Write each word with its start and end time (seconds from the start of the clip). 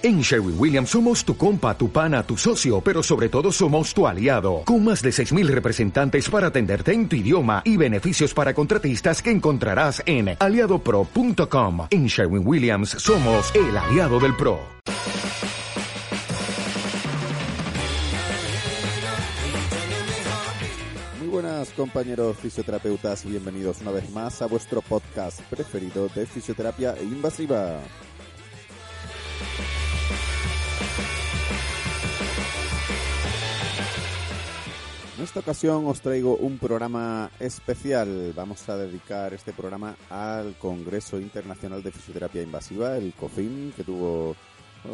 En 0.00 0.20
Sherwin 0.20 0.54
Williams 0.56 0.90
somos 0.90 1.24
tu 1.24 1.36
compa, 1.36 1.76
tu 1.76 1.90
pana, 1.90 2.22
tu 2.22 2.36
socio, 2.36 2.80
pero 2.80 3.02
sobre 3.02 3.28
todo 3.28 3.50
somos 3.50 3.92
tu 3.92 4.06
aliado, 4.06 4.62
con 4.64 4.84
más 4.84 5.02
de 5.02 5.10
6.000 5.10 5.48
representantes 5.48 6.30
para 6.30 6.46
atenderte 6.46 6.92
en 6.92 7.08
tu 7.08 7.16
idioma 7.16 7.62
y 7.64 7.76
beneficios 7.76 8.32
para 8.32 8.54
contratistas 8.54 9.20
que 9.20 9.32
encontrarás 9.32 10.00
en 10.06 10.36
aliadopro.com. 10.38 11.88
En 11.90 12.06
Sherwin 12.06 12.46
Williams 12.46 12.90
somos 12.90 13.52
el 13.56 13.76
aliado 13.76 14.20
del 14.20 14.36
PRO. 14.36 14.60
Muy 21.18 21.28
buenas 21.28 21.70
compañeros 21.70 22.36
fisioterapeutas, 22.36 23.24
bienvenidos 23.24 23.80
una 23.80 23.90
vez 23.90 24.08
más 24.10 24.42
a 24.42 24.46
vuestro 24.46 24.80
podcast 24.80 25.40
preferido 25.50 26.08
de 26.14 26.24
fisioterapia 26.24 26.94
invasiva. 27.02 27.80
En 35.18 35.24
esta 35.24 35.40
ocasión 35.40 35.84
os 35.88 36.00
traigo 36.00 36.36
un 36.36 36.58
programa 36.58 37.28
especial. 37.40 38.32
Vamos 38.36 38.68
a 38.68 38.76
dedicar 38.76 39.34
este 39.34 39.52
programa 39.52 39.96
al 40.10 40.54
Congreso 40.58 41.18
Internacional 41.18 41.82
de 41.82 41.90
Fisioterapia 41.90 42.40
Invasiva, 42.40 42.96
el 42.96 43.12
COFIN, 43.14 43.72
que 43.74 43.82
tuvo, 43.82 44.36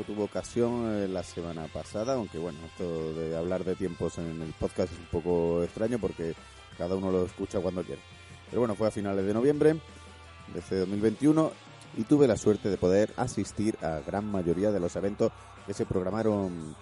tuvo 0.07 0.25
ocasión 0.25 0.91
eh, 0.97 1.09
la 1.09 1.23
semana 1.23 1.67
pasada, 1.67 2.15
aunque 2.15 2.39
bueno, 2.39 2.59
esto 2.65 3.13
de 3.13 3.37
hablar 3.37 3.65
de 3.65 3.77
tiempos 3.77 4.17
en 4.17 4.41
el 4.41 4.55
podcast 4.55 4.95
es 4.95 4.99
un 4.99 5.09
poco 5.09 5.63
extraño 5.63 5.99
porque 5.99 6.35
cada 6.79 6.97
uno 6.97 7.13
lo 7.13 7.27
escucha 7.27 7.61
cuando 7.61 7.83
quiere. 7.83 8.01
Pero 8.49 8.61
bueno, 8.61 8.75
fue 8.77 8.89
a 8.89 8.91
finales 8.91 9.27
de 9.27 9.35
noviembre 9.35 9.75
de 9.75 10.59
este 10.59 10.77
2021 10.77 11.53
y 11.99 12.05
tuve 12.05 12.27
la 12.27 12.39
suerte 12.39 12.71
de 12.71 12.79
poder 12.79 13.13
asistir 13.19 13.77
a 13.83 14.01
gran 14.01 14.25
mayoría 14.33 14.71
de 14.71 14.81
los 14.81 14.97
eventos 14.97 15.33
que 15.67 15.75
se 15.75 15.85
programaron 15.85 16.75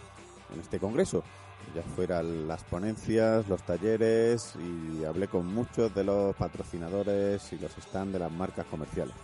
en 0.55 0.61
este 0.61 0.79
congreso 0.79 1.25
ya 1.75 1.83
fueran 1.83 2.47
las 2.47 2.63
ponencias, 2.65 3.49
los 3.49 3.63
talleres 3.63 4.55
y 4.57 5.05
hablé 5.05 5.29
con 5.29 5.47
muchos 5.47 5.95
de 5.95 6.05
los 6.05 6.35
patrocinadores 6.37 7.53
y 7.53 7.59
los 7.59 7.73
stands 7.73 8.13
de 8.13 8.19
las 8.19 8.31
marcas 8.31 8.67
comerciales. 8.67 9.15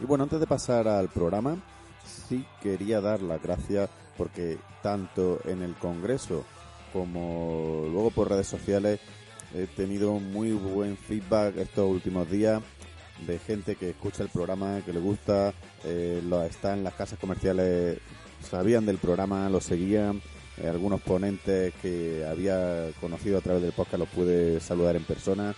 Y 0.00 0.04
bueno, 0.04 0.24
antes 0.24 0.40
de 0.40 0.46
pasar 0.46 0.88
al 0.88 1.08
programa, 1.08 1.58
sí 2.04 2.46
quería 2.62 3.00
dar 3.00 3.20
las 3.20 3.42
gracias 3.42 3.90
porque 4.16 4.58
tanto 4.82 5.40
en 5.44 5.62
el 5.62 5.74
Congreso 5.74 6.44
como 6.92 7.86
luego 7.90 8.10
por 8.10 8.28
redes 8.28 8.46
sociales 8.46 9.00
he 9.54 9.66
tenido 9.66 10.14
muy 10.14 10.52
buen 10.52 10.96
feedback 10.96 11.56
estos 11.56 11.88
últimos 11.88 12.30
días 12.30 12.62
de 13.26 13.38
gente 13.38 13.76
que 13.76 13.90
escucha 13.90 14.22
el 14.22 14.30
programa, 14.30 14.80
que 14.84 14.92
le 14.92 15.00
gusta, 15.00 15.52
eh, 15.84 16.22
lo, 16.26 16.42
está 16.42 16.72
en 16.72 16.84
las 16.84 16.94
casas 16.94 17.18
comerciales, 17.18 17.98
sabían 18.42 18.86
del 18.86 18.98
programa, 18.98 19.48
lo 19.50 19.60
seguían 19.60 20.22
algunos 20.66 21.00
ponentes 21.00 21.72
que 21.80 22.24
había 22.28 22.90
conocido 23.00 23.38
a 23.38 23.40
través 23.40 23.62
del 23.62 23.72
podcast 23.72 23.98
los 23.98 24.08
pude 24.08 24.60
saludar 24.60 24.96
en 24.96 25.04
persona. 25.04 25.54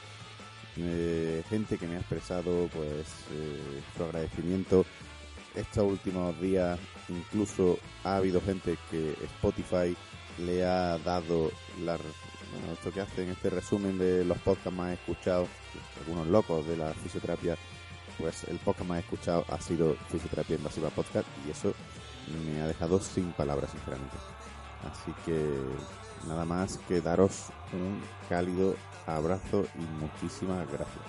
Eh, 0.77 1.42
gente 1.50 1.77
que 1.77 1.86
me 1.86 1.97
ha 1.97 1.98
expresado 1.98 2.69
pues 2.72 3.06
eh, 3.33 3.83
su 3.97 4.05
agradecimiento. 4.05 4.84
Estos 5.55 5.84
últimos 5.84 6.41
días 6.41 6.78
incluso 7.08 7.78
ha 8.05 8.17
habido 8.17 8.41
gente 8.41 8.78
que 8.91 9.12
Spotify 9.25 9.95
le 10.39 10.64
ha 10.64 10.97
dado 10.98 11.50
la, 11.84 11.98
esto 12.73 12.91
que 12.92 13.00
hacen, 13.00 13.28
este 13.30 13.50
resumen 13.50 13.98
de 13.98 14.25
los 14.25 14.39
podcasts 14.39 14.73
más 14.73 14.92
escuchados, 14.92 15.48
algunos 16.00 16.27
locos 16.27 16.67
de 16.67 16.77
la 16.77 16.92
fisioterapia, 16.95 17.56
pues 18.19 18.45
el 18.45 18.58
podcast 18.58 18.89
más 18.89 19.00
escuchado 19.00 19.45
ha 19.48 19.61
sido 19.61 19.95
Fisioterapia 20.11 20.56
Invasiva 20.56 20.91
Podcast 20.91 21.27
y 21.47 21.50
eso 21.50 21.75
me 22.47 22.61
ha 22.62 22.67
dejado 22.67 23.00
sin 23.00 23.33
palabras, 23.33 23.70
sinceramente. 23.70 24.17
Así 24.91 25.13
que 25.25 25.39
nada 26.27 26.45
más 26.45 26.79
que 26.89 27.01
daros 27.01 27.47
un 27.73 28.01
cálido 28.29 28.77
abrazo 29.07 29.65
y 29.77 30.03
muchísimas 30.03 30.67
gracias. 30.69 31.05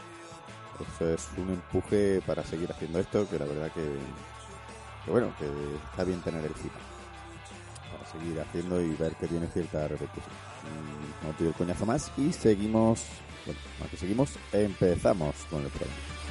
Eso 0.79 1.13
es 1.13 1.27
un 1.37 1.49
empuje 1.49 2.21
para 2.25 2.43
seguir 2.43 2.71
haciendo 2.71 2.99
esto, 2.99 3.29
que 3.29 3.37
la 3.37 3.45
verdad 3.45 3.71
que, 3.71 5.11
bueno, 5.11 5.31
que 5.37 5.45
está 5.91 6.03
bien 6.03 6.21
tener 6.21 6.43
el 6.43 6.53
feedback. 6.53 6.81
Para 7.91 8.11
seguir 8.11 8.39
haciendo 8.41 8.81
y 8.81 8.95
ver 8.95 9.15
que 9.15 9.27
tiene 9.27 9.47
cierta 9.47 9.87
repercusión. 9.87 10.33
Mm, 10.63 11.27
no 11.27 11.33
pido 11.33 11.49
el 11.49 11.55
coñazo 11.55 11.85
más 11.85 12.11
y 12.17 12.33
seguimos, 12.33 13.03
bueno, 13.45 13.59
que 13.91 13.97
seguimos, 13.97 14.31
empezamos 14.51 15.35
con 15.49 15.61
el 15.61 15.69
programa. 15.69 16.22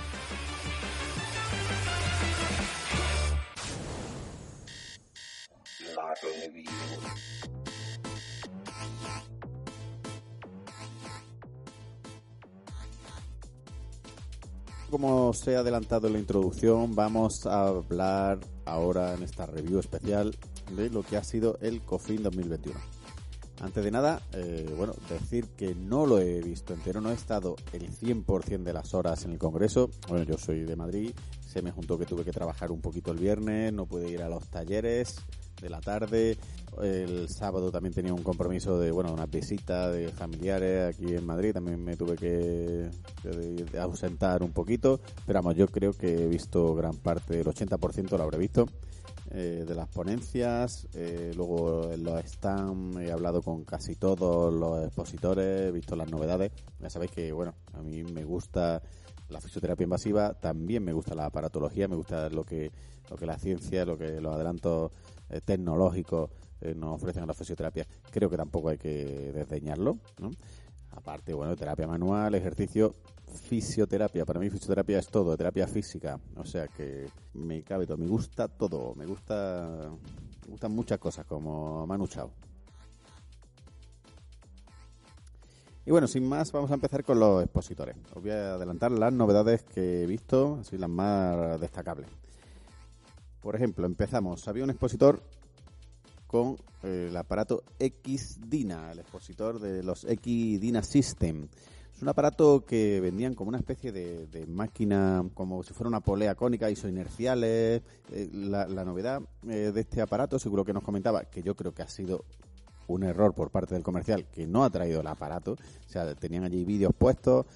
Como 14.93 15.29
os 15.29 15.49
he 15.49 15.57
adelantado 15.57 16.07
en 16.07 16.13
la 16.13 16.19
introducción, 16.19 16.95
vamos 16.95 17.47
a 17.47 17.69
hablar 17.69 18.41
ahora 18.67 19.15
en 19.15 19.23
esta 19.23 19.47
review 19.47 19.79
especial 19.79 20.37
de 20.77 20.91
lo 20.91 21.03
que 21.03 21.17
ha 21.17 21.25
sido 21.25 21.57
el 21.63 21.81
COFIN 21.81 22.23
2021. 22.23 22.79
Antes 23.63 23.85
de 23.85 23.91
nada, 23.91 24.21
eh, 24.35 24.71
bueno, 24.77 24.93
decir 25.09 25.47
que 25.57 25.75
no 25.75 26.05
lo 26.05 26.19
he 26.19 26.43
visto 26.43 26.75
entero, 26.75 27.01
no 27.01 27.11
he 27.11 27.15
estado 27.15 27.57
el 27.73 27.91
100% 27.91 28.65
de 28.65 28.73
las 28.75 28.93
horas 28.93 29.25
en 29.25 29.33
el 29.33 29.39
Congreso. 29.39 29.89
Bueno, 30.09 30.27
yo 30.27 30.37
soy 30.37 30.65
de 30.65 30.77
Madrid, 30.77 31.13
se 31.41 31.63
me 31.63 31.71
juntó 31.71 31.97
que 31.97 32.05
tuve 32.05 32.23
que 32.23 32.31
trabajar 32.31 32.71
un 32.71 32.83
poquito 32.83 33.13
el 33.13 33.19
viernes, 33.19 33.73
no 33.73 33.87
pude 33.87 34.11
ir 34.11 34.21
a 34.21 34.29
los 34.29 34.47
talleres, 34.51 35.17
de 35.63 35.71
la 35.71 35.81
tarde. 35.81 36.37
El 36.83 37.29
sábado 37.29 37.71
también 37.71 37.95
tenía 37.95 38.13
un 38.13 38.23
compromiso 38.23 38.79
de, 38.79 38.91
bueno, 38.91 39.13
una 39.13 39.27
visita 39.27 39.91
de 39.91 40.09
familiares 40.09 40.95
aquí 40.95 41.15
en 41.15 41.25
Madrid. 41.25 41.53
También 41.53 41.83
me 41.83 41.97
tuve 41.97 42.17
que, 42.17 42.91
ausentar 43.79 44.43
un 44.43 44.53
poquito. 44.53 45.01
Pero 45.25 45.39
vamos, 45.39 45.57
yo 45.57 45.67
creo 45.69 45.93
que 45.93 46.25
he 46.25 46.29
visto 46.29 46.75
gran 46.75 46.97
parte, 46.97 47.41
el 47.41 47.47
80% 47.47 48.17
lo 48.17 48.23
habré 48.23 48.39
visto. 48.39 48.67
Eh, 49.35 49.65
de 49.67 49.75
las 49.75 49.89
ponencias, 49.89 50.87
eh, 50.93 51.33
luego 51.35 51.91
los 51.97 52.23
stands, 52.27 52.99
he 53.01 53.11
hablado 53.11 53.41
con 53.41 53.65
casi 53.65 53.95
todos 53.95 54.53
los 54.53 54.85
expositores, 54.85 55.69
he 55.69 55.71
visto 55.71 55.97
las 55.97 56.11
novedades. 56.11 56.53
Ya 56.81 56.91
sabéis 56.91 57.13
que, 57.13 57.33
bueno, 57.33 57.55
a 57.73 57.81
mí 57.81 58.03
me 58.03 58.25
gusta 58.25 58.83
la 59.31 59.41
fisioterapia 59.41 59.85
invasiva, 59.85 60.35
también 60.35 60.85
me 60.85 60.93
gusta 60.93 61.15
la 61.15 61.27
aparatología, 61.27 61.89
me 61.89 61.97
gusta 61.97 62.29
lo 62.29 62.45
que, 62.45 62.71
lo 63.11 63.17
que 63.17 63.27
la 63.27 63.39
ciencia, 63.39 63.87
lo 63.87 63.97
que 63.97 64.21
los 64.21 64.35
adelantos 64.35 64.93
eh, 65.33 65.41
tecnológicos 65.41 66.31
eh, 66.61 66.75
nos 66.75 66.95
ofrecen 66.95 67.27
la 67.27 67.35
fisioterapia, 67.35 67.87
creo 68.11 68.31
que 68.31 68.37
tampoco 68.37 68.69
hay 68.69 68.79
que 68.79 69.33
desdeñarlo, 69.33 69.99
¿no? 70.19 70.31
Aparte, 70.91 71.33
bueno, 71.33 71.57
terapia 71.57 71.87
manual, 71.87 72.35
ejercicio, 72.35 72.95
fisioterapia. 73.49 74.27
Para 74.27 74.39
mí 74.39 74.51
fisioterapia 74.51 74.99
es 74.99 75.09
todo, 75.09 75.35
terapia 75.37 75.67
física. 75.67 76.21
O 76.37 76.45
sea 76.45 76.69
que 76.69 77.07
me 77.33 77.63
cabe 77.63 77.87
todo, 77.87 77.97
me 77.97 78.07
gusta 78.07 78.47
todo, 78.47 78.95
me 78.95 79.07
gusta 79.07 79.91
me 80.45 80.51
gustan 80.51 80.73
muchas 80.73 80.99
cosas 80.99 81.25
como 81.25 81.87
Manu 81.87 82.07
Chao. 82.07 82.31
Y 85.85 85.91
bueno, 85.91 86.07
sin 86.07 86.29
más, 86.29 86.53
vamos 86.53 86.71
a 86.71 86.75
empezar 86.75 87.03
con 87.03 87.19
los 87.19 87.43
expositores. 87.43 87.97
Os 88.15 88.23
voy 88.23 88.31
a 88.31 88.55
adelantar 88.55 88.93
las 88.93 89.13
novedades 89.13 89.65
que 89.65 90.03
he 90.03 90.07
visto, 90.07 90.59
así 90.61 90.79
las 90.79 90.91
más 90.91 91.61
destacables. 91.61 92.09
Por 93.43 93.57
ejemplo, 93.57 93.85
empezamos. 93.87 94.47
Había 94.49 94.65
un 94.65 94.71
expositor 94.71 95.21
con 96.27 96.57
eh, 96.83 97.09
el 97.11 97.17
aparato 97.17 97.65
XDINA, 97.79 98.93
el 98.93 99.01
expositor 99.01 99.59
de 99.61 99.83
los 99.83 100.03
XDINA 100.03 100.83
System. 100.83 101.49
Es 101.95 102.01
un 102.01 102.09
aparato 102.09 102.65
que 102.65 103.01
vendían 103.01 103.35
como 103.35 103.51
una 103.51 103.59
especie 103.59 103.93
de, 103.93 104.47
máquina, 104.49 105.25
como 105.35 105.63
si 105.63 105.75
fuera 105.75 105.89
una 105.89 106.01
polea 106.01 106.35
cónica, 106.35 106.71
isoinerciales. 106.71 107.83
Eh, 108.11 108.31
la, 108.33 108.67
la, 108.67 108.85
novedad 108.85 109.21
eh, 109.49 109.73
de 109.75 109.81
este 109.81 110.01
aparato, 110.01 110.39
seguro 110.39 110.65
que 110.65 110.73
nos 110.73 110.83
comentaba, 110.83 111.25
que 111.25 111.43
yo 111.43 111.55
creo 111.55 111.75
que 111.75 111.83
ha 111.83 111.89
sido 111.89 112.25
un 112.89 113.03
error 113.03 113.35
por 113.35 113.51
parte 113.51 113.75
del 113.75 113.83
comercial 113.83 114.27
que 114.27 114.47
no 114.47 114.65
ha 114.65 114.71
traído 114.71 115.01
el 115.01 115.07
aparato. 115.07 115.53
O 115.53 115.89
sea, 115.89 116.15
tenían 116.15 116.45
allí 116.45 116.65
vídeos 116.65 116.93
puestos, 116.97 117.47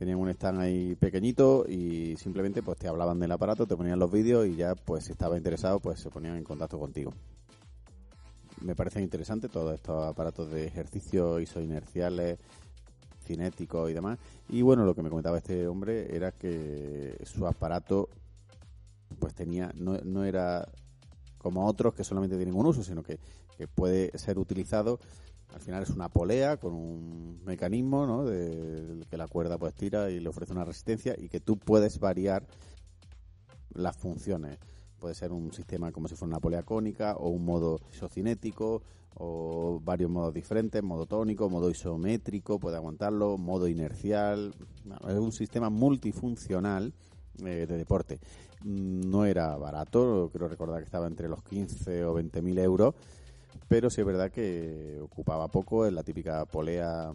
tenían 0.00 0.18
un 0.18 0.30
stand 0.30 0.60
ahí 0.62 0.94
pequeñito 0.94 1.66
y 1.68 2.16
simplemente 2.16 2.62
pues 2.62 2.78
te 2.78 2.88
hablaban 2.88 3.20
del 3.20 3.32
aparato, 3.32 3.66
te 3.66 3.76
ponían 3.76 3.98
los 3.98 4.10
vídeos 4.10 4.46
y 4.46 4.56
ya 4.56 4.74
pues 4.74 5.04
si 5.04 5.12
estaba 5.12 5.36
interesado 5.36 5.78
pues 5.78 6.00
se 6.00 6.08
ponían 6.08 6.36
en 6.36 6.42
contacto 6.42 6.78
contigo. 6.78 7.12
Me 8.62 8.74
parece 8.74 9.02
interesante 9.02 9.50
todos 9.50 9.74
estos 9.74 10.02
aparatos 10.06 10.50
de 10.50 10.66
ejercicio 10.66 11.38
isoinerciales, 11.38 12.38
cinéticos 13.26 13.90
y 13.90 13.92
demás. 13.92 14.18
Y 14.48 14.62
bueno, 14.62 14.86
lo 14.86 14.94
que 14.94 15.02
me 15.02 15.10
comentaba 15.10 15.36
este 15.36 15.68
hombre 15.68 16.16
era 16.16 16.32
que 16.32 17.22
su 17.26 17.46
aparato 17.46 18.08
pues 19.18 19.34
tenía, 19.34 19.70
no, 19.74 19.98
no 20.02 20.24
era 20.24 20.66
como 21.36 21.66
otros 21.66 21.92
que 21.92 22.04
solamente 22.04 22.36
tienen 22.36 22.54
un 22.54 22.64
uso, 22.64 22.82
sino 22.82 23.02
que, 23.02 23.18
que 23.58 23.68
puede 23.68 24.16
ser 24.16 24.38
utilizado 24.38 24.98
al 25.54 25.60
final 25.60 25.82
es 25.82 25.90
una 25.90 26.08
polea 26.08 26.56
con 26.56 26.74
un 26.74 27.40
mecanismo 27.44 28.06
¿no? 28.06 28.24
de 28.24 29.04
que 29.08 29.16
la 29.16 29.26
cuerda 29.26 29.58
pues 29.58 29.74
tira 29.74 30.10
y 30.10 30.20
le 30.20 30.28
ofrece 30.28 30.52
una 30.52 30.64
resistencia 30.64 31.14
y 31.18 31.28
que 31.28 31.40
tú 31.40 31.58
puedes 31.58 31.98
variar 31.98 32.46
las 33.74 33.96
funciones 33.96 34.58
puede 35.00 35.14
ser 35.14 35.32
un 35.32 35.52
sistema 35.52 35.90
como 35.90 36.06
si 36.06 36.14
fuera 36.14 36.30
una 36.30 36.40
polea 36.40 36.62
cónica 36.62 37.16
o 37.16 37.30
un 37.30 37.44
modo 37.44 37.80
isocinético 37.92 38.82
o 39.14 39.80
varios 39.82 40.10
modos 40.10 40.32
diferentes, 40.32 40.82
modo 40.82 41.06
tónico, 41.06 41.50
modo 41.50 41.68
isométrico, 41.68 42.60
puede 42.60 42.76
aguantarlo, 42.76 43.36
modo 43.38 43.66
inercial, 43.66 44.54
es 45.08 45.14
un 45.14 45.32
sistema 45.32 45.68
multifuncional 45.68 46.92
eh, 47.44 47.66
de 47.68 47.76
deporte. 47.76 48.20
No 48.62 49.24
era 49.24 49.56
barato, 49.56 50.30
creo 50.32 50.48
recordar 50.48 50.78
que 50.78 50.84
estaba 50.84 51.06
entre 51.06 51.28
los 51.28 51.42
15 51.42 52.04
o 52.04 52.14
20 52.14 52.42
mil 52.42 52.58
euros, 52.58 52.94
pero 53.70 53.88
sí 53.88 54.00
es 54.00 54.06
verdad 54.06 54.32
que 54.32 54.98
ocupaba 55.00 55.46
poco, 55.46 55.86
es 55.86 55.92
la 55.92 56.02
típica 56.02 56.44
polea 56.44 57.12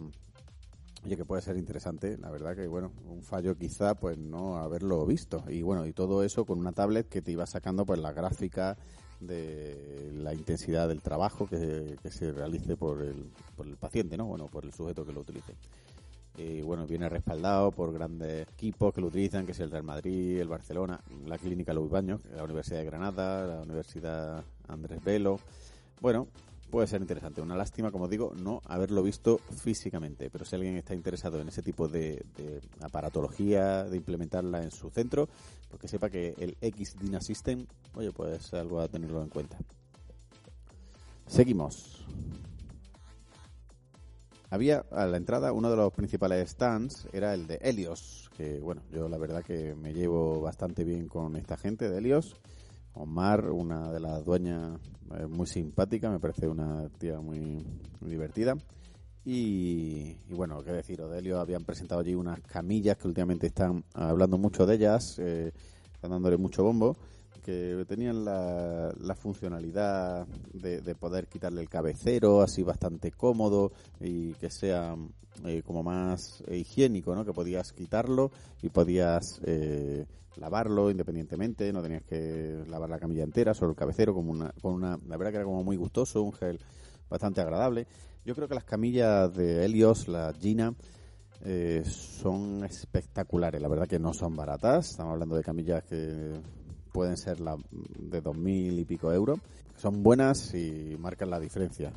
Oye, 1.04 1.16
que 1.18 1.26
puede 1.26 1.42
ser 1.42 1.58
interesante, 1.58 2.16
la 2.16 2.30
verdad 2.30 2.56
que, 2.56 2.66
bueno, 2.66 2.90
un 3.04 3.22
fallo 3.22 3.56
quizá, 3.56 3.94
pues 3.94 4.16
no 4.18 4.56
haberlo 4.56 5.04
visto. 5.06 5.44
Y 5.48 5.62
bueno, 5.62 5.86
y 5.86 5.92
todo 5.92 6.24
eso 6.24 6.44
con 6.46 6.58
una 6.58 6.72
tablet 6.72 7.08
que 7.08 7.22
te 7.22 7.30
iba 7.30 7.46
sacando, 7.46 7.84
pues 7.84 8.00
la 8.00 8.12
gráfica 8.12 8.76
de 9.20 10.10
la 10.14 10.34
intensidad 10.34 10.88
del 10.88 11.02
trabajo 11.02 11.46
que, 11.46 11.96
se 12.10 12.32
realice 12.32 12.76
por 12.76 13.02
el, 13.02 13.30
por 13.54 13.68
el 13.68 13.76
paciente, 13.76 14.16
¿no? 14.16 14.24
Bueno, 14.24 14.46
por 14.46 14.64
el 14.64 14.72
sujeto 14.72 15.06
que 15.06 15.12
lo 15.12 15.20
utilice. 15.20 15.54
Y 16.38 16.62
bueno, 16.62 16.86
viene 16.86 17.08
respaldado 17.08 17.70
por 17.70 17.92
grandes 17.92 18.48
equipos 18.48 18.92
que 18.92 19.02
lo 19.02 19.08
utilizan, 19.08 19.44
que 19.46 19.52
es 19.52 19.60
el 19.60 19.70
Real 19.70 19.84
Madrid, 19.84 20.40
el 20.40 20.48
Barcelona, 20.48 21.00
la 21.26 21.38
Clínica 21.38 21.72
Luis 21.72 21.90
Baños, 21.90 22.20
la 22.34 22.42
Universidad 22.42 22.78
de 22.78 22.86
Granada, 22.86 23.46
la 23.46 23.62
Universidad 23.62 24.42
Andrés 24.66 25.04
Velo. 25.04 25.38
Bueno, 26.00 26.28
puede 26.70 26.86
ser 26.86 27.00
interesante. 27.00 27.40
Una 27.40 27.56
lástima, 27.56 27.90
como 27.90 28.08
digo, 28.08 28.32
no 28.36 28.60
haberlo 28.66 29.02
visto 29.02 29.38
físicamente. 29.38 30.30
Pero 30.30 30.44
si 30.44 30.56
alguien 30.56 30.76
está 30.76 30.94
interesado 30.94 31.40
en 31.40 31.48
ese 31.48 31.62
tipo 31.62 31.88
de, 31.88 32.24
aparatología, 32.80 33.84
de 33.84 33.96
implementarla 33.96 34.62
en 34.62 34.70
su 34.70 34.90
centro, 34.90 35.28
pues 35.68 35.80
que 35.80 35.88
sepa 35.88 36.10
que 36.10 36.34
el 36.38 36.56
X-Dina 36.60 37.20
System, 37.20 37.66
oye, 37.94 38.12
pues 38.12 38.52
algo 38.54 38.80
a 38.80 38.88
tenerlo 38.88 39.22
en 39.22 39.28
cuenta. 39.28 39.58
Seguimos. 41.26 42.04
Había 44.48 44.84
a 44.92 45.06
la 45.06 45.16
entrada 45.16 45.52
uno 45.52 45.70
de 45.70 45.76
los 45.76 45.92
principales 45.92 46.50
stands, 46.50 47.08
era 47.12 47.34
el 47.34 47.48
de 47.48 47.56
Helios, 47.56 48.30
que 48.36 48.60
bueno, 48.60 48.82
yo 48.92 49.08
la 49.08 49.18
verdad 49.18 49.42
que 49.42 49.74
me 49.74 49.92
llevo 49.92 50.40
bastante 50.40 50.84
bien 50.84 51.08
con 51.08 51.34
esta 51.34 51.56
gente 51.56 51.90
de 51.90 51.98
Helios 51.98 52.36
Omar, 52.96 53.50
una 53.50 53.92
de 53.92 54.00
las 54.00 54.24
dueñas 54.24 54.80
eh, 55.14 55.26
muy 55.26 55.46
simpática, 55.46 56.10
me 56.10 56.18
parece 56.18 56.48
una 56.48 56.88
tía 56.98 57.20
muy, 57.20 57.64
divertida. 58.00 58.54
Y, 59.24 60.14
bueno, 60.30 60.62
qué 60.62 60.72
decir, 60.72 61.00
Odelio 61.02 61.40
habían 61.40 61.64
presentado 61.64 62.00
allí 62.00 62.14
unas 62.14 62.40
camillas 62.42 62.96
que 62.96 63.08
últimamente 63.08 63.48
están 63.48 63.84
hablando 63.94 64.38
mucho 64.38 64.66
de 64.66 64.76
ellas, 64.76 65.18
eh, 65.18 65.52
están 65.92 66.12
dándole 66.12 66.36
mucho 66.36 66.62
bombo, 66.62 66.96
que 67.44 67.84
tenían 67.88 68.24
la, 68.24 69.16
funcionalidad 69.16 70.26
de, 70.52 70.94
poder 70.94 71.26
quitarle 71.26 71.62
el 71.62 71.68
cabecero, 71.68 72.40
así 72.40 72.62
bastante 72.62 73.10
cómodo 73.10 73.72
y 74.00 74.32
que 74.34 74.50
sea 74.50 74.96
eh, 75.44 75.62
como 75.64 75.82
más 75.82 76.42
higiénico, 76.48 77.14
¿no? 77.14 77.24
Que 77.24 77.32
podías 77.32 77.72
quitarlo 77.72 78.30
y 78.62 78.68
podías 78.68 79.40
lavarlo 80.36 80.90
independientemente, 80.90 81.72
no 81.72 81.82
tenías 81.82 82.02
que 82.02 82.64
lavar 82.68 82.90
la 82.90 82.98
camilla 82.98 83.24
entera, 83.24 83.54
solo 83.54 83.72
el 83.72 83.76
cabecero, 83.76 84.14
como 84.14 84.32
una, 84.32 84.52
con 84.60 84.74
una, 84.74 84.98
la 85.06 85.16
verdad 85.16 85.32
que 85.32 85.36
era 85.36 85.44
como 85.44 85.62
muy 85.62 85.76
gustoso, 85.76 86.22
un 86.22 86.32
gel 86.32 86.58
bastante 87.08 87.40
agradable. 87.40 87.86
Yo 88.24 88.34
creo 88.34 88.48
que 88.48 88.54
las 88.54 88.64
camillas 88.64 89.34
de 89.34 89.64
Helios, 89.64 90.08
la 90.08 90.32
Gina, 90.32 90.74
eh, 91.44 91.82
son 91.84 92.64
espectaculares, 92.64 93.60
la 93.60 93.68
verdad 93.68 93.86
que 93.86 93.98
no 93.98 94.12
son 94.12 94.34
baratas, 94.34 94.90
estamos 94.90 95.12
hablando 95.12 95.36
de 95.36 95.42
camillas 95.42 95.84
que 95.84 96.40
pueden 96.92 97.16
ser 97.16 97.40
la, 97.40 97.56
de 97.70 98.20
dos 98.20 98.36
mil 98.36 98.78
y 98.78 98.84
pico 98.84 99.12
euros, 99.12 99.38
son 99.76 100.02
buenas 100.02 100.54
y 100.54 100.96
marcan 100.98 101.30
la 101.30 101.38
diferencia. 101.38 101.92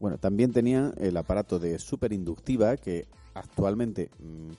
Bueno, 0.00 0.18
también 0.18 0.52
tenía 0.52 0.92
el 0.98 1.16
aparato 1.16 1.58
de 1.58 1.78
superinductiva 1.78 2.76
que 2.76 3.06
actualmente 3.34 4.10
mm, 4.18 4.50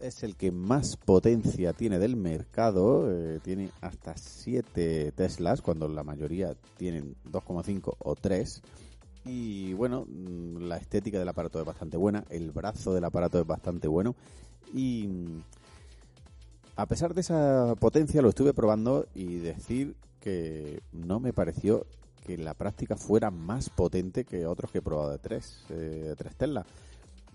es 0.00 0.22
el 0.22 0.36
que 0.36 0.50
más 0.50 0.96
potencia 0.96 1.72
tiene 1.72 1.98
del 1.98 2.16
mercado. 2.16 3.10
Eh, 3.10 3.40
tiene 3.42 3.70
hasta 3.80 4.16
7 4.16 5.12
Teslas, 5.12 5.62
cuando 5.62 5.88
la 5.88 6.04
mayoría 6.04 6.54
tienen 6.76 7.16
2,5 7.24 7.96
o 7.98 8.14
3. 8.14 8.62
Y 9.24 9.72
bueno, 9.74 10.06
mm, 10.08 10.62
la 10.62 10.76
estética 10.76 11.18
del 11.18 11.28
aparato 11.28 11.60
es 11.60 11.66
bastante 11.66 11.96
buena, 11.96 12.24
el 12.30 12.50
brazo 12.50 12.94
del 12.94 13.04
aparato 13.04 13.38
es 13.38 13.46
bastante 13.46 13.88
bueno. 13.88 14.14
Y 14.72 15.06
mm, 15.08 15.42
a 16.76 16.86
pesar 16.86 17.14
de 17.14 17.20
esa 17.20 17.74
potencia, 17.78 18.22
lo 18.22 18.28
estuve 18.28 18.54
probando 18.54 19.06
y 19.14 19.38
decir 19.38 19.96
que 20.20 20.82
no 20.92 21.20
me 21.20 21.32
pareció 21.32 21.86
que 22.24 22.36
la 22.38 22.54
práctica 22.54 22.96
fuera 22.96 23.30
más 23.30 23.70
potente 23.70 24.24
que 24.24 24.46
otros 24.46 24.70
que 24.70 24.78
he 24.78 24.82
probado 24.82 25.10
de 25.10 25.18
3, 25.18 25.64
eh, 25.70 25.74
de 25.74 26.16
3 26.16 26.36
Tesla. 26.36 26.66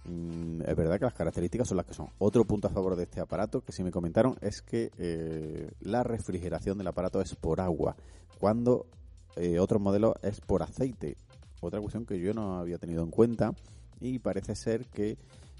Mm, 0.06 0.62
es 0.66 0.76
verdad 0.76 1.00
que 1.00 1.06
las 1.06 1.14
características 1.14 1.68
son 1.68 1.78
las 1.78 1.86
que 1.86 1.94
son. 1.94 2.08
Otro 2.18 2.46
punto 2.46 2.68
a 2.68 2.72
favor 2.72 2.96
de 2.96 3.04
este 3.04 3.22
aparato 3.22 3.62
que 3.62 3.72
sí 3.72 3.84
me 3.84 3.92
comentaron 3.92 4.36
es 4.42 4.62
que 4.62 4.92
eh, 4.98 5.72
la 5.80 6.04
refrigeración 6.04 6.78
del 6.78 6.88
aparato 6.88 7.22
es 7.22 7.36
por 7.36 7.62
agua, 7.62 7.96
cuando 8.40 8.86
eh, 9.36 9.60
otro 9.60 9.80
modelo 9.80 10.16
es 10.22 10.42
por 10.42 10.62
aceite. 10.62 11.18
Otra 11.62 11.80
cuestión 11.80 12.06
que 12.06 12.20
yo 12.20 12.34
no 12.34 12.58
había 12.58 12.78
tenido 12.78 13.04
en 13.04 13.12
cuenta 13.12 13.54
y 14.02 14.20
parece 14.20 14.56
ser 14.56 14.86
que 14.88 15.18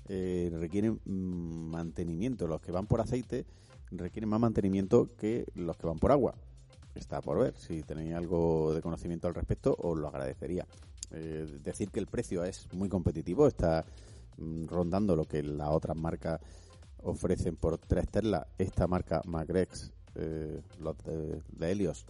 eh, 0.10 0.52
requieren 0.60 1.00
mantenimiento. 1.06 2.46
Los 2.46 2.60
que 2.60 2.74
van 2.74 2.88
por 2.88 3.00
aceite 3.00 3.46
requieren 3.92 4.30
más 4.30 4.42
mantenimiento 4.42 5.16
que 5.16 5.46
los 5.56 5.78
que 5.78 5.88
van 5.88 6.00
por 6.00 6.12
agua. 6.12 6.36
Está 6.94 7.22
por 7.22 7.40
ver. 7.40 7.56
Si 7.58 7.84
tenéis 7.84 8.14
algo 8.14 8.74
de 8.74 8.82
conocimiento 8.82 9.30
al 9.30 9.36
respecto, 9.36 9.74
os 9.80 9.98
lo 9.98 10.10
agradecería. 10.10 10.68
decir 11.10 11.90
que 11.90 12.00
el 12.00 12.08
precio 12.08 12.44
es 12.44 12.68
muy 12.74 12.90
competitivo, 12.90 13.48
está 13.48 13.86
rondando 14.38 15.16
lo 15.16 15.26
que 15.26 15.44
las 15.44 15.70
otras 15.70 15.96
marcas 15.96 16.40
ofrecen 17.04 17.56
por 17.56 17.78
3 17.78 18.08
Tesla. 18.10 18.48
Esta 18.58 18.88
marca 18.88 19.22
Magrex, 19.26 19.92
eh, 20.16 20.62
los 20.80 20.98
de, 21.04 21.42
Helios, 21.60 22.06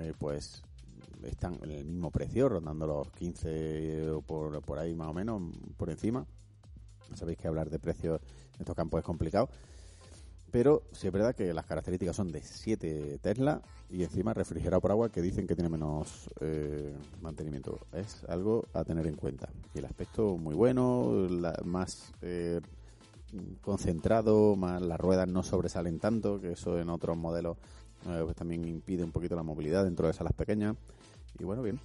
eh, 0.00 0.12
pues 0.18 0.62
están 1.22 1.58
en 1.62 1.70
el 1.70 1.84
mismo 1.84 2.10
precio, 2.10 2.48
rondando 2.48 2.86
los 2.86 3.10
15 3.12 4.10
o 4.10 4.22
por, 4.22 4.60
por 4.62 4.78
ahí 4.78 4.94
más 4.94 5.08
o 5.08 5.14
menos, 5.14 5.42
por 5.76 5.90
encima. 5.90 6.26
Sabéis 7.14 7.38
que 7.38 7.48
hablar 7.48 7.70
de 7.70 7.78
precios 7.78 8.20
en 8.54 8.60
estos 8.60 8.74
campos 8.74 8.98
es 8.98 9.04
complicado. 9.04 9.48
Pero 10.54 10.84
sí 10.92 11.08
es 11.08 11.12
verdad 11.12 11.34
que 11.34 11.52
las 11.52 11.66
características 11.66 12.14
son 12.14 12.30
de 12.30 12.40
7 12.40 13.18
Tesla 13.20 13.60
y 13.90 14.04
encima 14.04 14.32
refrigerado 14.32 14.80
por 14.80 14.92
agua 14.92 15.10
que 15.10 15.20
dicen 15.20 15.48
que 15.48 15.56
tiene 15.56 15.68
menos 15.68 16.30
eh, 16.40 16.94
mantenimiento. 17.20 17.80
Es 17.92 18.22
algo 18.28 18.64
a 18.72 18.84
tener 18.84 19.08
en 19.08 19.16
cuenta. 19.16 19.48
Y 19.74 19.80
el 19.80 19.84
aspecto 19.84 20.36
muy 20.36 20.54
bueno, 20.54 21.26
más 21.64 22.12
eh, 22.22 22.60
concentrado, 23.62 24.54
más 24.54 24.80
las 24.80 25.00
ruedas 25.00 25.26
no 25.26 25.42
sobresalen 25.42 25.98
tanto, 25.98 26.40
que 26.40 26.52
eso 26.52 26.78
en 26.78 26.88
otros 26.88 27.16
modelos 27.16 27.56
eh, 28.06 28.20
pues 28.22 28.36
también 28.36 28.64
impide 28.68 29.02
un 29.02 29.10
poquito 29.10 29.34
la 29.34 29.42
movilidad 29.42 29.82
dentro 29.82 30.06
de 30.06 30.12
salas 30.12 30.34
pequeñas. 30.34 30.76
Y 31.36 31.42
bueno, 31.42 31.64
bien. 31.64 31.80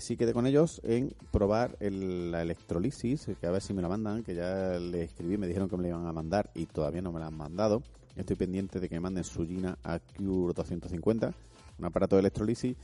Sí 0.00 0.16
quedé 0.16 0.34
con 0.34 0.46
ellos 0.48 0.80
en 0.84 1.14
probar 1.30 1.78
la 1.80 2.42
electrolisis, 2.42 3.30
que 3.40 3.46
a 3.46 3.50
ver 3.52 3.62
si 3.62 3.72
me 3.72 3.80
la 3.80 3.88
mandan, 3.88 4.24
que 4.24 4.34
ya 4.34 4.80
le 4.80 5.04
escribí, 5.04 5.38
me 5.38 5.46
dijeron 5.46 5.70
que 5.70 5.76
me 5.76 5.84
la 5.84 5.88
iban 5.90 6.06
a 6.08 6.12
mandar 6.12 6.50
y 6.54 6.66
todavía 6.66 7.02
no 7.02 7.12
me 7.12 7.20
la 7.20 7.28
han 7.28 7.36
mandado. 7.36 7.82
Estoy 8.16 8.36
pendiente 8.36 8.80
de 8.80 8.88
que 8.88 9.00
manden 9.00 9.24
su 9.24 9.46
Gina 9.46 9.78
Acure 9.82 10.52
250, 10.54 11.32
un 11.78 11.84
aparato 11.84 12.16
de 12.16 12.20
electrolisis 12.20 12.76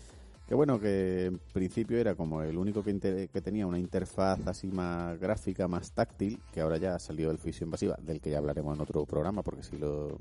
que 0.47 0.55
bueno, 0.55 0.79
que 0.79 1.27
en 1.27 1.39
principio 1.53 1.99
era 1.99 2.15
como 2.15 2.41
el 2.43 2.57
único 2.57 2.83
que, 2.85 2.95
tenía 3.43 3.67
una 3.67 3.81
interfaz 3.81 4.47
así 4.47 4.69
más 4.69 5.19
gráfica, 5.19 5.67
más 5.67 5.91
táctil, 5.91 6.39
que 6.53 6.61
ahora 6.61 6.77
ya 6.77 6.95
ha 6.95 6.99
salido 7.01 7.33
el 7.33 7.39
fisio 7.39 7.65
invasiva, 7.65 7.99
del 8.01 8.21
que 8.21 8.31
ya 8.31 8.39
hablaremos 8.39 8.77
en 8.77 8.81
otro 8.81 9.05
programa, 9.07 9.43
porque 9.43 9.65
si 9.65 9.77
lo, 9.77 10.21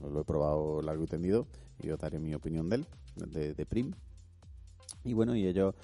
lo 0.00 0.20
he 0.20 0.24
probado 0.24 0.82
largo 0.82 1.04
y 1.04 1.06
tendido 1.06 1.46
y 1.80 1.86
yo 1.86 1.96
daré 1.96 2.18
mi 2.18 2.34
opinión 2.34 2.68
de 2.68 2.76
él, 2.76 2.86
de, 3.14 3.54
de 3.54 3.66
Prim. 3.66 3.92
Y 5.04 5.12
bueno, 5.12 5.36
y 5.36 5.46
ellos, 5.46 5.76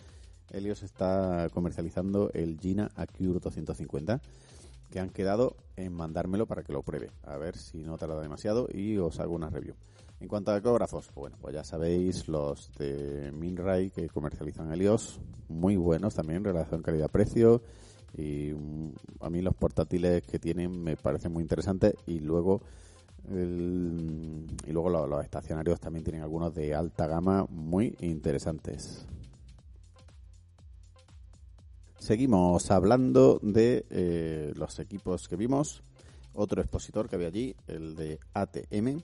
Helios 0.50 0.83
está 0.83 1.49
comercializando 1.54 2.33
el 2.35 2.59
Gina 2.59 2.90
Acure 2.97 3.38
250 3.38 4.21
que 4.90 5.00
han 5.00 5.11
quedado 5.11 5.56
en 5.76 5.92
mandármelo 5.92 6.47
para 6.47 6.62
que 6.62 6.73
lo 6.73 6.82
pruebe. 6.82 7.11
A 7.23 7.37
ver 7.37 7.56
si 7.56 7.78
no 7.78 7.97
tarda 7.97 8.20
demasiado 8.20 8.68
y 8.73 8.99
os 8.99 9.20
hago 9.20 9.35
una 9.35 9.50
review. 9.50 9.75
En 10.20 10.28
cuanto 10.28 10.50
a 10.50 10.59
ecógrafos, 10.59 11.11
bueno, 11.14 11.38
pues 11.40 11.54
ya 11.54 11.64
sabéis, 11.64 12.28
los 12.28 12.70
de 12.76 13.32
Minray 13.32 13.90
que 13.90 14.09
comercializan 14.09 14.70
Helios, 14.70 15.18
muy 15.49 15.76
buenos 15.76 16.14
también, 16.14 16.44
relación 16.44 16.82
calidad-precio. 16.82 17.62
Y 18.14 18.52
mm, 18.52 18.92
a 19.20 19.30
mí 19.30 19.40
los 19.40 19.54
portátiles 19.54 20.23
que 20.23 20.38
tienen 20.38 20.82
me 20.82 20.97
parecen 20.97 21.32
muy 21.32 21.42
interesantes. 21.42 21.94
Y 22.06 22.20
luego, 22.20 22.61
y 23.30 24.73
luego 24.73 24.90
los 25.06 25.25
estacionarios 25.25 25.80
también 25.80 26.04
tienen 26.04 26.23
algunos 26.23 26.54
de 26.54 26.75
alta 26.75 27.06
gama 27.06 27.47
muy 27.49 27.97
interesantes. 28.00 29.06
Seguimos 32.00 32.71
hablando 32.71 33.38
de 33.42 33.85
eh, 33.90 34.54
los 34.57 34.78
equipos 34.78 35.28
que 35.28 35.37
vimos. 35.37 35.83
Otro 36.33 36.62
expositor 36.62 37.11
que 37.11 37.16
había 37.16 37.28
allí, 37.28 37.54
el 37.66 37.95
de 37.95 38.19
ATM. 38.33 39.02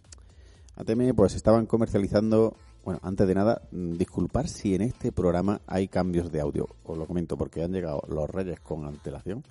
ATM 0.76 1.15
pues 1.15 1.35
estaban 1.35 1.67
comercializando, 1.67 2.57
bueno, 2.87 2.99
antes 3.03 3.29
de 3.29 3.35
nada, 3.35 3.61
mm, 3.71 3.99
disculpar 3.99 4.49
si 4.49 4.75
en 4.75 4.81
este 4.81 5.12
programa 5.12 5.61
hay 5.67 5.88
cambios 5.88 6.33
de 6.33 6.41
audio. 6.41 6.69
Os 6.85 6.97
lo 6.97 7.07
comento 7.07 7.37
porque 7.37 7.62
han 7.62 7.73
llegado 7.73 8.00
los 8.09 8.31
reyes 8.31 8.61
con 8.61 8.87
antelación 8.87 9.45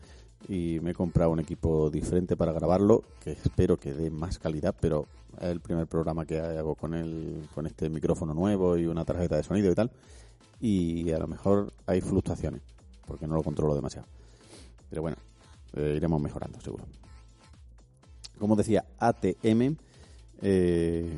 y 0.50 0.80
me 0.82 0.92
he 0.92 0.96
comprado 0.96 1.30
un 1.30 1.40
equipo 1.40 1.92
diferente 1.92 2.36
para 2.36 2.52
grabarlo 2.52 3.04
que 3.24 3.34
espero 3.34 3.78
que 3.78 3.94
dé 3.94 4.10
más 4.10 4.40
calidad, 4.40 4.75
pero 4.82 5.06
es 5.40 5.50
el 5.50 5.62
primer 5.62 5.86
programa 5.86 6.25
que 6.25 6.40
hago 6.40 6.74
con 6.74 6.96
el, 6.96 7.48
con 7.54 7.68
este 7.68 7.92
micrófono 7.92 8.34
nuevo 8.34 8.75
y 8.75 8.88
una 8.88 9.06
tarjeta 9.06 9.36
de 9.38 9.44
sonido 9.44 9.72
y 9.72 9.75
tal. 9.75 9.92
Y 10.60 11.12
a 11.12 11.20
lo 11.20 11.28
mejor 11.28 11.72
hay 11.86 12.02
fluctuaciones 12.02 12.75
porque 13.06 13.28
no 13.28 13.36
lo 13.36 13.44
controlo 13.44 13.76
demasiado. 13.76 14.08
Pero 14.90 15.02
bueno, 15.02 15.18
eh, 15.74 15.94
iremos 15.98 16.22
mejorando 16.22 16.60
seguro. 16.62 16.86
Como 18.38 18.56
decía, 18.56 18.86
ATM 19.00 19.78
eh, 20.42 21.18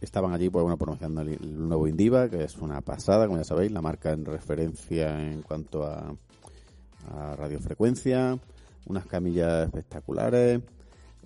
estaban 0.00 0.32
allí 0.32 0.50
pues, 0.50 0.62
bueno, 0.62 0.76
promocionando 0.76 1.22
el, 1.22 1.68
nuevo 1.68 1.86
Indiva, 1.86 2.28
que 2.28 2.44
es 2.44 2.56
una 2.56 2.80
pasada, 2.80 3.26
como 3.26 3.38
ya 3.38 3.44
sabéis, 3.44 3.72
la 3.72 3.82
marca 3.82 4.12
en 4.12 4.24
referencia 4.24 5.20
en 5.30 5.42
cuanto 5.42 5.84
a, 5.84 6.14
radiofrecuencia, 7.36 8.36
unas 8.86 9.06
camillas 9.06 9.66
espectaculares, 9.66 10.60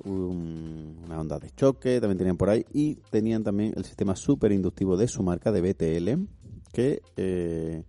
una 0.05 1.19
onda 1.19 1.39
de 1.39 1.50
choque, 1.53 2.00
también 2.00 2.19
tenían 2.19 2.37
por 2.37 2.50
ahí, 2.50 2.67
y 2.71 2.97
tenían 3.11 3.43
también 3.43 3.73
el 3.77 3.87
sistema 3.87 4.15
super 4.15 4.53
inductivo 4.53 4.99
de 4.99 5.09
su 5.09 5.23
marca 5.23 5.50
de 5.50 5.62
BTL, 5.62 6.23
que 6.73 7.00
eh, 7.17 7.83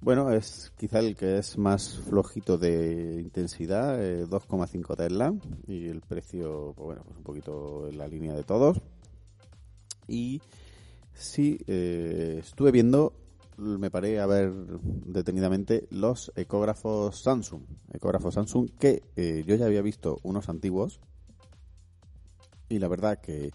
bueno, 0.00 0.30
es 0.30 0.72
quizá 0.76 1.00
el 1.00 1.16
que 1.16 1.38
es 1.38 1.58
más 1.58 1.98
flojito 2.08 2.58
de 2.58 3.20
intensidad, 3.20 3.98
2,5 3.98 4.92
eh, 4.92 4.96
Tesla 4.96 5.34
y 5.66 5.86
el 5.88 6.00
precio, 6.00 6.74
pues 6.76 6.86
bueno, 6.86 7.02
pues 7.04 7.16
un 7.16 7.24
poquito 7.24 7.88
en 7.88 7.98
la 7.98 8.06
línea 8.06 8.34
de 8.34 8.44
todos. 8.44 8.80
Y 10.06 10.40
sí, 11.12 11.58
eh, 11.66 12.36
estuve 12.40 12.70
viendo, 12.70 13.14
me 13.56 13.90
paré 13.90 14.20
a 14.20 14.26
ver 14.26 14.52
detenidamente 14.52 15.86
los 15.90 16.30
ecógrafos 16.36 17.20
Samsung. 17.22 17.62
Ecógrafos 17.92 18.34
Samsung 18.34 18.70
que 18.78 19.02
eh, 19.16 19.44
yo 19.46 19.56
ya 19.56 19.66
había 19.66 19.82
visto 19.82 20.18
unos 20.22 20.48
antiguos 20.48 21.00
y 22.68 22.78
la 22.78 22.88
verdad 22.88 23.20
que 23.20 23.50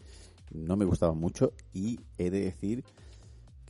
no 0.52 0.76
me 0.76 0.86
gustaban 0.86 1.18
mucho 1.18 1.54
y 1.74 2.00
he 2.18 2.30
de 2.30 2.42
decir 2.42 2.84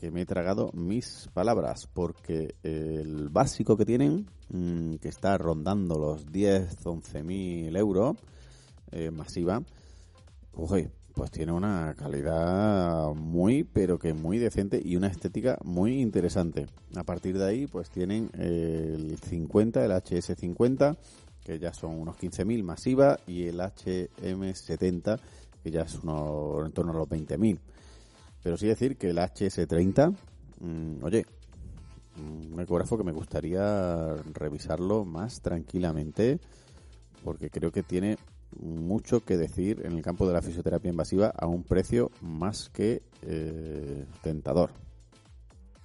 que 0.02 0.10
me 0.10 0.22
he 0.22 0.26
tragado 0.26 0.72
mis 0.74 1.30
palabras, 1.32 1.88
porque 1.94 2.56
el 2.64 3.30
básico 3.30 3.78
que 3.78 3.86
tienen, 3.86 4.26
mm, 4.50 4.96
que 4.96 5.10
está 5.10 5.38
rondando 5.38 6.00
los 6.00 6.32
10, 6.32 6.84
11 6.84 7.22
mil 7.22 7.76
euros, 7.76 8.18
eh, 8.92 9.12
masiva, 9.12 9.62
pues 11.14 11.30
tiene 11.30 11.52
una 11.52 11.94
calidad 11.96 13.14
muy, 13.14 13.64
pero 13.64 14.00
que 14.00 14.16
muy 14.16 14.40
decente 14.40 14.82
y 14.84 14.96
una 14.96 15.06
estética 15.06 15.60
muy 15.64 16.02
interesante. 16.02 16.66
A 16.96 17.04
partir 17.04 17.38
de 17.38 17.46
ahí, 17.46 17.68
pues 17.68 17.92
tienen 17.92 18.32
el 18.34 19.20
50, 19.20 19.86
el 19.86 19.92
HS50, 19.92 20.98
que 21.46 21.60
ya 21.60 21.76
son 21.76 22.00
unos 22.00 22.18
15.000 22.18 22.64
masiva, 22.64 23.20
y 23.28 23.44
el 23.44 23.60
HM70, 23.60 25.20
que 25.64 25.70
ya 25.70 25.82
es 25.82 25.94
uno, 26.02 26.66
en 26.66 26.72
torno 26.72 26.92
a 26.92 26.96
los 26.96 27.08
20.000. 27.08 27.60
Pero 28.44 28.58
sí 28.58 28.68
decir 28.68 28.98
que 28.98 29.10
el 29.10 29.18
HS30, 29.18 30.16
mm, 30.60 31.04
oye, 31.04 31.26
un 32.18 32.60
ecógrafo 32.60 32.98
que 32.98 33.04
me 33.04 33.12
gustaría 33.12 34.16
revisarlo 34.34 35.06
más 35.06 35.42
tranquilamente 35.42 36.40
porque 37.24 37.50
creo 37.50 37.72
que 37.72 37.84
tiene 37.84 38.18
mucho 38.60 39.24
que 39.24 39.38
decir 39.38 39.82
en 39.86 39.94
el 39.94 40.02
campo 40.02 40.28
de 40.28 40.34
la 40.34 40.42
fisioterapia 40.42 40.90
invasiva 40.90 41.28
a 41.28 41.48
un 41.48 41.64
precio 41.64 42.12
más 42.22 42.70
que 42.70 43.04
eh, 43.22 44.06
tentador. 44.22 44.72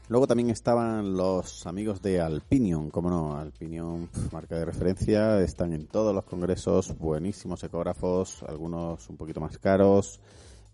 Luego 0.09 0.27
también 0.29 0.51
estaban 0.51 1.17
los 1.17 1.67
amigos 1.67 2.01
de 2.01 2.21
Alpinion, 2.21 2.91
como 2.91 3.11
no, 3.11 3.37
Alpinion, 3.37 4.09
marca 4.33 4.57
de 4.57 4.65
referencia, 4.65 5.41
están 5.41 5.73
en 5.73 5.89
todos 5.89 6.15
los 6.15 6.25
congresos, 6.25 6.97
buenísimos 6.97 7.63
ecógrafos, 7.65 8.45
algunos 8.45 9.09
un 9.11 9.17
poquito 9.17 9.41
más 9.41 9.59
caros, 9.59 10.21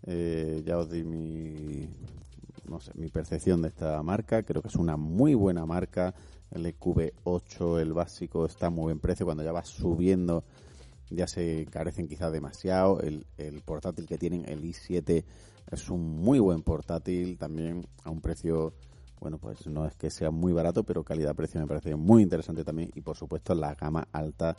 eh, 0.05 0.61
ya 0.65 0.77
os 0.77 0.89
di 0.89 1.03
mi, 1.03 1.87
no 2.65 2.79
sé, 2.79 2.91
mi 2.95 3.09
percepción 3.09 3.61
de 3.61 3.69
esta 3.69 4.01
marca. 4.03 4.43
Creo 4.43 4.61
que 4.61 4.67
es 4.67 4.75
una 4.75 4.97
muy 4.97 5.33
buena 5.33 5.65
marca. 5.65 6.13
El 6.51 6.65
EQB8, 6.65 7.79
el 7.79 7.93
básico, 7.93 8.45
está 8.45 8.69
muy 8.69 8.83
buen 8.83 8.99
precio. 8.99 9.25
Cuando 9.25 9.43
ya 9.43 9.51
va 9.51 9.63
subiendo, 9.63 10.43
ya 11.09 11.27
se 11.27 11.65
carecen 11.69 12.07
quizás 12.07 12.31
demasiado. 12.31 12.99
El, 13.01 13.25
el 13.37 13.61
portátil 13.61 14.05
que 14.05 14.17
tienen, 14.17 14.47
el 14.47 14.63
i7, 14.63 15.23
es 15.71 15.89
un 15.89 16.01
muy 16.21 16.39
buen 16.39 16.63
portátil. 16.63 17.37
También 17.37 17.87
a 18.03 18.09
un 18.09 18.21
precio, 18.21 18.73
bueno, 19.19 19.37
pues 19.37 19.65
no 19.67 19.85
es 19.85 19.95
que 19.95 20.09
sea 20.09 20.31
muy 20.31 20.53
barato, 20.53 20.83
pero 20.83 21.03
calidad-precio 21.03 21.61
me 21.61 21.67
parece 21.67 21.95
muy 21.95 22.21
interesante 22.23 22.63
también. 22.63 22.91
Y 22.93 23.01
por 23.01 23.15
supuesto, 23.15 23.55
la 23.55 23.73
gama 23.73 24.07
alta, 24.11 24.55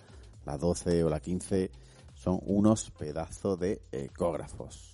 la 0.47 0.57
12 0.57 1.05
o 1.05 1.11
la 1.11 1.21
15, 1.21 1.71
son 2.15 2.41
unos 2.45 2.91
pedazos 2.93 3.59
de 3.59 3.83
ecógrafos 3.93 4.94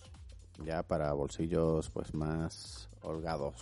ya 0.64 0.82
para 0.82 1.12
bolsillos 1.12 1.90
pues 1.90 2.14
más 2.14 2.88
holgados. 3.02 3.54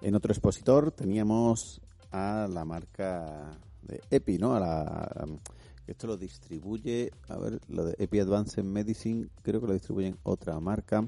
En 0.00 0.14
otro 0.14 0.32
expositor 0.32 0.92
teníamos 0.92 1.80
a 2.12 2.46
la 2.50 2.64
marca 2.64 3.58
de 3.82 4.00
EPI, 4.10 4.38
¿no? 4.38 4.54
A 4.54 4.60
la, 4.60 5.26
esto 5.86 6.06
lo 6.06 6.16
distribuye, 6.16 7.10
a 7.28 7.36
ver, 7.38 7.60
lo 7.68 7.84
de 7.84 7.94
EPI 7.98 8.20
Advanced 8.20 8.62
Medicine, 8.62 9.28
creo 9.42 9.60
que 9.60 9.66
lo 9.66 9.72
distribuyen 9.72 10.16
otra 10.22 10.60
marca, 10.60 11.04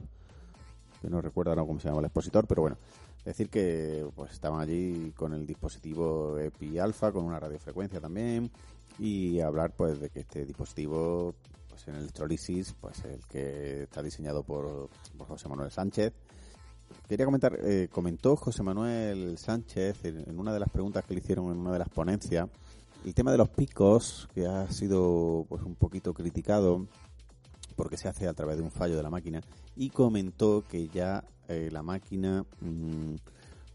que 1.01 1.11
no 1.11 1.21
recuerdo 1.21 1.51
ahora 1.51 1.65
cómo 1.65 1.79
se 1.81 1.89
llama 1.89 2.01
el 2.01 2.07
expositor, 2.07 2.47
pero 2.47 2.63
bueno, 2.63 2.79
decir 3.25 3.49
que 3.49 4.07
pues 4.15 4.33
estaban 4.33 4.61
allí 4.61 5.13
con 5.17 5.35
el 5.35 5.47
dispositivo 5.47 6.39
EPI 6.39 6.79
Alpha, 6.79 7.13
con 7.13 7.25
una 7.25 7.39
radiofrecuencia 7.39 8.01
también, 8.01 8.51
y 8.99 9.41
hablar 9.41 9.73
pues 9.77 10.01
de 10.01 10.11
que 10.11 10.21
este 10.21 10.45
dispositivo 10.45 11.35
pues 11.81 11.89
en 11.89 12.01
electrolisis, 12.01 12.75
pues 12.81 13.05
el 13.05 13.27
que 13.27 13.85
está 13.85 14.03
diseñado 14.03 14.43
por, 14.43 14.91
José 15.19 15.49
Manuel 15.49 15.71
Sánchez. 15.71 16.13
Quería 17.09 17.25
comentar, 17.25 17.59
eh, 17.63 17.89
comentó 17.91 18.37
José 18.37 18.63
Manuel 18.63 19.39
Sánchez 19.39 20.05
en, 20.05 20.39
una 20.39 20.53
de 20.53 20.61
las 20.61 20.69
preguntas 20.69 21.05
que 21.05 21.15
le 21.15 21.21
hicieron 21.21 21.51
en 21.51 21.59
una 21.59 21.73
de 21.73 21.79
las 21.79 21.89
ponencias, 21.89 22.49
el 23.05 23.15
tema 23.15 23.33
de 23.33 23.39
los 23.39 23.49
picos, 23.49 24.29
que 24.35 24.47
ha 24.47 24.71
sido 24.71 25.47
pues 25.49 25.63
un 25.63 25.75
poquito 25.75 26.13
criticado 26.13 26.87
porque 27.77 27.97
se 27.97 28.09
hace 28.09 28.29
a 28.29 28.35
través 28.35 28.59
de 28.59 28.63
un 28.63 28.71
fallo 28.71 28.97
de 28.97 29.03
la 29.03 29.11
máquina, 29.11 29.41
y 29.77 29.91
comentó 29.91 30.65
que 30.69 30.89
ya 30.89 31.25
eh, 31.49 31.71
la 31.73 31.83
máquina... 31.83 32.45
Mm, 32.61 33.15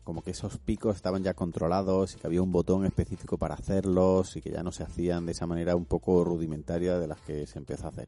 como 0.05 0.21
que 0.21 0.31
esos 0.31 0.59
picos 0.59 0.95
estaban 0.95 1.23
ya 1.23 1.33
controlados 1.33 2.15
y 2.15 2.19
que 2.19 2.27
había 2.27 2.41
un 2.41 2.51
botón 2.51 2.85
específico 2.85 3.37
para 3.37 3.55
hacerlos 3.55 4.37
y 4.37 4.41
que 4.41 4.51
ya 4.51 4.63
no 4.63 4.71
se 4.71 4.83
hacían 4.83 5.25
de 5.25 5.33
esa 5.33 5.47
manera 5.47 5.75
un 5.75 5.85
poco 5.85 6.23
rudimentaria 6.23 6.99
de 6.99 7.07
las 7.07 7.19
que 7.21 7.45
se 7.47 7.57
empezó 7.57 7.87
a 7.87 7.89
hacer. 7.89 8.07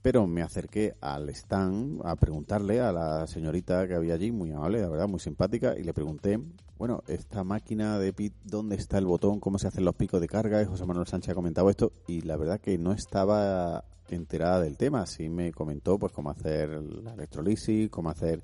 Pero 0.00 0.26
me 0.26 0.42
acerqué 0.42 0.94
al 1.00 1.28
stand 1.28 2.00
a 2.04 2.16
preguntarle 2.16 2.80
a 2.80 2.92
la 2.92 3.26
señorita 3.26 3.86
que 3.86 3.94
había 3.94 4.14
allí, 4.14 4.32
muy 4.32 4.52
amable, 4.52 4.80
la 4.80 4.88
verdad, 4.88 5.06
muy 5.06 5.20
simpática, 5.20 5.76
y 5.78 5.82
le 5.82 5.92
pregunté, 5.92 6.40
bueno, 6.78 7.02
esta 7.08 7.44
máquina 7.44 7.98
de 7.98 8.12
PIT, 8.12 8.32
¿dónde 8.44 8.76
está 8.76 8.98
el 8.98 9.04
botón? 9.04 9.38
¿Cómo 9.38 9.58
se 9.58 9.68
hacen 9.68 9.84
los 9.84 9.96
picos 9.96 10.20
de 10.20 10.28
carga? 10.28 10.62
Y 10.62 10.64
José 10.64 10.86
Manuel 10.86 11.06
Sánchez 11.06 11.32
ha 11.32 11.34
comentado 11.34 11.68
esto 11.68 11.92
y 12.06 12.22
la 12.22 12.36
verdad 12.36 12.60
que 12.60 12.78
no 12.78 12.92
estaba 12.92 13.84
enterada 14.08 14.60
del 14.60 14.76
tema. 14.78 15.04
Sí 15.06 15.28
me 15.28 15.52
comentó 15.52 15.98
pues 15.98 16.12
cómo 16.12 16.30
hacer 16.30 16.70
la 16.70 17.12
electrolisis, 17.12 17.90
cómo 17.90 18.08
hacer 18.08 18.42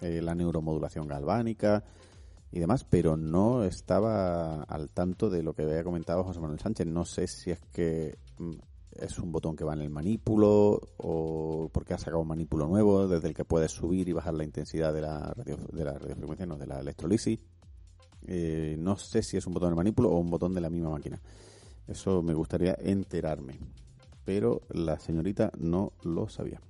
eh, 0.00 0.20
la 0.22 0.34
neuromodulación 0.34 1.06
galvánica 1.06 1.84
y 2.52 2.58
demás, 2.58 2.84
pero 2.84 3.16
no 3.16 3.64
estaba 3.64 4.62
al 4.64 4.90
tanto 4.90 5.30
de 5.30 5.42
lo 5.42 5.54
que 5.54 5.62
había 5.62 5.84
comentado 5.84 6.24
José 6.24 6.40
Manuel 6.40 6.58
Sánchez. 6.58 6.86
No 6.86 7.04
sé 7.04 7.26
si 7.26 7.50
es 7.50 7.60
que 7.72 8.18
mm, 8.38 8.54
es 8.92 9.18
un 9.18 9.30
botón 9.30 9.56
que 9.56 9.64
va 9.64 9.74
en 9.74 9.82
el 9.82 9.90
manípulo 9.90 10.80
o 10.96 11.70
porque 11.72 11.94
ha 11.94 11.98
sacado 11.98 12.20
un 12.20 12.28
manípulo 12.28 12.66
nuevo 12.66 13.06
desde 13.06 13.28
el 13.28 13.34
que 13.34 13.44
puedes 13.44 13.72
subir 13.72 14.08
y 14.08 14.12
bajar 14.12 14.34
la 14.34 14.44
intensidad 14.44 14.92
de 14.92 15.02
la, 15.02 15.32
de 15.36 15.84
la 15.84 15.98
radiofrecuencia, 15.98 16.46
no, 16.46 16.56
de 16.56 16.66
la 16.66 16.80
electrolisis. 16.80 17.38
Eh, 18.26 18.76
no 18.78 18.96
sé 18.96 19.22
si 19.22 19.36
es 19.36 19.46
un 19.46 19.54
botón 19.54 19.70
del 19.70 19.76
manípulo 19.76 20.10
o 20.10 20.18
un 20.18 20.30
botón 20.30 20.54
de 20.54 20.60
la 20.60 20.70
misma 20.70 20.90
máquina. 20.90 21.20
Eso 21.86 22.22
me 22.22 22.34
gustaría 22.34 22.76
enterarme. 22.78 23.58
Pero 24.24 24.62
la 24.70 24.98
señorita 24.98 25.50
no 25.58 25.92
lo 26.02 26.28
sabía. 26.28 26.60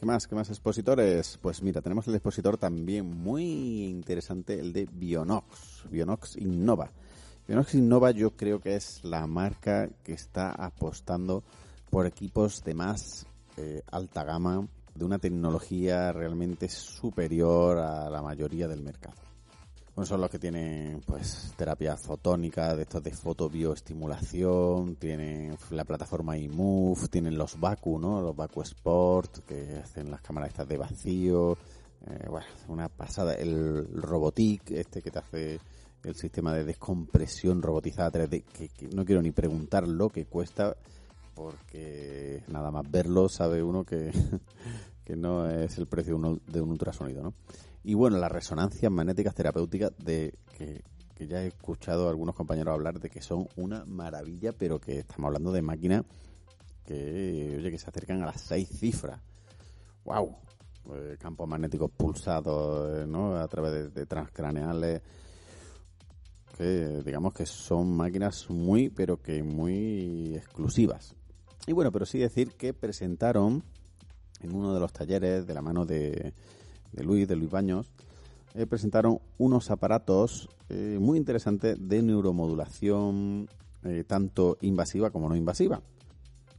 ¿Qué 0.00 0.06
más? 0.06 0.26
¿Qué 0.26 0.34
más 0.34 0.48
expositores? 0.48 1.38
Pues 1.42 1.62
mira, 1.62 1.82
tenemos 1.82 2.08
el 2.08 2.14
expositor 2.14 2.56
también 2.56 3.04
muy 3.04 3.84
interesante, 3.84 4.58
el 4.58 4.72
de 4.72 4.88
Bionox, 4.90 5.84
Bionox 5.90 6.38
Innova. 6.38 6.90
Bionox 7.46 7.74
Innova 7.74 8.10
yo 8.10 8.30
creo 8.30 8.60
que 8.60 8.76
es 8.76 9.04
la 9.04 9.26
marca 9.26 9.90
que 10.02 10.14
está 10.14 10.52
apostando 10.52 11.44
por 11.90 12.06
equipos 12.06 12.64
de 12.64 12.72
más 12.72 13.26
eh, 13.58 13.82
alta 13.92 14.24
gama, 14.24 14.66
de 14.94 15.04
una 15.04 15.18
tecnología 15.18 16.12
realmente 16.12 16.70
superior 16.70 17.76
a 17.76 18.08
la 18.08 18.22
mayoría 18.22 18.68
del 18.68 18.80
mercado. 18.80 19.29
Son 20.04 20.20
los 20.20 20.30
que 20.30 20.38
tienen 20.38 21.00
pues 21.06 21.52
terapia 21.56 21.96
fotónica, 21.96 22.74
de 22.74 22.82
estos 22.82 23.02
de 23.02 23.12
fotobioestimulación, 23.12 24.96
tienen 24.96 25.56
la 25.70 25.84
plataforma 25.84 26.36
iMove, 26.36 27.08
tienen 27.08 27.36
los 27.36 27.58
Baku. 27.58 27.98
Los 27.98 28.36
Baku 28.36 28.62
Sport, 28.62 29.44
que 29.46 29.76
hacen 29.82 30.10
las 30.10 30.20
cámaras 30.20 30.50
estas 30.50 30.68
de 30.68 30.76
vacío. 30.76 31.56
Eh, 32.06 32.26
bueno, 32.28 32.46
una 32.68 32.88
pasada. 32.88 33.34
El 33.34 33.86
Robotic, 33.94 34.70
este 34.70 35.02
que 35.02 35.10
te 35.10 35.18
hace 35.18 35.60
el 36.04 36.14
sistema 36.14 36.54
de 36.54 36.64
descompresión 36.64 37.60
robotizada 37.60 38.12
3D, 38.12 38.44
que, 38.44 38.70
no 38.94 39.04
quiero 39.04 39.22
ni 39.22 39.32
preguntar 39.32 39.86
lo 39.86 40.08
que 40.08 40.24
cuesta, 40.26 40.76
porque 41.34 42.42
nada 42.48 42.70
más 42.70 42.90
verlo 42.90 43.28
sabe 43.28 43.62
uno 43.62 43.84
que, 43.84 44.10
que 45.04 45.16
no 45.16 45.48
es 45.48 45.76
el 45.78 45.86
precio 45.86 46.18
de 46.46 46.60
un 46.60 46.70
ultrasonido, 46.70 47.22
¿no? 47.22 47.34
Y 47.82 47.94
bueno, 47.94 48.18
las 48.18 48.30
resonancias 48.30 48.92
magnéticas 48.92 49.34
terapéuticas 49.34 49.92
de 49.98 50.34
que, 50.56 50.82
ya 51.26 51.42
he 51.42 51.48
escuchado 51.48 52.06
a 52.06 52.10
algunos 52.10 52.34
compañeros 52.34 52.72
hablar 52.72 52.98
de 52.98 53.10
que 53.10 53.20
son 53.20 53.46
una 53.56 53.84
maravilla, 53.84 54.52
pero 54.52 54.80
que 54.80 55.00
estamos 55.00 55.26
hablando 55.26 55.52
de 55.52 55.60
máquinas 55.60 56.04
que, 56.84 57.56
oye, 57.58 57.70
que 57.70 57.78
se 57.78 57.88
acercan 57.88 58.22
a 58.22 58.26
las 58.26 58.40
seis 58.40 58.68
cifras. 58.68 59.20
¡Wow! 60.04 60.36
Eh, 60.94 61.16
campos 61.18 61.46
magnéticos 61.46 61.90
pulsados, 61.90 63.06
¿no? 63.06 63.36
A 63.36 63.46
través 63.48 63.92
de, 63.92 64.06
transcraneales. 64.06 65.02
Que 66.56 67.02
digamos 67.04 67.32
que 67.32 67.46
son 67.46 67.96
máquinas 67.96 68.48
muy, 68.50 68.88
pero 68.88 69.20
que 69.20 69.42
muy 69.42 70.34
exclusivas. 70.36 71.14
Y 71.66 71.72
bueno, 71.72 71.92
pero 71.92 72.06
sí 72.06 72.18
decir 72.18 72.52
que 72.54 72.74
presentaron 72.74 73.62
en 74.40 74.54
uno 74.54 74.72
de 74.74 74.80
los 74.80 74.92
talleres 74.92 75.46
de 75.46 75.54
la 75.54 75.62
mano 75.62 75.84
de 75.84 76.34
de 76.92 77.04
Luis, 77.04 77.28
de 77.28 77.36
Luis 77.36 77.50
Baños, 77.50 77.90
eh, 78.54 78.66
presentaron 78.66 79.20
unos 79.38 79.70
aparatos 79.70 80.48
eh, 80.68 80.98
muy 81.00 81.18
interesantes 81.18 81.76
de 81.78 82.02
neuromodulación, 82.02 83.48
eh, 83.84 84.04
tanto 84.06 84.58
invasiva 84.60 85.10
como 85.10 85.28
no 85.28 85.36
invasiva. 85.36 85.80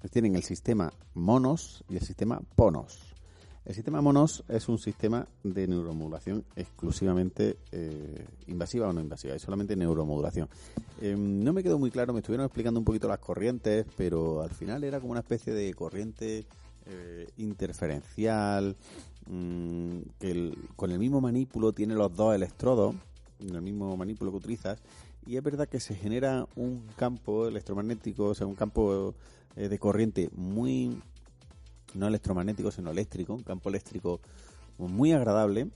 Tienen 0.09 0.35
el 0.35 0.43
sistema 0.43 0.91
Monos 1.13 1.83
y 1.89 1.97
el 1.97 2.01
sistema 2.01 2.41
Ponos. 2.55 3.13
El 3.65 3.75
sistema 3.75 4.01
Monos 4.01 4.43
es 4.47 4.67
un 4.69 4.79
sistema 4.79 5.27
de 5.43 5.67
neuromodulación 5.67 6.43
exclusivamente 6.55 7.57
invasiva 8.47 8.88
o 8.88 8.93
no 8.93 9.01
invasiva, 9.01 9.35
es 9.35 9.41
solamente 9.43 9.75
neuromodulación. 9.75 10.50
no 11.00 11.53
me 11.53 11.61
quedó 11.61 11.77
muy 11.77 11.91
claro, 11.91 12.13
me 12.13 12.21
estuvieron 12.21 12.45
explicando 12.47 12.79
un 12.79 12.85
poquito 12.85 13.07
las 13.07 13.19
corrientes, 13.19 13.85
pero 13.95 14.41
al 14.41 14.50
final 14.50 14.83
era 14.83 15.00
como 15.00 15.11
una 15.11 15.19
especie 15.19 15.53
de 15.53 15.71
corriente 15.75 16.47
interferencial, 17.38 18.75
Mm, 19.27 20.01
que 20.19 20.53
con 20.75 20.91
el 20.91 21.00
mismo 21.00 21.21
manípulo 21.21 21.73
tiene 21.73 21.93
los 21.93 22.13
dos 22.15 22.33
electrodos, 22.35 22.95
el 23.39 23.61
mismo 23.61 23.95
manípulo 23.95 24.31
que 24.31 24.38
utilizas, 24.38 24.79
y 25.25 25.38
es 25.38 25.43
verdad 25.43 25.69
que 25.69 25.79
se 25.79 25.95
genera 25.95 26.47
un 26.55 26.88
campo 26.95 27.47
electromagnético, 27.47 28.25
o 28.25 28.35
sea, 28.35 28.47
un 28.47 28.55
campo 28.55 29.13
eh, 29.55 29.69
de 29.69 29.79
corriente 29.79 30.29
muy, 30.35 31.00
no 31.93 32.07
electromagnético, 32.07 32.71
sino 32.71 32.91
eléctrico, 32.91 33.33
un 33.33 33.43
campo 33.43 33.69
eléctrico 33.69 34.19
muy 34.77 35.11
agradable, 35.13 35.69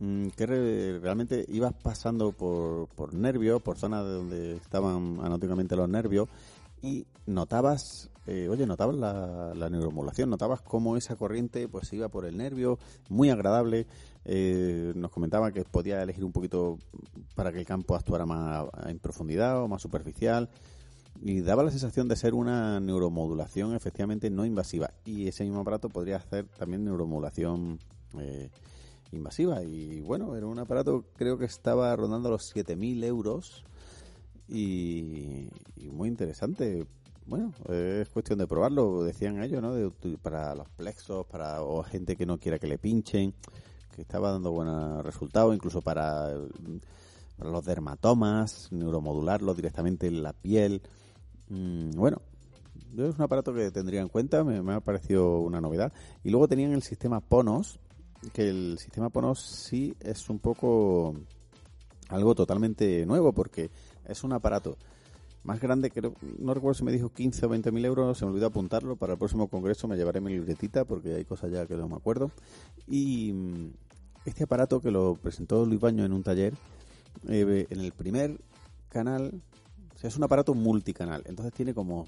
mm, 0.00 0.28
que 0.28 0.46
realmente 0.46 1.44
ibas 1.48 1.74
pasando 1.74 2.32
por, 2.32 2.88
por 2.88 3.12
nervios, 3.12 3.62
por 3.62 3.76
zonas 3.76 4.04
de 4.04 4.10
donde 4.10 4.56
estaban 4.56 5.18
anatómicamente 5.20 5.76
los 5.76 5.88
nervios, 5.88 6.28
y 6.82 7.06
notabas, 7.26 8.10
eh, 8.26 8.48
oye, 8.48 8.66
notabas 8.66 8.96
la, 8.96 9.70
neuromodulación, 9.70 10.30
notabas 10.30 10.60
cómo 10.60 10.96
esa 10.96 11.16
corriente 11.16 11.68
pues 11.68 11.92
iba 11.92 12.08
por 12.08 12.24
el 12.24 12.36
nervio, 12.36 12.78
muy 13.08 13.30
agradable. 13.30 13.86
Eh, 14.24 14.92
nos 14.94 15.10
comentaba 15.10 15.52
que 15.52 15.64
podía 15.64 16.02
elegir 16.02 16.24
un 16.24 16.32
poquito 16.32 16.78
para 17.34 17.52
que 17.52 17.58
el 17.58 17.66
campo 17.66 17.94
actuara 17.94 18.26
más 18.26 18.66
en 18.86 18.98
profundidad 18.98 19.62
o 19.62 19.68
más 19.68 19.82
superficial. 19.82 20.48
Y 21.20 21.40
daba 21.40 21.64
la 21.64 21.70
sensación 21.70 22.06
de 22.06 22.14
ser 22.14 22.34
una 22.34 22.78
neuromodulación 22.78 23.74
efectivamente 23.74 24.30
no 24.30 24.44
invasiva. 24.44 24.92
Y 25.04 25.26
ese 25.26 25.44
mismo 25.44 25.60
aparato 25.60 25.88
podría 25.88 26.16
hacer 26.16 26.46
también 26.58 26.84
neuromodulación 26.84 27.80
eh, 28.18 28.50
invasiva. 29.10 29.62
Y 29.62 30.00
bueno, 30.00 30.36
era 30.36 30.46
un 30.46 30.58
aparato, 30.58 31.04
creo 31.16 31.38
que 31.38 31.46
estaba 31.46 31.94
rondando 31.96 32.30
los 32.30 32.54
7.000 32.54 33.04
euros 33.04 33.64
y, 34.48 35.48
muy 35.92 36.08
interesante. 36.08 36.86
Bueno, 37.26 37.52
es 37.68 38.08
cuestión 38.08 38.38
de 38.38 38.46
probarlo, 38.46 39.04
decían 39.04 39.42
ellos, 39.42 39.60
¿no? 39.60 39.74
para 40.22 40.54
los 40.54 40.68
plexos, 40.70 41.26
para 41.26 41.62
o 41.62 41.82
gente 41.82 42.16
que 42.16 42.24
no 42.24 42.38
quiera 42.38 42.58
que 42.58 42.66
le 42.66 42.78
pinchen, 42.78 43.34
que 43.94 44.00
estaba 44.00 44.32
dando 44.32 44.50
buenos 44.50 45.04
resultados, 45.04 45.54
incluso 45.54 45.82
para, 45.82 46.32
los 47.38 47.64
dermatomas, 47.64 48.72
neuromodularlo 48.72 49.54
directamente 49.54 50.06
en 50.06 50.22
la 50.22 50.32
piel. 50.32 50.80
Mm, 51.48 51.90
bueno, 51.90 52.22
es 52.96 53.14
un 53.14 53.22
aparato 53.22 53.52
que 53.52 53.70
tendría 53.70 54.00
en 54.00 54.08
cuenta, 54.08 54.42
me, 54.42 54.62
me 54.62 54.74
ha 54.74 54.80
parecido 54.80 55.40
una 55.40 55.60
novedad. 55.60 55.92
Y 56.24 56.30
luego 56.30 56.48
tenían 56.48 56.72
el 56.72 56.82
sistema 56.82 57.20
Ponos, 57.20 57.78
que 58.32 58.48
el 58.48 58.78
sistema 58.78 59.10
Ponos 59.10 59.42
sí 59.42 59.94
es 60.00 60.30
un 60.30 60.38
poco 60.38 61.14
algo 62.08 62.34
totalmente 62.34 63.04
nuevo, 63.06 63.32
porque 63.32 63.70
es 64.08 64.24
un 64.24 64.32
aparato 64.32 64.76
más 65.44 65.60
grande, 65.60 65.90
creo, 65.90 66.14
no 66.38 66.52
recuerdo 66.52 66.74
si 66.74 66.84
me 66.84 66.92
dijo 66.92 67.10
15 67.10 67.46
o 67.46 67.48
20 67.48 67.72
mil 67.72 67.84
euros, 67.84 68.18
se 68.18 68.24
me 68.24 68.32
olvidó 68.32 68.48
apuntarlo. 68.48 68.96
Para 68.96 69.14
el 69.14 69.18
próximo 69.18 69.48
congreso 69.48 69.88
me 69.88 69.96
llevaré 69.96 70.20
mi 70.20 70.32
libretita 70.32 70.84
porque 70.84 71.14
hay 71.14 71.24
cosas 71.24 71.50
ya 71.50 71.66
que 71.66 71.76
no 71.76 71.88
me 71.88 71.96
acuerdo. 71.96 72.30
Y 72.86 73.32
mm, 73.32 73.70
este 74.24 74.44
aparato 74.44 74.80
que 74.80 74.90
lo 74.90 75.14
presentó 75.14 75.64
Luis 75.64 75.80
Baño 75.80 76.04
en 76.04 76.12
un 76.12 76.22
taller, 76.22 76.54
eh, 77.28 77.66
en 77.70 77.80
el 77.80 77.92
primer 77.92 78.38
canal, 78.88 79.40
o 79.94 79.98
sea, 79.98 80.08
es 80.08 80.16
un 80.16 80.24
aparato 80.24 80.54
multicanal, 80.54 81.22
entonces 81.26 81.52
tiene 81.54 81.74
como 81.74 82.06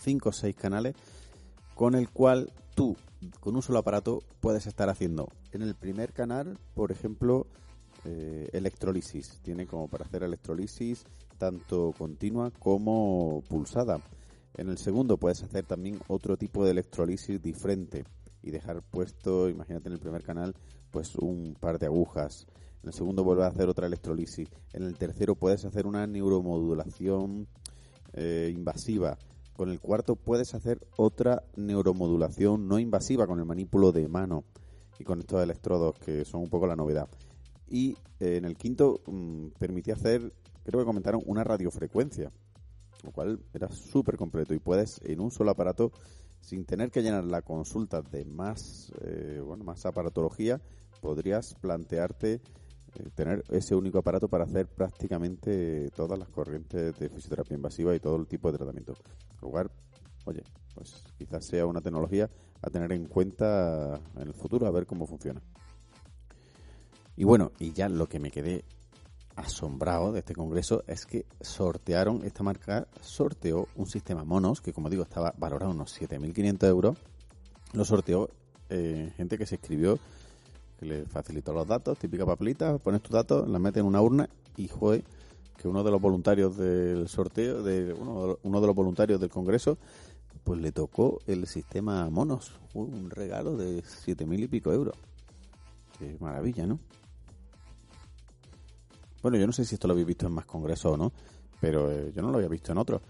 5 0.00 0.28
o 0.28 0.32
6 0.32 0.56
canales 0.56 0.94
con 1.74 1.94
el 1.94 2.10
cual 2.10 2.52
tú, 2.74 2.96
con 3.40 3.56
un 3.56 3.62
solo 3.62 3.78
aparato, 3.78 4.22
puedes 4.40 4.66
estar 4.66 4.88
haciendo 4.88 5.28
en 5.52 5.62
el 5.62 5.74
primer 5.74 6.12
canal, 6.12 6.58
por 6.74 6.92
ejemplo, 6.92 7.46
eh, 8.04 8.48
electrolisis. 8.52 9.40
Tiene 9.42 9.66
como 9.66 9.88
para 9.88 10.04
hacer 10.04 10.22
electrolisis 10.22 11.04
tanto 11.40 11.94
continua 11.96 12.50
como 12.50 13.42
pulsada. 13.48 13.98
En 14.58 14.68
el 14.68 14.76
segundo 14.76 15.16
puedes 15.16 15.42
hacer 15.42 15.64
también 15.64 15.98
otro 16.06 16.36
tipo 16.36 16.66
de 16.66 16.72
electrolisis 16.72 17.40
diferente 17.40 18.04
y 18.42 18.50
dejar 18.50 18.82
puesto, 18.82 19.48
imagínate 19.48 19.88
en 19.88 19.94
el 19.94 20.00
primer 20.00 20.22
canal, 20.22 20.54
pues 20.90 21.16
un 21.16 21.56
par 21.58 21.78
de 21.78 21.86
agujas. 21.86 22.46
En 22.82 22.88
el 22.88 22.92
segundo 22.92 23.24
vuelves 23.24 23.46
a 23.46 23.48
hacer 23.48 23.70
otra 23.70 23.86
electrolisis. 23.86 24.50
En 24.74 24.82
el 24.82 24.98
tercero 24.98 25.34
puedes 25.34 25.64
hacer 25.64 25.86
una 25.86 26.06
neuromodulación 26.06 27.48
eh, 28.12 28.52
invasiva. 28.54 29.16
Con 29.54 29.70
el 29.70 29.80
cuarto 29.80 30.16
puedes 30.16 30.54
hacer 30.54 30.86
otra 30.98 31.42
neuromodulación 31.56 32.68
no 32.68 32.78
invasiva 32.78 33.26
con 33.26 33.38
el 33.38 33.46
manípulo 33.46 33.92
de 33.92 34.08
mano 34.08 34.44
y 34.98 35.04
con 35.04 35.20
estos 35.20 35.42
electrodos 35.42 35.98
que 36.00 36.26
son 36.26 36.42
un 36.42 36.50
poco 36.50 36.66
la 36.66 36.76
novedad. 36.76 37.08
Y 37.66 37.96
eh, 38.18 38.36
en 38.36 38.44
el 38.44 38.58
quinto 38.58 39.00
mm, 39.06 39.48
permitía 39.58 39.94
hacer 39.94 40.34
creo 40.70 40.82
que 40.82 40.86
comentaron 40.86 41.22
una 41.26 41.44
radiofrecuencia, 41.44 42.32
lo 43.02 43.12
cual 43.12 43.40
era 43.52 43.68
súper 43.68 44.16
completo 44.16 44.54
y 44.54 44.58
puedes 44.58 45.00
en 45.02 45.20
un 45.20 45.30
solo 45.30 45.50
aparato, 45.50 45.92
sin 46.40 46.64
tener 46.64 46.90
que 46.90 47.02
llenar 47.02 47.24
la 47.24 47.42
consulta 47.42 48.02
de 48.02 48.24
más, 48.24 48.92
eh, 49.02 49.42
bueno, 49.44 49.64
más 49.64 49.84
aparatología, 49.84 50.60
podrías 51.00 51.54
plantearte 51.54 52.34
eh, 52.94 53.10
tener 53.14 53.44
ese 53.50 53.74
único 53.74 53.98
aparato 53.98 54.28
para 54.28 54.44
hacer 54.44 54.66
prácticamente 54.66 55.90
todas 55.94 56.18
las 56.18 56.28
corrientes 56.28 56.98
de 56.98 57.08
fisioterapia 57.08 57.54
invasiva 57.54 57.94
y 57.94 58.00
todo 58.00 58.16
el 58.16 58.26
tipo 58.26 58.50
de 58.50 58.58
tratamiento. 58.58 58.94
lugar, 59.42 59.70
oye, 60.24 60.42
pues 60.74 61.02
quizás 61.18 61.44
sea 61.44 61.66
una 61.66 61.80
tecnología 61.80 62.30
a 62.62 62.70
tener 62.70 62.92
en 62.92 63.06
cuenta 63.06 64.00
en 64.16 64.22
el 64.22 64.34
futuro, 64.34 64.66
a 64.66 64.70
ver 64.70 64.86
cómo 64.86 65.06
funciona. 65.06 65.40
Y 67.16 67.24
bueno, 67.24 67.52
y 67.58 67.72
ya 67.72 67.88
lo 67.88 68.08
que 68.08 68.18
me 68.18 68.30
quedé 68.30 68.64
asombrado 69.40 70.12
de 70.12 70.20
este 70.20 70.34
congreso 70.34 70.84
es 70.86 71.06
que 71.06 71.26
sortearon, 71.40 72.22
esta 72.24 72.42
marca 72.42 72.86
sorteó 73.00 73.68
un 73.76 73.86
sistema 73.86 74.24
monos 74.24 74.60
que 74.60 74.72
como 74.72 74.88
digo 74.88 75.02
estaba 75.02 75.34
valorado 75.36 75.72
unos 75.72 76.00
7.500 76.00 76.66
euros. 76.68 76.98
Lo 77.72 77.84
sorteó 77.84 78.30
eh, 78.68 79.12
gente 79.16 79.38
que 79.38 79.46
se 79.46 79.56
escribió, 79.56 79.98
que 80.78 80.86
le 80.86 81.04
facilitó 81.06 81.52
los 81.52 81.66
datos, 81.66 81.98
típica 81.98 82.24
papelita, 82.24 82.78
pones 82.78 83.02
tus 83.02 83.12
datos, 83.12 83.48
la 83.48 83.58
metes 83.58 83.80
en 83.80 83.86
una 83.86 84.00
urna 84.00 84.28
y 84.56 84.68
fue 84.68 85.02
que 85.56 85.68
uno 85.68 85.82
de 85.82 85.90
los 85.90 86.00
voluntarios 86.00 86.56
del 86.56 87.08
sorteo, 87.08 87.62
de 87.62 87.92
uno, 87.92 88.38
uno 88.42 88.60
de 88.60 88.66
los 88.66 88.76
voluntarios 88.76 89.20
del 89.20 89.30
congreso, 89.30 89.78
pues 90.44 90.60
le 90.60 90.72
tocó 90.72 91.18
el 91.26 91.46
sistema 91.46 92.08
monos, 92.10 92.52
un 92.74 93.10
regalo 93.10 93.56
de 93.56 93.82
7.000 93.82 94.44
y 94.44 94.48
pico 94.48 94.72
euros. 94.72 94.96
Qué 95.98 96.16
maravilla, 96.18 96.66
¿no? 96.66 96.78
Bueno, 99.22 99.36
yo 99.36 99.46
no 99.46 99.52
sé 99.52 99.64
si 99.64 99.74
esto 99.74 99.86
lo 99.86 99.92
habéis 99.92 100.06
visto 100.06 100.26
en 100.26 100.32
más 100.32 100.46
congresos 100.46 100.92
o 100.92 100.96
no, 100.96 101.12
pero 101.60 101.90
eh, 101.90 102.12
yo 102.14 102.22
no 102.22 102.30
lo 102.30 102.36
había 102.36 102.48
visto 102.48 102.72
en 102.72 102.78
otros. 102.78 103.02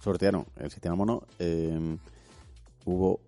Sortearon 0.00 0.46
el 0.56 0.70
sistema 0.70 0.94
mono. 0.94 1.24
Em, 1.38 1.98
hubo 2.84 3.20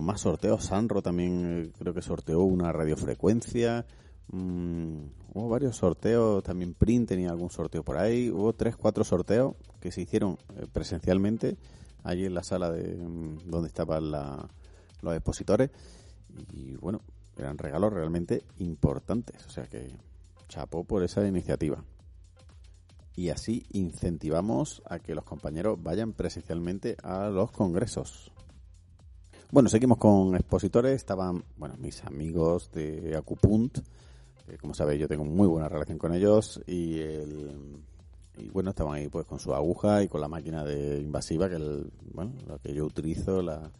más 0.00 0.20
sorteos. 0.20 0.64
Sanro 0.64 1.02
también 1.02 1.64
eh, 1.64 1.72
creo 1.78 1.92
que 1.92 2.02
sorteó 2.02 2.42
una 2.42 2.72
radiofrecuencia. 2.72 3.84
Mm, 4.28 5.04
hubo 5.34 5.48
varios 5.48 5.76
sorteos, 5.76 6.42
también 6.42 6.74
Print 6.74 7.08
tenía 7.08 7.30
algún 7.30 7.50
sorteo 7.50 7.82
por 7.82 7.96
ahí. 7.96 8.30
Hubo 8.30 8.52
tres, 8.52 8.76
cuatro 8.76 9.04
sorteos 9.04 9.54
que 9.80 9.90
se 9.90 10.02
hicieron 10.02 10.38
eh, 10.56 10.66
presencialmente 10.72 11.56
allí 12.04 12.26
en 12.26 12.34
la 12.34 12.42
sala 12.44 12.70
de 12.70 12.96
mm, 12.96 13.50
donde 13.50 13.68
estaban 13.68 14.10
los 14.10 15.14
expositores. 15.14 15.70
Y 16.52 16.76
bueno, 16.76 17.00
eran 17.36 17.58
regalos 17.58 17.92
realmente 17.92 18.44
importantes. 18.58 19.44
O 19.46 19.50
sea 19.50 19.66
que 19.66 19.90
chapó 20.48 20.84
por 20.84 21.02
esa 21.02 21.26
iniciativa. 21.26 21.84
Y 23.14 23.30
así 23.30 23.64
incentivamos 23.72 24.82
a 24.84 24.98
que 24.98 25.14
los 25.14 25.24
compañeros 25.24 25.82
vayan 25.82 26.12
presencialmente 26.12 26.96
a 27.02 27.28
los 27.30 27.50
congresos. 27.50 28.30
Bueno, 29.50 29.68
seguimos 29.68 29.98
con 29.98 30.34
expositores. 30.34 30.96
Estaban, 30.96 31.44
bueno, 31.56 31.76
mis 31.78 32.04
amigos 32.04 32.70
de 32.72 33.16
Acupunt. 33.16 33.78
como 34.60 34.74
sabéis, 34.74 35.00
yo 35.00 35.08
tengo 35.08 35.24
muy 35.24 35.46
buena 35.46 35.68
relación 35.68 35.98
con 35.98 36.12
ellos. 36.12 36.60
Y, 36.66 37.00
y 38.38 38.50
bueno, 38.52 38.70
estaban 38.70 38.94
ahí 38.94 39.08
pues 39.08 39.24
con 39.24 39.38
su 39.38 39.54
aguja 39.54 40.02
y 40.02 40.08
con 40.08 40.20
la 40.20 40.28
máquina 40.28 40.64
de 40.64 41.00
invasiva, 41.00 41.48
que 41.48 41.56
el, 41.56 41.90
bueno, 42.12 42.32
la 42.46 42.58
que 42.58 42.74
yo 42.74 42.84
utilizo, 42.84 43.40
la, 43.40 43.70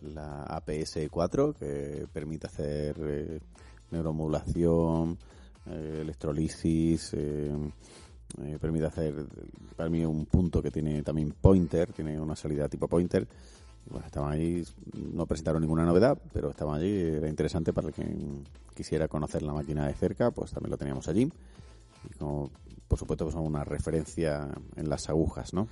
la 0.00 0.46
APS-4, 0.46 1.54
que 1.54 2.06
permite 2.12 2.46
hacer 2.46 2.96
eh, 3.00 3.40
neuromodulación, 3.90 5.18
eh, 5.66 5.98
electrolisis, 6.02 7.14
eh, 7.14 7.52
permite 8.60 8.86
hacer 8.86 9.14
para 9.76 9.90
mí 9.90 10.04
un 10.04 10.26
punto 10.26 10.62
que 10.62 10.70
tiene 10.70 11.02
también 11.02 11.32
pointer, 11.32 11.92
tiene 11.92 12.18
una 12.18 12.34
salida 12.34 12.68
tipo 12.68 12.88
pointer 12.88 13.26
bueno, 13.86 14.06
estaban 14.06 14.32
ahí, 14.32 14.64
no 14.94 15.26
presentaron 15.26 15.60
ninguna 15.60 15.84
novedad, 15.84 16.18
pero 16.32 16.50
estaban 16.50 16.78
allí, 16.78 17.00
era 17.00 17.28
interesante 17.28 17.72
para 17.72 17.90
quien 17.90 18.44
quisiera 18.74 19.08
conocer 19.08 19.42
la 19.42 19.52
máquina 19.52 19.86
de 19.86 19.94
cerca, 19.94 20.30
pues 20.30 20.52
también 20.52 20.70
lo 20.70 20.78
teníamos 20.78 21.08
allí. 21.08 21.30
Y 22.08 22.14
como, 22.14 22.50
por 22.88 22.98
supuesto, 22.98 23.24
pues 23.24 23.36
una 23.36 23.64
referencia 23.64 24.48
en 24.76 24.88
las 24.88 25.08
agujas, 25.08 25.52
¿no? 25.52 25.68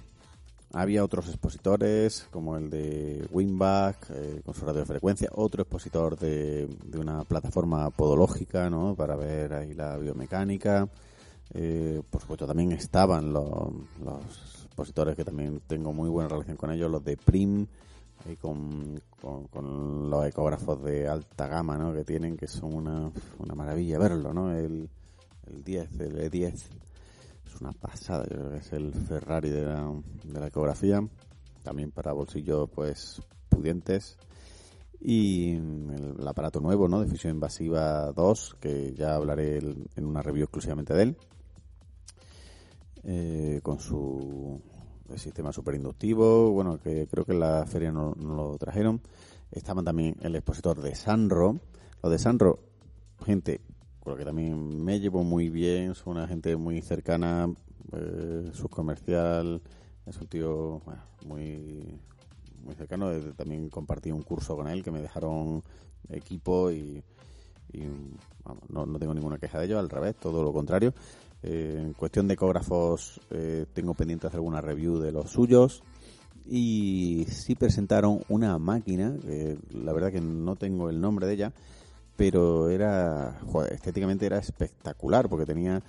Había 0.72 1.02
otros 1.02 1.28
expositores, 1.28 2.28
como 2.30 2.56
el 2.56 2.70
de 2.70 3.26
Winback, 3.32 4.10
eh, 4.10 4.40
con 4.44 4.54
su 4.54 4.64
radiofrecuencia, 4.64 5.28
otro 5.32 5.62
expositor 5.62 6.16
de, 6.16 6.68
de, 6.84 6.98
una 6.98 7.24
plataforma 7.24 7.90
podológica, 7.90 8.70
¿no? 8.70 8.94
Para 8.94 9.16
ver 9.16 9.52
ahí 9.52 9.74
la 9.74 9.96
biomecánica. 9.96 10.88
Eh, 11.54 12.00
por 12.08 12.20
supuesto, 12.20 12.46
también 12.46 12.70
estaban 12.70 13.32
los, 13.32 13.72
los 14.04 14.64
expositores 14.66 15.16
que 15.16 15.24
también 15.24 15.60
tengo 15.66 15.92
muy 15.92 16.08
buena 16.08 16.28
relación 16.28 16.56
con 16.56 16.70
ellos, 16.70 16.88
los 16.88 17.04
de 17.04 17.16
Prim, 17.16 17.66
y 18.28 18.36
con, 18.36 19.00
con, 19.20 20.10
los 20.10 20.26
ecógrafos 20.26 20.82
de 20.84 21.08
alta 21.08 21.46
gama 21.48 21.78
¿no? 21.78 21.92
que 21.92 22.04
tienen, 22.04 22.36
que 22.36 22.46
son 22.46 22.74
una, 22.74 23.10
una 23.38 23.54
maravilla 23.54 23.98
verlo, 23.98 24.32
¿no? 24.32 24.52
El, 24.52 24.88
el 25.46 25.64
10, 25.64 26.00
el 26.00 26.30
E10, 26.30 26.62
una 27.60 27.72
pasada, 27.72 28.24
yo 28.24 28.36
creo 28.36 28.50
que 28.50 28.58
es 28.58 28.72
el 28.72 28.92
Ferrari 28.92 29.50
de 29.50 29.62
la, 29.64 29.92
de 30.24 30.40
la 30.40 30.46
ecografía, 30.46 31.06
también 31.62 31.90
para 31.90 32.12
bolsillos 32.12 32.68
pues 32.70 33.22
pudientes. 33.48 34.18
Y 35.02 35.52
el, 35.54 36.26
aparato 36.26 36.60
nuevo, 36.60 36.86
¿no? 36.86 37.00
De 37.00 37.08
fisión 37.08 37.34
invasiva 37.34 38.12
2, 38.12 38.56
que 38.60 38.92
ya 38.94 39.14
hablaré 39.14 39.58
en 39.58 40.04
una 40.04 40.22
review 40.22 40.44
exclusivamente 40.44 40.92
de 40.92 41.02
él. 41.02 41.16
Eh, 43.02 43.60
con 43.62 43.80
su 43.80 44.60
sistema 45.16 45.52
superinductivo, 45.52 46.50
bueno, 46.50 46.78
que 46.78 47.06
creo 47.08 47.24
que 47.24 47.32
en 47.32 47.40
la 47.40 47.64
feria 47.66 47.90
no, 47.90 48.12
lo 48.14 48.58
trajeron. 48.58 49.00
Estaban 49.50 49.84
también 49.84 50.16
el 50.20 50.36
expositor 50.36 50.80
de 50.80 50.94
Sanro. 50.94 51.60
Lo 52.02 52.10
de 52.10 52.18
Sanro, 52.18 52.60
gente 53.24 53.62
con 54.00 54.12
lo 54.12 54.16
que 54.16 54.24
también 54.24 54.82
me 54.82 54.98
llevo 54.98 55.22
muy 55.22 55.50
bien, 55.50 55.94
son 55.94 56.16
una 56.16 56.26
gente 56.26 56.56
muy 56.56 56.80
cercana, 56.82 57.52
eh, 57.92 58.50
subcomercial, 58.52 59.60
es 60.06 60.20
un 60.20 60.26
tío 60.26 60.82
muy 61.26 62.00
muy 62.64 62.74
cercano. 62.74 63.10
También 63.36 63.68
compartí 63.68 64.10
un 64.10 64.22
curso 64.22 64.56
con 64.56 64.68
él 64.68 64.82
que 64.82 64.90
me 64.90 65.00
dejaron 65.00 65.62
equipo 66.08 66.70
y, 66.70 67.02
no, 68.68 68.84
no 68.84 68.98
tengo 68.98 69.14
ninguna 69.14 69.38
queja 69.38 69.58
de 69.58 69.66
ello, 69.66 69.78
al 69.78 69.88
revés, 69.88 70.16
todo 70.16 70.42
lo 70.42 70.52
contrario. 70.52 70.92
Eh, 71.42 71.76
en 71.78 71.92
cuestión 71.94 72.26
de 72.26 72.34
ecógrafos, 72.34 73.20
eh, 73.30 73.66
tengo 73.72 73.94
pendiente 73.94 74.26
hacer 74.26 74.38
alguna 74.38 74.60
review 74.60 74.98
de 74.98 75.12
los 75.12 75.30
suyos. 75.30 75.82
Y 76.46 77.26
sí 77.28 77.54
presentaron 77.54 78.22
una 78.28 78.58
máquina, 78.58 79.14
la 79.70 79.92
verdad 79.92 80.10
que 80.10 80.20
no 80.20 80.56
tengo 80.56 80.90
el 80.90 81.00
nombre 81.00 81.26
de 81.28 81.34
ella, 81.34 81.52
pero 82.20 82.68
era, 82.68 83.40
estéticamente 83.70 84.26
era 84.26 84.36
espectacular, 84.36 85.30
porque 85.30 85.46
tenía 85.46 85.82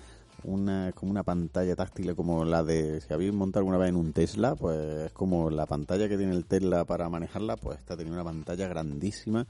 una, 0.45 0.93
como 0.93 1.11
una 1.11 1.23
pantalla 1.23 1.75
táctil 1.75 2.15
como 2.15 2.45
la 2.45 2.63
de, 2.63 3.01
si 3.01 3.13
habéis 3.13 3.33
montado 3.33 3.59
alguna 3.59 3.77
vez 3.77 3.89
en 3.89 3.97
un 3.97 4.13
Tesla, 4.13 4.55
pues 4.55 5.07
es 5.07 5.11
como 5.11 5.49
la 5.49 5.65
pantalla 5.65 6.07
que 6.07 6.15
tiene 6.15 6.33
el 6.33 6.45
Tesla 6.45 6.85
para 6.85 7.09
manejarla, 7.09 7.57
pues 7.57 7.79
esta 7.79 7.97
tenía 7.97 8.13
una 8.13 8.23
pantalla 8.23 8.69
grandísima 8.69 9.45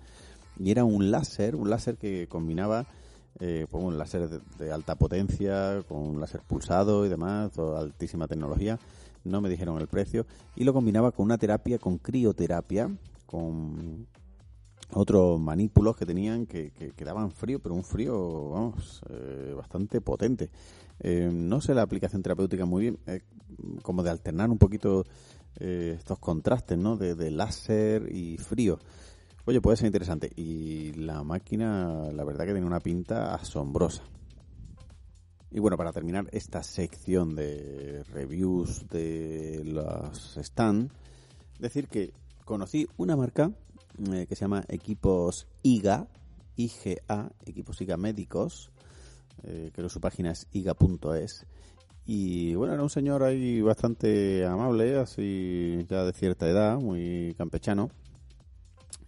y 0.57 0.71
era 0.71 0.83
un 0.83 1.11
láser, 1.11 1.55
un 1.55 1.69
láser 1.69 1.97
que 1.97 2.25
combinaba 2.27 2.87
eh, 3.39 3.67
pues 3.69 3.83
un 3.83 3.99
láser 3.99 4.27
de, 4.27 4.71
alta 4.71 4.95
potencia, 4.95 5.83
con 5.87 5.99
un 5.99 6.19
láser 6.19 6.41
pulsado 6.41 7.05
y 7.05 7.09
demás, 7.09 7.51
altísima 7.59 8.27
tecnología. 8.27 8.79
No 9.23 9.39
me 9.39 9.49
dijeron 9.49 9.79
el 9.79 9.87
precio. 9.87 10.25
Y 10.55 10.63
lo 10.63 10.73
combinaba 10.73 11.11
con 11.11 11.25
una 11.25 11.37
terapia, 11.37 11.77
con 11.77 11.99
crioterapia, 11.99 12.89
con 13.27 14.07
otros 14.93 15.39
manípulos 15.39 15.95
que 15.95 16.05
tenían 16.05 16.45
que, 16.45 16.71
que, 16.71 17.05
daban 17.05 17.31
frío, 17.31 17.59
pero 17.59 17.75
un 17.75 17.83
frío, 17.83 18.49
vamos, 18.49 19.01
eh, 19.09 19.53
bastante 19.55 20.01
potente. 20.01 20.49
Eh, 20.99 21.29
no 21.31 21.61
sé 21.61 21.73
la 21.73 21.81
aplicación 21.81 22.21
terapéutica 22.21 22.65
muy 22.65 22.81
bien, 22.81 22.99
como 23.81 24.03
de 24.03 24.09
alternar 24.09 24.49
un 24.49 24.57
poquito 24.57 25.03
estos 25.59 26.17
contrastes, 26.17 26.77
¿no? 26.77 26.95
de 26.95 27.29
láser 27.29 28.09
y 28.11 28.37
frío. 28.37 28.79
Oye, 29.45 29.59
puede 29.59 29.77
ser 29.77 29.87
interesante. 29.87 30.31
Y 30.35 30.93
la 30.93 31.23
máquina, 31.23 32.11
la 32.13 32.23
verdad 32.23 32.45
que 32.45 32.51
tiene 32.51 32.67
una 32.67 32.79
pinta 32.79 33.33
asombrosa. 33.33 34.03
Y 35.49 35.59
bueno, 35.59 35.77
para 35.77 35.91
terminar 35.91 36.29
esta 36.31 36.61
sección 36.63 37.35
de 37.35 38.03
reviews 38.13 38.87
de 38.89 39.63
los 39.65 40.37
stand, 40.37 40.91
decir 41.59 41.87
que 41.87 42.13
conocí 42.45 42.87
una 42.97 43.15
marca 43.15 43.51
eh, 44.11 44.25
que 44.27 44.35
se 44.35 44.41
llama 44.41 44.63
Equipos 44.67 45.47
IGA, 45.63 46.07
IGA, 46.55 47.31
Equipos 47.45 47.81
IGA 47.81 47.97
Médicos, 47.97 48.71
eh, 49.43 49.71
que 49.73 49.89
su 49.89 49.99
página 49.99 50.31
es 50.31 50.47
iga.es. 50.51 51.45
Y 52.05 52.55
bueno, 52.55 52.73
era 52.73 52.83
un 52.83 52.89
señor 52.89 53.23
ahí 53.23 53.61
bastante 53.61 54.45
amable, 54.45 54.97
así 54.97 55.85
ya 55.89 56.03
de 56.03 56.13
cierta 56.13 56.49
edad, 56.49 56.79
muy 56.79 57.35
campechano 57.37 57.89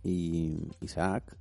y 0.04 0.58
Isaac. 0.82 1.36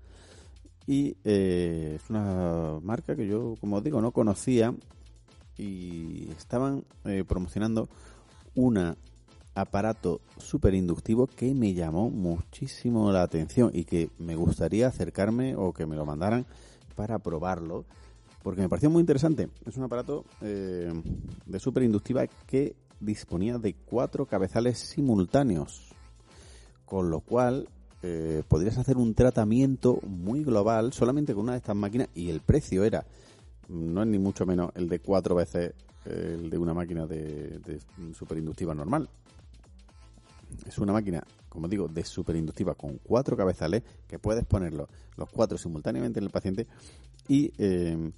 Y 0.86 1.16
eh, 1.24 1.98
es 2.02 2.10
una 2.10 2.78
marca 2.82 3.14
que 3.14 3.26
yo, 3.26 3.54
como 3.60 3.80
digo, 3.80 4.00
no 4.00 4.12
conocía 4.12 4.74
y 5.58 6.30
estaban 6.30 6.84
promocionando 7.28 7.88
un 8.54 8.96
aparato 9.54 10.20
super 10.38 10.74
inductivo 10.74 11.26
que 11.26 11.54
me 11.54 11.74
llamó 11.74 12.10
muchísimo 12.10 13.12
la 13.12 13.22
atención 13.22 13.70
y 13.72 13.84
que 13.84 14.10
me 14.18 14.34
gustaría 14.34 14.88
acercarme 14.88 15.54
o 15.56 15.72
que 15.72 15.86
me 15.86 15.96
lo 15.96 16.06
mandaran 16.06 16.46
para 16.94 17.18
probarlo 17.18 17.84
porque 18.42 18.60
me 18.60 18.68
pareció 18.68 18.90
muy 18.90 19.00
interesante. 19.00 19.48
Es 19.66 19.76
un 19.76 19.84
aparato 19.84 20.24
eh, 20.40 20.92
de 21.46 21.60
super 21.60 21.82
inductiva 21.82 22.26
que 22.26 22.74
disponía 23.00 23.58
de 23.58 23.74
cuatro 23.74 24.26
cabezales 24.26 24.78
simultáneos, 24.78 25.92
con 26.84 27.10
lo 27.10 27.20
cual 27.20 27.68
eh, 28.02 28.42
podrías 28.48 28.78
hacer 28.78 28.96
un 28.96 29.14
tratamiento 29.14 30.00
muy 30.02 30.42
global 30.42 30.92
solamente 30.92 31.34
con 31.34 31.44
una 31.44 31.52
de 31.52 31.58
estas 31.58 31.76
máquinas 31.76 32.08
y 32.14 32.30
el 32.30 32.40
precio 32.40 32.84
era, 32.84 33.06
no 33.68 34.02
es 34.02 34.08
ni 34.08 34.18
mucho 34.18 34.44
menos 34.44 34.70
el 34.74 34.88
de 34.88 34.98
cuatro 34.98 35.36
veces 35.36 35.74
el 36.04 36.50
de 36.50 36.58
una 36.58 36.74
máquina 36.74 37.06
de, 37.06 37.80
superinductiva 38.12 38.74
normal. 38.74 39.08
Es 40.66 40.78
una 40.78 40.92
máquina, 40.92 41.24
como 41.48 41.68
digo, 41.68 41.88
de 41.88 42.04
superinductiva 42.04 42.74
con 42.74 42.98
cuatro 42.98 43.36
cabezales 43.36 43.82
que 44.06 44.18
puedes 44.18 44.44
ponerlos 44.44 44.88
los 45.16 45.28
cuatro 45.30 45.58
simultáneamente 45.58 46.18
en 46.18 46.24
el 46.24 46.30
paciente 46.30 46.66
y 47.28 47.52
eh, 47.58 48.12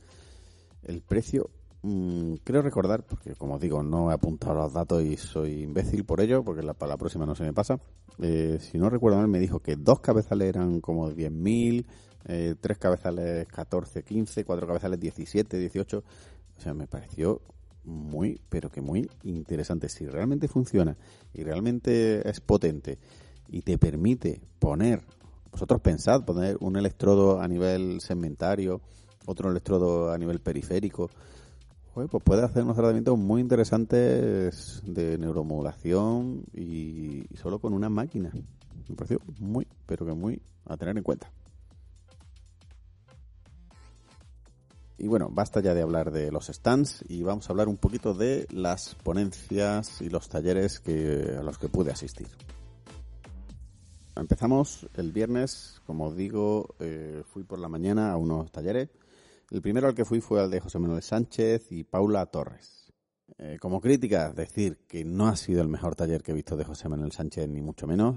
el 0.85 1.03
precio 1.03 1.51
Mm, 1.87 2.37
creo 2.45 2.63
recordar, 2.63 3.05
porque 3.05 3.35
como 3.35 3.59
digo, 3.59 3.83
no 3.83 4.11
he 4.11 4.15
apuntado 4.15 4.55
los 4.55 4.73
datos 4.73 5.03
y 5.03 5.19
soy 5.19 5.65
imbécil 5.65 6.07
por 6.07 6.23
ello, 6.23 6.43
porque 6.43 6.63
la, 6.63 6.73
para 6.73 6.93
la 6.93 6.97
próxima 6.97 7.27
no 7.27 7.35
se 7.35 7.45
me 7.45 7.53
pasa. 7.53 7.79
Eh, 8.23 8.57
si 8.59 8.79
no 8.79 8.89
recuerdo 8.89 9.19
mal, 9.19 9.29
me 9.29 9.39
dijo 9.39 9.61
que 9.61 9.77
dos 9.77 10.01
cabezales 10.01 10.49
eran 10.49 10.81
como 10.81 11.11
10.000, 11.11 11.85
eh, 12.25 12.55
tres 12.59 12.79
cabezales 12.79 13.47
14, 13.49 14.03
15, 14.03 14.45
cuatro 14.47 14.67
cabezales 14.67 14.99
17, 14.99 15.59
18. 15.59 15.99
O 16.57 16.61
sea, 16.61 16.73
me 16.73 16.87
pareció 16.87 17.43
muy, 17.85 18.41
pero 18.49 18.71
que 18.71 18.81
muy 18.81 19.09
interesante. 19.23 19.89
Si 19.89 20.07
realmente 20.07 20.49
funciona 20.49 20.97
y 21.33 21.43
realmente 21.43 22.29
es 22.29 22.41
potente 22.41 22.99
y 23.49 23.63
te 23.63 23.79
permite 23.79 24.41
poner, 24.59 25.03
vosotros 25.53 25.81
pensad, 25.81 26.25
poner 26.25 26.57
un 26.61 26.77
electrodo 26.77 27.41
a 27.41 27.49
nivel 27.49 28.01
segmentario 28.01 28.81
otro 29.27 29.51
electrodo 29.51 30.13
a 30.13 30.19
nivel 30.19 30.41
periférico, 30.41 31.11
pues 31.95 32.09
puede 32.25 32.43
hacer 32.43 32.65
unos 32.65 32.77
tratamientos 32.77 33.17
muy 33.17 33.41
interesantes 33.41 34.83
de 34.85 35.17
neuromodulación 35.17 36.45
y, 36.53 37.25
solo 37.37 37.61
con 37.61 37.73
una 37.73 37.89
máquina. 37.89 38.33
Me 38.89 38.97
pareció 38.97 39.21
muy, 39.39 39.67
pero 39.87 40.05
que 40.05 40.13
muy 40.13 40.43
a 40.67 40.77
tener 40.77 40.97
en 40.97 41.05
cuenta. 41.05 41.31
Y 44.97 45.09
bueno, 45.09 45.29
basta 45.31 45.61
ya 45.61 45.75
de 45.75 45.83
hablar 45.83 46.13
de 46.13 46.31
los 46.31 46.47
stands 46.47 47.05
y 47.09 47.23
vamos 47.23 47.49
a 47.49 47.53
hablar 47.53 47.69
un 47.69 47.77
poquito 47.77 48.15
de 48.15 48.47
las 48.51 48.95
ponencias 48.95 50.01
y 50.01 50.09
los 50.09 50.29
talleres 50.29 50.79
que, 50.81 51.37
a 51.39 51.43
los 51.43 51.59
que 51.59 51.69
pude 51.69 51.91
asistir. 51.91 52.29
Empezamos 54.17 54.89
el 54.95 55.13
viernes, 55.13 55.83
como 55.87 56.13
digo, 56.13 56.77
eh, 56.79 57.25
fui 57.27 57.43
por 57.43 57.59
la 57.59 57.69
mañana 57.69 58.13
a 58.13 58.17
unos 58.17 58.53
talleres 58.53 58.91
el 59.51 59.63
primero 59.63 59.87
al 59.87 59.95
que 59.95 60.05
fui 60.05 60.21
fue 60.21 60.41
al 60.41 60.51
de 60.51 60.61
José 60.61 60.79
Manuel 60.79 61.03
Sánchez 61.03 61.71
y 61.71 61.85
Paula 61.85 62.27
Torres. 62.27 62.93
Eh, 63.39 63.59
como 63.61 63.81
crítica, 63.81 64.33
decir 64.33 64.79
que 64.89 65.05
no 65.05 65.29
ha 65.29 65.37
sido 65.37 65.63
el 65.63 65.69
mejor 65.69 65.95
taller 65.95 66.23
que 66.23 66.33
he 66.33 66.35
visto 66.35 66.57
de 66.57 66.65
José 66.65 66.89
Manuel 66.89 67.13
Sánchez, 67.13 67.49
ni 67.49 67.61
mucho 67.61 67.87
menos. 67.87 68.17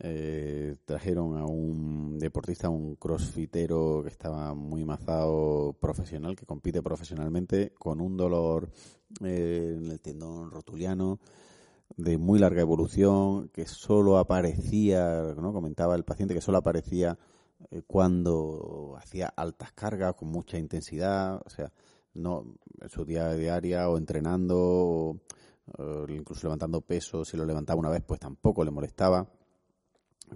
Eh, 0.00 0.76
trajeron 0.84 1.36
a 1.36 1.44
un 1.44 2.18
deportista, 2.20 2.68
un 2.68 2.94
crossfitero 2.94 4.02
que 4.04 4.10
estaba 4.10 4.54
muy 4.54 4.84
mazado 4.84 5.72
profesional, 5.80 6.36
que 6.36 6.46
compite 6.46 6.82
profesionalmente, 6.82 7.72
con 7.78 8.00
un 8.00 8.16
dolor 8.16 8.70
eh, 9.24 9.74
en 9.76 9.90
el 9.90 10.00
tendón 10.00 10.52
rotuliano 10.52 11.18
de 11.96 12.16
muy 12.16 12.38
larga 12.38 12.60
evolución, 12.60 13.48
que 13.48 13.66
solo 13.66 14.18
aparecía, 14.18 15.34
¿no? 15.36 15.52
comentaba 15.52 15.96
el 15.96 16.04
paciente, 16.04 16.34
que 16.34 16.40
solo 16.40 16.58
aparecía 16.58 17.18
eh, 17.70 17.82
cuando 17.86 18.94
hacía 18.98 19.26
altas 19.34 19.72
cargas 19.72 20.14
con 20.14 20.28
mucha 20.28 20.58
intensidad, 20.58 21.42
o 21.44 21.50
sea, 21.50 21.72
no 22.14 22.44
en 22.80 22.88
su 22.88 23.04
día 23.04 23.32
diaria 23.34 23.88
o 23.88 23.98
entrenando, 23.98 24.56
o, 24.58 25.16
incluso 26.08 26.46
levantando 26.46 26.80
peso, 26.82 27.24
si 27.24 27.36
lo 27.36 27.44
levantaba 27.44 27.80
una 27.80 27.90
vez, 27.90 28.02
pues 28.06 28.20
tampoco 28.20 28.64
le 28.64 28.70
molestaba. 28.70 29.26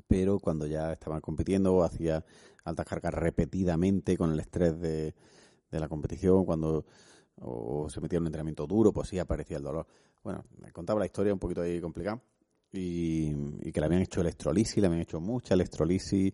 Pero 0.07 0.38
cuando 0.38 0.66
ya 0.66 0.92
estaba 0.92 1.20
compitiendo, 1.20 1.83
hacía 1.83 2.24
altas 2.64 2.87
cargas 2.87 3.14
repetidamente 3.14 4.16
con 4.16 4.33
el 4.33 4.40
estrés 4.40 4.81
de, 4.81 5.14
la 5.70 5.88
competición, 5.88 6.44
cuando 6.44 6.85
o 7.40 7.88
se 7.88 8.00
metía 8.00 8.18
en 8.18 8.24
un 8.24 8.26
entrenamiento 8.26 8.66
duro, 8.66 8.92
pues 8.92 9.09
sí 9.09 9.18
aparecía 9.18 9.57
el 9.57 9.62
dolor. 9.62 9.87
Bueno, 10.22 10.44
me 10.61 10.70
contaba 10.70 11.00
la 11.00 11.07
historia 11.07 11.33
un 11.33 11.38
poquito 11.38 11.62
ahí 11.62 11.81
complicada 11.81 12.20
y, 12.70 13.33
y 13.61 13.72
que 13.72 13.81
le 13.81 13.87
habían 13.87 14.02
hecho 14.02 14.20
electrolisis, 14.20 14.76
le 14.76 14.87
habían 14.87 15.02
hecho 15.02 15.20
mucha 15.20 15.55
electrolisis 15.55 16.33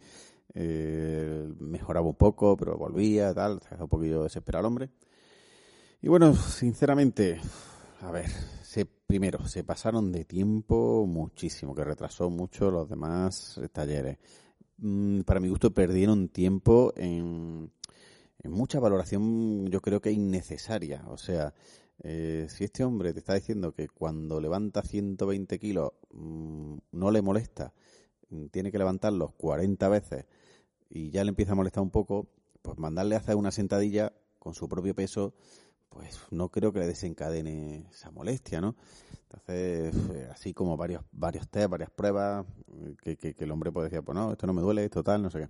eh, 0.55 1.47
mejoraba 1.61 2.07
un 2.07 2.15
poco, 2.15 2.57
pero 2.57 2.77
volvía, 2.77 3.35
tal, 3.35 3.61
un 3.79 3.89
poquillo 3.89 4.23
desesperado 4.23 4.61
el 4.61 4.67
hombre. 4.67 4.91
Y 6.01 6.09
bueno, 6.09 6.35
sinceramente, 6.35 7.41
a 8.01 8.11
ver, 8.11 8.27
primero, 9.09 9.49
se 9.49 9.65
pasaron 9.65 10.13
de 10.13 10.27
tiempo 10.27 11.07
muchísimo, 11.07 11.75
que 11.75 11.83
retrasó 11.83 12.29
mucho 12.29 12.71
los 12.71 12.91
demás 12.91 13.59
talleres. 13.73 14.19
Mm, 14.77 15.23
para 15.23 15.41
mi 15.41 15.49
gusto, 15.49 15.73
perdieron 15.73 16.29
tiempo 16.29 16.93
en, 16.95 17.73
mucha 18.45 18.79
valoración, 18.81 19.67
yo 19.69 19.81
creo 19.81 20.03
que 20.03 20.13
innecesaria. 20.13 21.05
O 21.09 21.17
sea, 21.17 21.55
eh, 22.03 22.49
si 22.51 22.65
este 22.65 22.85
hombre 22.85 23.15
te 23.15 23.21
está 23.21 23.35
diciendo 23.35 23.73
que 23.73 23.89
cuando 23.89 24.41
levanta 24.43 24.83
120 24.83 25.59
kilos 25.59 25.93
mm, 26.13 26.77
no 26.93 27.11
le 27.11 27.23
molesta, 27.23 27.73
mm, 28.29 28.47
tiene 28.49 28.71
que 28.71 28.79
levantarlos 28.79 29.33
40 29.39 29.89
veces 29.89 30.27
y 30.91 31.11
ya 31.11 31.25
le 31.25 31.31
empieza 31.31 31.53
a 31.53 31.57
molestar 31.57 31.83
un 31.83 31.91
poco, 31.91 32.29
pues 32.61 32.79
mandarle 32.79 33.15
a 33.15 33.19
hacer 33.19 33.37
una 33.37 33.53
sentadilla 33.53 34.13
con 34.39 34.55
su 34.55 34.69
propio 34.69 34.95
peso, 34.95 35.33
pues 35.89 36.19
no 36.31 36.49
creo 36.51 36.73
que 36.73 36.81
le 36.81 36.87
desencadene 36.87 37.87
esa 37.91 38.11
molestia, 38.11 38.61
¿no? 38.61 38.77
Entonces, 39.23 39.95
eh, 40.15 40.29
así 40.33 40.55
como 40.55 40.77
varios, 40.77 41.03
varios 41.13 41.49
test, 41.49 41.69
varias 41.69 41.91
pruebas, 41.91 42.47
que, 43.03 43.17
que, 43.17 43.35
el 43.39 43.51
hombre 43.51 43.71
puede 43.71 43.89
decir, 43.89 44.03
pues 44.03 44.17
no, 44.17 44.33
esto 44.33 44.47
no 44.47 44.55
me 44.55 44.63
duele, 44.63 44.85
esto 44.85 45.03
tal, 45.03 45.23
no 45.23 45.31
sé 45.31 45.41
qué. 45.41 45.49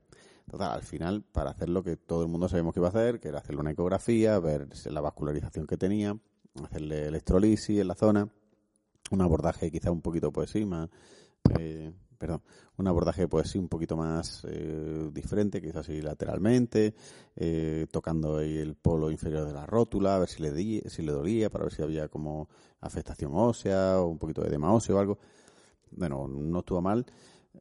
Total, 0.50 0.72
al 0.72 0.82
final, 0.82 1.22
para 1.22 1.50
hacer 1.50 1.68
lo 1.68 1.82
que 1.82 1.96
todo 1.96 2.22
el 2.22 2.28
mundo 2.28 2.48
sabemos 2.48 2.72
que 2.72 2.80
iba 2.80 2.88
a 2.88 2.90
hacer, 2.90 3.20
que 3.20 3.28
era 3.28 3.38
hacerle 3.38 3.60
una 3.60 3.70
ecografía, 3.70 4.38
ver 4.38 4.68
la 4.86 5.00
vascularización 5.00 5.66
que 5.66 5.76
tenía, 5.76 6.18
hacerle 6.64 7.06
electrolisis 7.06 7.80
en 7.80 7.88
la 7.88 7.94
zona, 7.94 8.28
un 9.10 9.20
abordaje 9.20 9.70
quizá 9.70 9.90
un 9.90 10.00
poquito 10.00 10.32
pues 10.32 10.50
sí, 10.50 10.64
más, 10.64 10.88
eh, 11.58 11.92
perdón, 12.18 12.42
un 12.76 12.88
abordaje 12.88 13.28
pues 13.28 13.50
sí 13.50 13.58
un 13.58 13.68
poquito 13.68 13.96
más 13.96 14.44
eh, 14.48 15.08
diferente, 15.12 15.60
quizás 15.60 15.76
así 15.76 16.02
lateralmente, 16.02 16.94
eh, 17.36 17.86
tocando 17.90 18.40
el 18.40 18.74
polo 18.74 19.10
inferior 19.10 19.46
de 19.46 19.52
la 19.52 19.64
rótula, 19.66 20.16
a 20.16 20.18
ver 20.18 20.28
si 20.28 20.42
le, 20.42 20.52
di, 20.52 20.82
si 20.86 21.02
le 21.02 21.12
dolía, 21.12 21.48
para 21.50 21.64
ver 21.64 21.72
si 21.72 21.82
había 21.82 22.08
como 22.08 22.48
afectación 22.80 23.32
ósea 23.34 24.00
o 24.00 24.08
un 24.08 24.18
poquito 24.18 24.42
de 24.42 24.48
edema 24.48 24.72
óseo 24.72 24.96
o 24.96 24.98
algo. 24.98 25.18
Bueno, 25.90 26.28
no 26.28 26.58
estuvo 26.58 26.82
mal. 26.82 27.06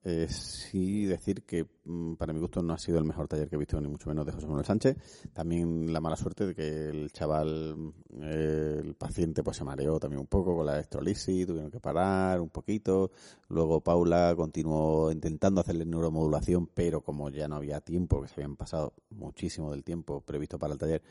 Eh, 0.03 0.27
sí 0.29 1.05
decir 1.05 1.43
que 1.43 1.65
mm, 1.85 2.13
para 2.15 2.33
mi 2.33 2.39
gusto 2.39 2.61
no 2.61 2.73
ha 2.73 2.77
sido 2.77 2.97
el 2.97 3.03
mejor 3.03 3.27
taller 3.27 3.49
que 3.49 3.55
he 3.55 3.59
visto, 3.59 3.79
ni 3.81 3.87
mucho 3.87 4.09
menos 4.09 4.25
de 4.25 4.31
José 4.31 4.47
Manuel 4.47 4.65
Sánchez. 4.65 4.97
También 5.33 5.91
la 5.91 5.99
mala 5.99 6.15
suerte 6.15 6.47
de 6.47 6.55
que 6.55 6.89
el 6.89 7.11
chaval, 7.11 7.93
eh, 8.21 8.81
el 8.83 8.95
paciente, 8.95 9.43
pues 9.43 9.57
se 9.57 9.63
mareó 9.63 9.99
también 9.99 10.19
un 10.19 10.27
poco 10.27 10.55
con 10.55 10.65
la 10.65 10.75
electrolisis, 10.75 11.47
tuvieron 11.47 11.71
que 11.71 11.79
parar 11.79 12.39
un 12.41 12.49
poquito. 12.49 13.11
Luego 13.49 13.81
Paula 13.81 14.33
continuó 14.35 15.11
intentando 15.11 15.61
hacerle 15.61 15.85
neuromodulación, 15.85 16.67
pero 16.67 17.01
como 17.01 17.29
ya 17.29 17.47
no 17.47 17.55
había 17.55 17.81
tiempo, 17.81 18.21
que 18.21 18.27
se 18.27 18.35
habían 18.35 18.55
pasado 18.55 18.93
muchísimo 19.11 19.71
del 19.71 19.83
tiempo 19.83 20.21
previsto 20.21 20.59
para 20.59 20.73
el 20.73 20.79
taller, 20.79 21.01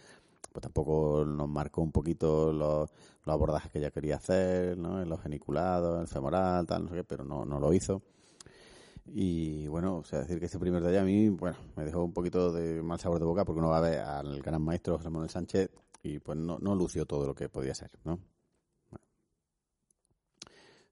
pues 0.52 0.62
tampoco 0.62 1.24
nos 1.26 1.48
marcó 1.48 1.82
un 1.82 1.92
poquito 1.92 2.52
los, 2.52 2.90
abordajes 3.26 3.70
que 3.70 3.78
ella 3.78 3.90
quería 3.90 4.16
hacer, 4.16 4.78
¿no? 4.78 5.02
En 5.02 5.08
los 5.08 5.20
geniculados, 5.20 6.00
el 6.00 6.08
femoral, 6.08 6.66
tal, 6.66 6.84
no 6.84 6.88
sé 6.88 6.96
qué, 6.96 7.04
pero 7.04 7.24
no, 7.24 7.44
no 7.44 7.60
lo 7.60 7.74
hizo. 7.74 8.00
Y 9.08 9.66
bueno, 9.68 9.98
o 9.98 10.04
sea, 10.04 10.20
decir 10.20 10.40
que 10.40 10.46
ese 10.46 10.58
primer 10.58 10.84
día 10.86 11.02
a 11.02 11.04
mí, 11.04 11.28
bueno, 11.28 11.56
me 11.76 11.84
dejó 11.84 12.04
un 12.04 12.12
poquito 12.12 12.52
de 12.52 12.82
mal 12.82 12.98
sabor 12.98 13.18
de 13.18 13.24
boca 13.24 13.44
porque 13.44 13.60
uno 13.60 13.70
va 13.70 13.78
a 13.78 13.82
ver 13.82 14.00
al 14.00 14.42
gran 14.42 14.62
maestro 14.62 14.96
José 14.96 15.10
Manuel 15.10 15.30
Sánchez 15.30 15.70
y 16.02 16.18
pues 16.18 16.36
no, 16.38 16.58
no 16.58 16.74
lució 16.74 17.06
todo 17.06 17.26
lo 17.26 17.34
que 17.34 17.48
podía 17.48 17.74
ser, 17.74 17.90
¿no? 18.04 18.18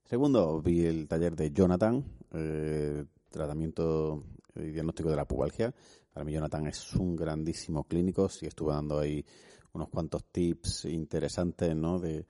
Segundo, 0.05 0.61
vi 0.61 0.85
el 0.85 1.07
taller 1.07 1.35
de 1.35 1.51
Jonathan, 1.51 2.05
eh, 2.31 3.05
tratamiento 3.29 4.23
y 4.55 4.71
diagnóstico 4.71 5.09
de 5.09 5.15
la 5.15 5.25
pubalgia. 5.25 5.73
Para 6.13 6.23
mí 6.23 6.31
Jonathan 6.31 6.67
es 6.67 6.93
un 6.93 7.15
grandísimo 7.15 7.83
clínico, 7.85 8.29
sí 8.29 8.45
estuve 8.45 8.73
dando 8.73 8.99
ahí 8.99 9.25
unos 9.73 9.89
cuantos 9.89 10.23
tips 10.25 10.85
interesantes, 10.85 11.75
¿no? 11.75 11.99
De, 11.99 12.25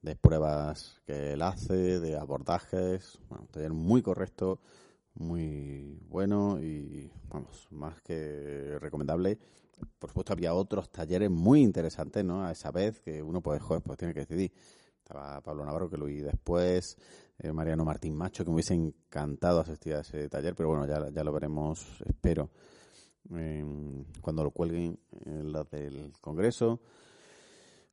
de 0.00 0.16
pruebas 0.16 1.00
que 1.04 1.34
él 1.34 1.42
hace, 1.42 2.00
de 2.00 2.16
abordajes, 2.16 3.18
bueno, 3.28 3.44
un 3.44 3.48
taller 3.48 3.72
muy 3.72 4.00
correcto, 4.00 4.60
muy 5.18 5.98
bueno 6.08 6.60
y, 6.60 7.10
vamos, 7.28 7.66
más 7.70 8.00
que 8.02 8.78
recomendable. 8.80 9.38
Por 9.98 10.10
supuesto, 10.10 10.32
había 10.32 10.54
otros 10.54 10.90
talleres 10.90 11.30
muy 11.30 11.62
interesantes, 11.62 12.24
¿no? 12.24 12.44
A 12.44 12.52
esa 12.52 12.70
vez 12.70 13.00
que 13.00 13.22
uno, 13.22 13.40
puede 13.40 13.60
joder, 13.60 13.82
pues 13.82 13.98
tiene 13.98 14.14
que 14.14 14.20
decidir. 14.20 14.52
Estaba 14.96 15.40
Pablo 15.40 15.64
Navarro, 15.64 15.88
que 15.88 15.96
lo 15.96 16.06
vi 16.06 16.20
después, 16.20 16.96
eh, 17.38 17.52
Mariano 17.52 17.84
Martín 17.84 18.14
Macho, 18.14 18.44
que 18.44 18.50
me 18.50 18.56
hubiese 18.56 18.74
encantado 18.74 19.60
asistir 19.60 19.94
a 19.94 20.00
ese 20.00 20.28
taller, 20.28 20.54
pero 20.54 20.68
bueno, 20.68 20.86
ya, 20.86 21.08
ya 21.10 21.24
lo 21.24 21.32
veremos, 21.32 22.02
espero, 22.06 22.50
cuando 24.20 24.44
lo 24.44 24.50
cuelguen 24.50 24.98
en 25.24 25.52
la 25.52 25.64
del 25.64 26.12
Congreso. 26.20 26.80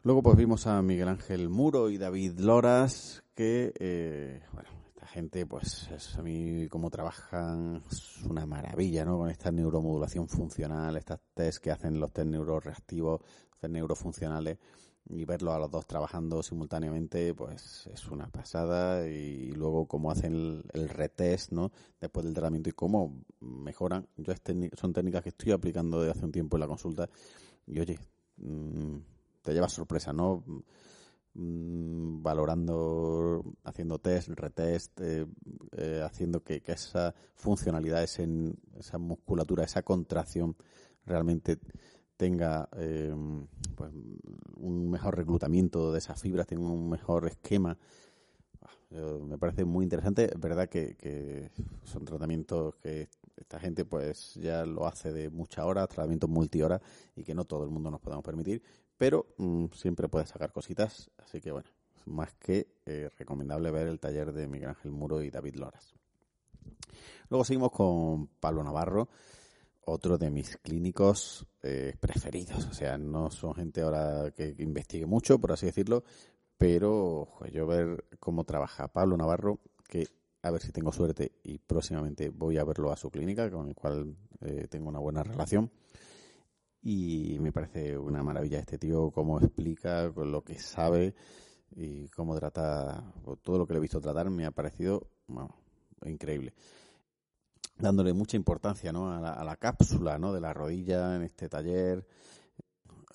Luego 0.04 0.22
pues 0.22 0.38
vimos 0.38 0.68
a 0.68 0.82
Miguel 0.82 1.08
Ángel 1.08 1.50
Muro 1.50 1.90
y 1.90 1.98
David 1.98 2.40
Loras, 2.40 3.24
que, 3.34 3.74
eh, 3.80 4.42
bueno, 4.54 4.70
gente, 5.16 5.46
pues 5.46 5.90
es, 5.92 6.18
a 6.18 6.22
mí 6.22 6.68
cómo 6.68 6.90
trabajan 6.90 7.82
es 7.90 8.22
una 8.24 8.46
maravilla, 8.46 9.06
¿no? 9.06 9.18
Con 9.18 9.30
esta 9.30 9.50
neuromodulación 9.50 10.28
funcional, 10.28 10.98
estas 10.98 11.22
test 11.34 11.60
que 11.64 11.72
hacen 11.72 12.02
los 12.02 12.12
test 12.12 12.28
neuroreactivos, 12.28 13.22
test 13.58 13.72
neurofuncionales, 13.72 14.58
y 15.08 15.24
verlos 15.24 15.54
a 15.54 15.60
los 15.60 15.72
dos 15.72 15.88
trabajando 15.88 16.44
simultáneamente, 16.44 17.34
pues 17.34 17.88
es 17.94 18.06
una 18.10 18.28
pasada. 18.28 19.08
Y 19.08 19.54
luego 19.54 19.88
cómo 19.88 20.12
hacen 20.12 20.64
el, 20.74 20.90
retest, 20.90 21.54
¿no? 21.54 21.72
Después 22.02 22.26
del 22.26 22.34
tratamiento 22.34 22.70
y 22.70 22.74
cómo 22.74 23.24
mejoran. 23.40 24.06
Yo 24.18 24.34
son 24.74 24.92
técnicas 24.92 25.24
que 25.24 25.30
estoy 25.30 25.54
aplicando 25.54 26.02
desde 26.02 26.12
hace 26.12 26.26
un 26.26 26.34
tiempo 26.34 26.58
en 26.58 26.62
la 26.62 26.68
consulta. 26.68 27.08
Y 27.68 27.80
oye, 27.80 27.98
mm, 28.36 28.98
te 29.44 29.54
llevas 29.54 29.72
sorpresa, 29.72 30.12
¿no? 30.12 30.44
Mm, 31.38 32.24
valorando, 32.24 33.44
haciendo 33.66 34.00
test, 34.00 34.30
retest, 34.30 35.02
eh, 35.02 35.26
eh, 35.76 36.02
haciendo 36.02 36.42
que, 36.42 36.64
esa 36.66 37.14
funcionalidad, 37.36 38.02
esa 38.04 38.98
musculatura, 38.98 39.66
esa 39.66 39.82
contracción 39.84 40.56
realmente 41.06 41.60
tenga 42.16 42.70
eh, 42.78 43.14
pues, 43.76 43.92
un 44.56 44.90
mejor 44.90 45.18
reclutamiento 45.18 45.92
de 45.92 45.98
esas 45.98 46.22
fibras, 46.22 46.48
tenga 46.48 46.70
un 46.70 46.90
mejor 46.90 47.28
esquema. 47.28 47.78
me 49.28 49.38
parece 49.38 49.66
muy 49.66 49.84
interesante. 49.84 50.26
Es 50.34 50.40
verdad 50.40 50.70
que, 50.70 51.52
son 51.84 52.06
tratamientos 52.06 52.76
que 52.76 53.10
esta 53.36 53.60
gente 53.60 53.84
pues 53.84 54.36
ya 54.36 54.66
lo 54.66 54.88
hace 54.88 55.12
de 55.12 55.30
muchas 55.30 55.66
horas, 55.66 55.90
tratamientos 55.90 56.30
multihoras 56.30 56.82
y 57.16 57.24
que 57.24 57.36
no 57.36 57.44
todo 57.44 57.66
el 57.66 57.72
mundo 57.72 57.92
nos 57.92 58.00
podemos 58.00 58.24
permitir, 58.24 58.62
pero 58.98 59.28
mm, 59.38 59.66
siempre 59.74 60.08
puedes 60.08 60.30
sacar 60.30 60.52
cositas, 60.52 61.10
así 61.18 61.42
que 61.42 61.52
bueno, 61.52 61.70
más 62.06 62.34
que 62.36 62.68
eh, 62.86 63.10
recomendable 63.18 63.72
ver 63.72 63.88
el 63.88 64.00
taller 64.00 64.32
de 64.32 64.48
Miguel 64.48 64.70
Ángel 64.70 64.92
Muro 64.92 65.22
y 65.22 65.30
David 65.30 65.56
Loras. 65.56 65.94
Luego 67.30 67.44
seguimos 67.44 67.72
con 67.72 68.28
Pablo 68.40 68.64
Navarro, 68.64 69.10
otro 69.86 70.18
de 70.18 70.30
mis 70.30 70.58
clínicos 70.58 71.46
eh, 71.64 71.96
preferidos. 72.00 72.66
O 72.66 72.74
sea, 72.74 72.98
no 72.98 73.32
son 73.32 73.54
gente 73.56 73.82
ahora 73.82 74.32
que 74.32 74.56
investigue 74.60 75.06
mucho, 75.06 75.40
por 75.40 75.52
así 75.52 75.66
decirlo, 75.66 76.04
pero 76.58 77.28
yo 77.52 77.68
ver 77.68 78.06
cómo 78.20 78.44
trabaja 78.44 78.88
Pablo 78.88 79.18
Navarro, 79.18 79.60
que 79.88 80.08
a 80.42 80.52
ver 80.52 80.62
si 80.62 80.72
tengo 80.72 80.92
suerte 80.92 81.32
y 81.44 81.58
próximamente 81.58 82.30
voy 82.30 82.58
a 82.58 82.64
verlo 82.64 82.92
a 82.92 82.98
su 82.98 83.10
clínica, 83.10 83.50
con 83.50 83.68
el 83.68 83.76
cual 83.76 84.16
eh, 84.42 84.68
tengo 84.70 84.90
una 84.90 85.00
buena 85.00 85.24
relación. 85.24 85.72
Y 86.88 87.40
me 87.40 87.52
parece 87.52 87.98
una 87.98 88.22
maravilla 88.22 88.60
este 88.60 88.78
tío, 88.78 89.10
cómo 89.10 89.40
explica, 89.40 90.04
lo 90.16 90.44
que 90.44 90.60
sabe 90.60 91.16
y 91.76 92.08
cómo 92.10 92.36
trata, 92.36 93.12
todo 93.42 93.58
lo 93.58 93.66
que 93.66 93.74
le 93.74 93.80
he 93.80 93.82
visto 93.82 94.00
tratar 94.00 94.30
me 94.30 94.46
ha 94.46 94.52
parecido 94.52 95.10
increíble. 96.06 96.54
Dándole 97.76 98.14
mucha 98.14 98.38
importancia 98.38 98.94
¿no? 98.94 99.12
a, 99.12 99.20
la, 99.20 99.34
a 99.34 99.44
la 99.44 99.56
cápsula 99.56 100.20
¿no? 100.20 100.32
de 100.32 100.42
la 100.42 100.54
rodilla 100.54 101.16
en 101.16 101.24
este 101.24 101.50
taller. 101.50 102.06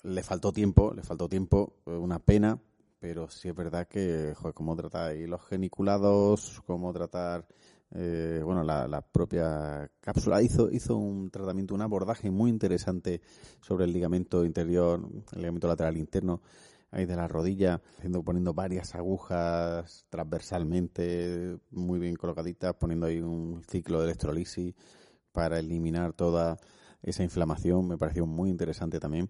Le 0.03 0.21
faltó 0.21 0.51
tiempo, 0.51 0.93
le 0.93 1.01
faltó 1.01 1.29
tiempo, 1.29 1.77
una 1.85 2.19
pena, 2.19 2.59
pero 2.99 3.29
sí 3.29 3.47
es 3.47 3.55
verdad 3.55 3.87
que, 3.87 4.33
joder, 4.35 4.53
cómo 4.53 4.75
tratar 4.75 5.11
ahí 5.11 5.27
los 5.27 5.45
geniculados, 5.45 6.61
cómo 6.67 6.91
tratar, 6.91 7.47
eh, 7.93 8.41
bueno, 8.43 8.63
la, 8.63 9.01
propia 9.01 9.89
cápsula. 9.99 10.41
Hizo, 10.41 10.69
un 10.97 11.29
tratamiento, 11.29 11.75
un 11.75 11.81
abordaje 11.81 12.31
muy 12.31 12.49
interesante 12.49 13.21
sobre 13.61 13.85
el 13.85 13.93
ligamento 13.93 14.45
interior, 14.45 15.01
el 15.33 15.39
ligamento 15.39 15.67
lateral 15.67 15.97
interno, 15.97 16.41
ahí 16.91 17.05
de 17.05 17.15
la 17.15 17.27
rodilla, 17.27 17.81
haciendo, 17.97 18.23
poniendo 18.23 18.53
varias 18.53 18.95
agujas 18.95 20.05
transversalmente, 20.09 21.57
muy 21.71 21.99
bien 21.99 22.15
colocaditas, 22.15 22.75
poniendo 22.75 23.07
ahí 23.07 23.19
un 23.21 23.61
ciclo 23.67 23.99
de 23.99 24.05
electrolisis 24.05 24.73
para 25.31 25.59
eliminar 25.59 26.13
toda 26.13 26.57
esa 27.01 27.23
inflamación. 27.23 27.87
Me 27.87 27.97
pareció 27.97 28.25
muy 28.25 28.49
interesante 28.49 28.99
también 28.99 29.29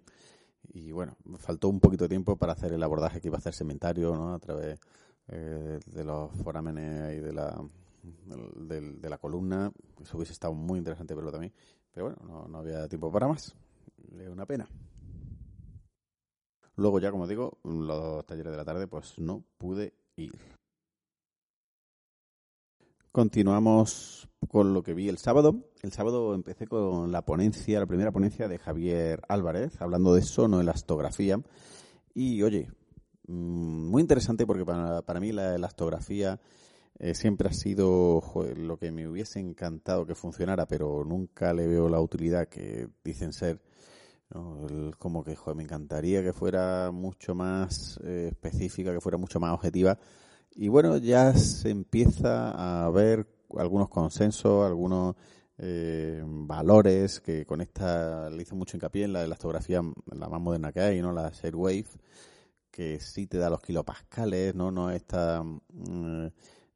y 0.74 0.92
bueno, 0.92 1.18
faltó 1.38 1.70
un 1.70 1.80
poquito 1.80 2.06
de 2.06 2.10
tiempo 2.10 2.36
para 2.38 2.54
hacer 2.54 2.74
el 2.74 2.84
abordaje 2.84 3.20
que 3.22 3.28
iba 3.28 3.38
a 3.38 3.40
hacer 3.40 3.54
Sementario, 3.54 4.16
¿no? 4.16 4.34
A 4.34 4.40
través 4.40 4.80
eh, 5.28 5.80
de 5.86 6.04
los 6.04 6.32
forámenes 6.44 7.18
y 7.18 7.20
de 7.20 7.34
la, 7.34 7.62
de, 8.04 9.10
la 9.10 9.18
columna. 9.18 9.72
Eso 10.02 10.18
hubiese 10.18 10.34
estado 10.34 10.54
muy 10.54 10.80
interesante 10.80 11.16
verlo 11.16 11.32
también. 11.32 11.54
Pero 11.92 12.08
bueno, 12.08 12.48
no, 12.48 12.58
había 12.58 12.88
tiempo 12.88 13.12
para 13.12 13.28
más. 13.28 13.56
Es 14.18 14.28
una 14.30 14.46
pena. 14.46 14.68
Luego 16.76 17.00
ya, 17.00 17.12
como 17.12 17.28
digo, 17.28 17.60
los 17.64 18.26
talleres 18.26 18.52
de 18.52 18.58
la 18.58 18.66
tarde, 18.66 18.88
pues 18.88 19.20
no 19.20 19.44
pude 19.58 19.94
ir. 20.16 20.34
Continuamos 23.12 24.30
con 24.48 24.74
lo 24.74 24.82
que 24.82 24.94
vi 24.94 25.10
el 25.10 25.18
sábado. 25.18 25.66
El 25.82 25.92
sábado 25.92 26.34
empecé 26.34 26.68
con 26.68 27.12
la 27.12 27.24
ponencia, 27.26 27.80
la 27.80 27.86
primera 27.86 28.12
ponencia 28.12 28.48
de 28.48 28.58
Javier 28.58 29.22
Álvarez, 29.28 29.82
hablando 29.82 30.14
de 30.14 30.22
sonoelastografía. 30.22 31.42
Y 32.14 32.42
oye, 32.42 32.70
mm, 33.28 33.90
muy 33.90 34.02
interesante 34.02 34.48
porque 34.48 34.66
para, 34.66 35.02
para 35.02 35.20
mí 35.20 35.34
la 35.34 35.56
elastografía 35.56 36.40
eh, 37.02 37.16
siempre 37.16 37.50
ha 37.50 37.54
sido 37.54 38.22
lo 38.56 38.78
que 38.78 38.92
me 38.92 39.08
hubiese 39.08 39.40
encantado 39.40 40.06
que 40.06 40.16
funcionara, 40.16 40.68
pero 40.68 41.04
nunca 41.04 41.54
le 41.54 41.68
veo 41.68 41.90
la 41.90 42.00
utilidad 42.00 42.48
que 42.48 42.88
dicen 43.04 43.34
ser. 43.34 43.60
como 44.98 45.24
que 45.24 45.36
me 45.56 45.64
encantaría 45.64 46.24
que 46.24 46.32
fuera 46.32 46.92
mucho 46.92 47.36
más 47.36 48.00
eh, 48.04 48.30
específica, 48.32 48.94
que 48.94 49.02
fuera 49.02 49.18
mucho 49.18 49.40
más 49.40 49.54
objetiva 49.54 49.98
y 50.56 50.68
bueno, 50.68 50.98
ya 50.98 51.34
se 51.34 51.70
empieza 51.70 52.86
a 52.86 52.90
ver 52.92 53.26
algunos 53.58 53.90
consensos, 53.90 54.66
algunos 54.66 55.16
eh, 55.58 56.22
valores 56.26 57.22
que 57.22 57.46
con 57.46 57.62
esta 57.62 58.30
le 58.30 58.44
hizo 58.44 58.56
mucho 58.56 58.76
hincapié 58.78 59.06
en 59.06 59.14
la 59.14 59.24
elastografía 59.24 59.82
la 60.08 60.30
más 60.30 60.42
moderna 60.42 60.72
que 60.72 60.82
hay, 60.82 61.02
¿no? 61.02 61.14
La 61.14 61.32
Wave, 61.54 61.86
que 62.70 63.00
sí 63.00 63.28
te 63.28 63.38
da 63.38 63.50
los 63.50 63.62
kilopascales, 63.62 64.54
¿no? 64.56 64.72
No 64.72 64.92
esta 64.92 65.42
mm, 65.44 66.28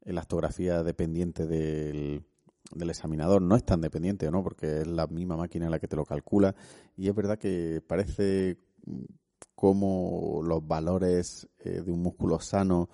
elastografía 0.06 0.82
dependiente 0.82 1.46
del, 1.46 2.24
del 2.72 2.90
examinador 2.90 3.42
no 3.42 3.56
es 3.56 3.64
tan 3.64 3.80
dependiente, 3.80 4.30
¿no? 4.30 4.42
Porque 4.42 4.80
es 4.80 4.86
la 4.86 5.06
misma 5.06 5.36
máquina 5.36 5.68
la 5.68 5.78
que 5.78 5.88
te 5.88 5.96
lo 5.96 6.04
calcula 6.04 6.54
y 6.96 7.08
es 7.08 7.14
verdad 7.14 7.38
que 7.38 7.82
parece 7.86 8.58
como 9.54 10.42
los 10.42 10.66
valores 10.66 11.48
eh, 11.58 11.82
de 11.82 11.90
un 11.90 12.02
músculo 12.02 12.40
sano 12.40 12.88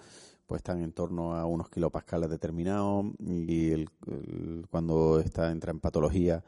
pues 0.46 0.60
están 0.60 0.82
en 0.82 0.92
torno 0.92 1.34
a 1.34 1.46
unos 1.46 1.70
kilopascales 1.70 2.28
determinados 2.28 3.06
y 3.20 3.70
el, 3.70 3.88
cuando 4.70 5.20
está, 5.20 5.50
entra 5.50 5.70
en 5.70 5.80
patología 5.80 6.42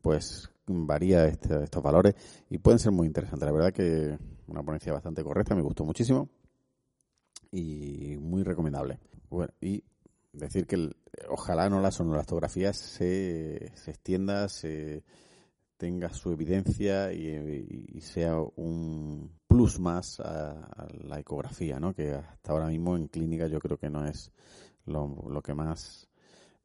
pues 0.00 0.50
varía 0.66 1.26
este, 1.26 1.64
estos 1.64 1.82
valores 1.82 2.14
y 2.48 2.58
pueden 2.58 2.78
ser 2.78 2.92
muy 2.92 3.06
interesantes. 3.06 3.46
La 3.46 3.52
verdad 3.52 3.72
que 3.72 4.16
una 4.46 4.62
ponencia 4.62 4.92
bastante 4.92 5.22
correcta, 5.22 5.54
me 5.54 5.62
gustó 5.62 5.84
muchísimo 5.84 6.28
y 7.50 8.16
muy 8.18 8.42
recomendable. 8.42 8.98
Y 9.60 9.82
decir 10.32 10.66
que 10.66 10.90
ojalá 11.28 11.68
no 11.68 11.80
la 11.80 11.90
sonolastografía 11.90 12.72
se, 12.72 13.72
se 13.74 13.90
extienda, 13.90 14.48
se 14.48 15.04
tenga 15.80 16.12
su 16.12 16.30
evidencia 16.30 17.10
y, 17.10 18.00
sea 18.02 18.38
un 18.38 19.32
plus 19.46 19.80
más 19.80 20.20
a, 20.20 20.86
la 21.04 21.18
ecografía, 21.18 21.80
¿no? 21.80 21.94
que 21.94 22.12
hasta 22.12 22.52
ahora 22.52 22.66
mismo 22.66 22.96
en 22.96 23.08
clínica 23.08 23.46
yo 23.46 23.60
creo 23.60 23.78
que 23.78 23.88
no 23.88 24.06
es 24.06 24.30
lo, 24.84 25.40
que 25.42 25.54
más 25.54 26.06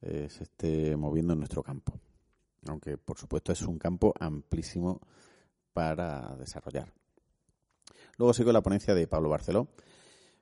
eh, 0.02 0.28
se 0.30 0.44
esté 0.44 0.98
moviendo 0.98 1.32
en 1.32 1.40
nuestro 1.40 1.64
campo. 1.64 1.94
Aunque 2.68 2.98
por 2.98 3.18
supuesto 3.18 3.54
es 3.54 3.62
un 3.62 3.80
campo 3.80 4.14
amplísimo 4.20 5.00
para 5.72 6.36
desarrollar. 6.36 6.92
Luego 8.18 8.34
sigo 8.34 8.52
la 8.52 8.62
ponencia 8.62 8.94
de 8.94 9.08
Pablo 9.08 9.30
Barceló. 9.30 9.70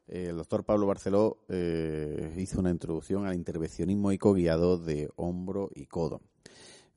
El 0.07 0.37
doctor 0.37 0.63
Pablo 0.65 0.85
Barceló 0.85 1.37
eh, 1.47 2.33
hizo 2.37 2.59
una 2.59 2.71
introducción 2.71 3.25
al 3.25 3.35
intervencionismo 3.35 4.11
ecoguiado 4.11 4.77
de 4.77 5.09
hombro 5.15 5.69
y 5.73 5.85
codo. 5.85 6.21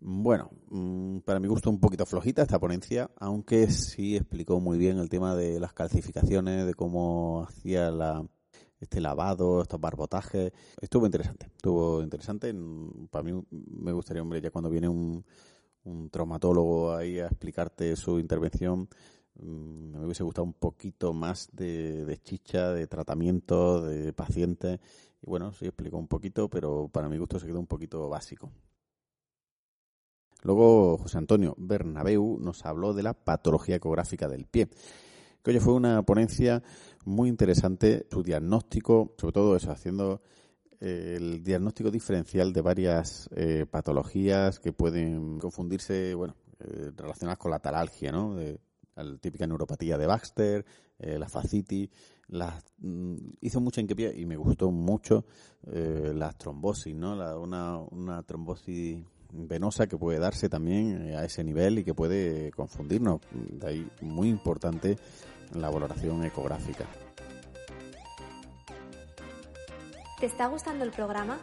Bueno, 0.00 0.50
mm, 0.68 1.18
para 1.20 1.40
mi 1.40 1.48
gusto 1.48 1.70
un 1.70 1.80
poquito 1.80 2.04
flojita 2.04 2.42
esta 2.42 2.58
ponencia, 2.58 3.10
aunque 3.18 3.70
sí 3.70 4.16
explicó 4.16 4.60
muy 4.60 4.76
bien 4.78 4.98
el 4.98 5.08
tema 5.08 5.34
de 5.34 5.58
las 5.58 5.72
calcificaciones, 5.72 6.66
de 6.66 6.74
cómo 6.74 7.44
hacía 7.48 7.90
la, 7.90 8.26
este 8.80 9.00
lavado, 9.00 9.62
estos 9.62 9.80
barbotajes. 9.80 10.52
Estuvo 10.80 11.06
interesante, 11.06 11.46
estuvo 11.46 12.02
interesante. 12.02 12.54
Para 13.10 13.22
mí 13.22 13.42
me 13.50 13.92
gustaría, 13.92 14.22
hombre, 14.22 14.40
ya 14.40 14.50
cuando 14.50 14.68
viene 14.68 14.88
un, 14.88 15.24
un 15.84 16.10
traumatólogo 16.10 16.94
ahí 16.94 17.18
a 17.20 17.26
explicarte 17.26 17.96
su 17.96 18.18
intervención, 18.18 18.82
mm, 18.82 18.86
me 19.40 20.04
hubiese 20.04 20.22
gustado 20.22 20.44
un 20.44 20.54
poquito 20.54 21.12
más 21.12 21.48
de, 21.52 22.18
chicha, 22.22 22.72
de 22.72 22.86
tratamiento, 22.86 23.82
de 23.82 24.12
pacientes. 24.12 24.80
Y 25.22 25.26
bueno, 25.26 25.52
sí 25.52 25.66
explicó 25.66 25.98
un 25.98 26.08
poquito, 26.08 26.48
pero 26.48 26.88
para 26.88 27.08
mi 27.08 27.18
gusto 27.18 27.38
se 27.38 27.46
quedó 27.46 27.60
un 27.60 27.66
poquito 27.66 28.08
básico. 28.08 28.50
Luego 30.42 30.98
José 30.98 31.18
Antonio 31.18 31.54
Bernabeu 31.58 32.38
nos 32.40 32.64
habló 32.64 32.94
de 32.94 33.02
la 33.02 33.14
patología 33.14 33.76
ecográfica 33.76 34.28
del 34.28 34.46
pie. 34.46 34.68
Que 35.42 35.50
oye, 35.50 35.60
fue 35.60 35.74
una 35.74 36.02
ponencia 36.02 36.62
muy 37.04 37.28
interesante, 37.28 38.06
su 38.10 38.22
diagnóstico, 38.22 39.14
sobre 39.18 39.32
todo 39.32 39.56
eso, 39.56 39.70
haciendo 39.70 40.20
eh, 40.80 41.14
el 41.16 41.42
diagnóstico 41.42 41.90
diferencial 41.90 42.52
de 42.52 42.60
varias 42.60 43.28
eh, 43.34 43.66
patologías 43.70 44.60
que 44.60 44.72
pueden 44.72 45.38
confundirse, 45.38 46.14
bueno, 46.14 46.36
eh, 46.60 46.90
relacionadas 46.96 47.38
con 47.38 47.50
la 47.50 47.60
talalgia, 47.60 48.12
¿no? 48.12 48.34
De, 48.34 48.60
la 48.96 49.18
típica 49.18 49.46
neuropatía 49.46 49.98
de 49.98 50.06
Baxter, 50.06 50.64
la 50.98 51.28
fascitis, 51.28 51.90
mm, 52.78 53.14
hizo 53.40 53.60
mucha 53.60 53.80
hincapié 53.80 54.18
y 54.18 54.26
me 54.26 54.36
gustó 54.36 54.70
mucho 54.70 55.24
las 55.64 56.36
trombosis, 56.36 56.94
¿no? 56.94 57.14
La, 57.14 57.38
una, 57.38 57.78
una 57.78 58.22
trombosis 58.22 59.04
venosa 59.32 59.86
que 59.86 59.96
puede 59.96 60.18
darse 60.18 60.48
también 60.48 61.08
eh, 61.08 61.16
a 61.16 61.24
ese 61.24 61.44
nivel 61.44 61.78
y 61.78 61.84
que 61.84 61.94
puede 61.94 62.50
confundirnos. 62.52 63.20
De 63.30 63.66
ahí 63.66 63.90
muy 64.00 64.28
importante 64.28 64.98
la 65.54 65.70
valoración 65.70 66.24
ecográfica. 66.24 66.86
¿Te 70.20 70.26
está 70.26 70.46
gustando 70.46 70.84
el 70.84 70.90
programa? 70.90 71.38